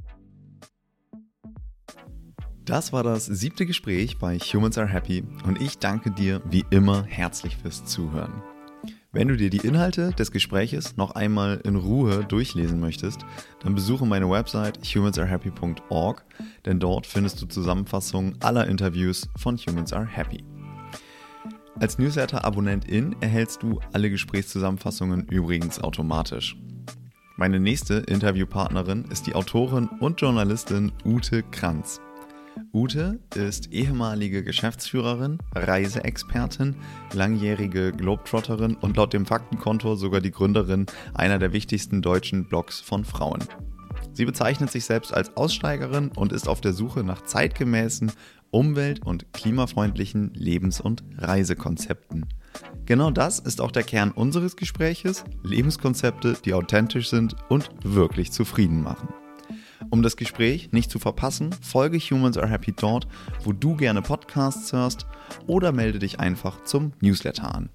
Das 2.66 2.92
war 2.92 3.04
das 3.04 3.28
siebte 3.28 3.68
Gespräch 3.68 4.18
bei 4.18 4.40
Humans 4.40 4.80
Are 4.80 4.88
Happy 4.88 5.24
und 5.46 5.62
ich 5.62 5.78
danke 5.78 6.10
dir 6.10 6.42
wie 6.50 6.66
immer 6.72 7.04
herzlich 7.04 7.58
fürs 7.58 7.86
Zuhören. 7.86 8.42
Wenn 9.12 9.28
du 9.28 9.38
dir 9.38 9.52
die 9.52 9.68
Inhalte 9.68 10.14
des 10.14 10.32
Gespräches 10.32 10.98
noch 10.98 11.12
einmal 11.12 11.62
in 11.64 11.76
Ruhe 11.76 12.26
durchlesen 12.26 12.80
möchtest, 12.80 13.20
dann 13.62 13.76
besuche 13.76 14.08
meine 14.08 14.28
Website 14.28 14.80
humansarehappy.org, 14.84 16.26
denn 16.66 16.80
dort 16.80 17.06
findest 17.06 17.40
du 17.40 17.46
Zusammenfassungen 17.46 18.42
aller 18.42 18.66
Interviews 18.66 19.30
von 19.38 19.58
Humans 19.58 19.94
Are 19.94 20.08
Happy. 20.08 20.44
Als 21.78 21.98
Newsletter-Abonnentin 22.00 23.18
erhältst 23.20 23.62
du 23.62 23.82
alle 23.92 24.10
Gesprächszusammenfassungen 24.10 25.28
übrigens 25.28 25.82
automatisch. 25.82 26.56
Meine 27.36 27.60
nächste 27.60 27.96
Interviewpartnerin 27.96 29.04
ist 29.12 29.28
die 29.28 29.36
Autorin 29.36 29.90
und 30.00 30.22
Journalistin 30.22 30.94
Ute 31.04 31.44
Kranz. 31.44 32.00
Ute 32.74 33.20
ist 33.36 33.74
ehemalige 33.74 34.42
Geschäftsführerin, 34.42 35.40
Reiseexpertin, 35.54 36.78
langjährige 37.12 37.92
Globetrotterin 37.92 38.76
und 38.76 38.96
laut 38.96 39.12
dem 39.12 39.26
Faktenkonto 39.26 39.96
sogar 39.96 40.22
die 40.22 40.32
Gründerin 40.32 40.86
einer 41.14 41.40
der 41.40 41.52
wichtigsten 41.52 42.02
deutschen 42.02 42.46
Blogs 42.46 42.80
von 42.80 43.04
Frauen. 43.04 43.44
Sie 44.14 44.24
bezeichnet 44.24 44.72
sich 44.72 44.86
selbst 44.86 45.14
als 45.14 45.36
Aussteigerin 45.36 46.10
und 46.16 46.32
ist 46.32 46.48
auf 46.48 46.62
der 46.62 46.72
Suche 46.72 47.04
nach 47.04 47.26
zeitgemäßen, 47.26 48.14
umwelt- 48.56 49.06
und 49.06 49.34
klimafreundlichen 49.34 50.34
Lebens- 50.34 50.80
und 50.80 51.04
Reisekonzepten. 51.18 52.26
Genau 52.86 53.12
das 53.12 53.40
ist 53.40 53.60
auch 53.60 53.72
der 53.72 53.84
Kern 53.84 54.12
unseres 54.12 54.56
Gespräches, 54.56 55.26
Lebenskonzepte, 55.44 56.38
die 56.46 56.54
authentisch 56.54 57.10
sind 57.10 57.36
und 57.50 57.70
wirklich 57.84 58.32
zufrieden 58.32 58.82
machen. 58.82 59.10
Um 59.90 60.02
das 60.02 60.16
Gespräch 60.16 60.72
nicht 60.72 60.90
zu 60.90 61.00
verpassen, 61.00 61.52
folge 61.62 61.98
Humans 62.00 62.38
Are 62.38 62.48
Happy 62.48 62.72
dort, 62.72 63.08
wo 63.44 63.52
du 63.52 63.76
gerne 63.76 64.02
Podcasts 64.02 64.72
hörst 64.72 65.06
oder 65.48 65.74
melde 65.74 66.00
dich 66.00 66.22
einfach 66.22 66.64
zum 66.64 66.94
Newsletter 67.02 67.54
an. 67.54 67.70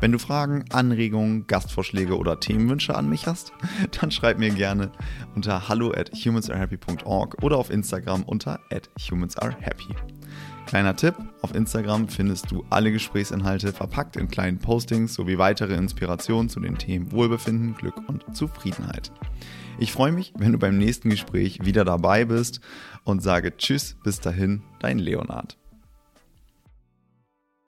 Wenn 0.00 0.12
du 0.12 0.18
Fragen, 0.18 0.64
Anregungen, 0.70 1.46
Gastvorschläge 1.48 2.16
oder 2.16 2.38
Themenwünsche 2.38 2.94
an 2.94 3.08
mich 3.08 3.26
hast, 3.26 3.52
dann 4.00 4.10
schreib 4.10 4.38
mir 4.38 4.50
gerne 4.50 4.92
unter 5.34 5.68
hallo 5.68 5.92
at 5.92 6.12
humansarehappy.org 6.12 7.42
oder 7.42 7.56
auf 7.56 7.70
Instagram 7.70 8.22
unter 8.22 8.60
at 8.70 8.88
humansarehappy. 8.98 9.96
Kleiner 10.66 10.94
Tipp, 10.94 11.14
auf 11.42 11.54
Instagram 11.54 12.08
findest 12.08 12.50
du 12.50 12.64
alle 12.70 12.92
Gesprächsinhalte 12.92 13.72
verpackt 13.72 14.16
in 14.16 14.28
kleinen 14.28 14.58
Postings 14.58 15.14
sowie 15.14 15.38
weitere 15.38 15.74
Inspirationen 15.74 16.48
zu 16.48 16.60
den 16.60 16.76
Themen 16.76 17.10
Wohlbefinden, 17.10 17.74
Glück 17.74 17.96
und 18.06 18.36
Zufriedenheit. 18.36 19.10
Ich 19.78 19.92
freue 19.92 20.12
mich, 20.12 20.32
wenn 20.36 20.52
du 20.52 20.58
beim 20.58 20.76
nächsten 20.76 21.10
Gespräch 21.10 21.64
wieder 21.64 21.84
dabei 21.84 22.24
bist 22.24 22.60
und 23.02 23.22
sage 23.22 23.56
Tschüss, 23.56 23.96
bis 24.04 24.20
dahin, 24.20 24.62
dein 24.78 24.98
Leonard. 24.98 25.56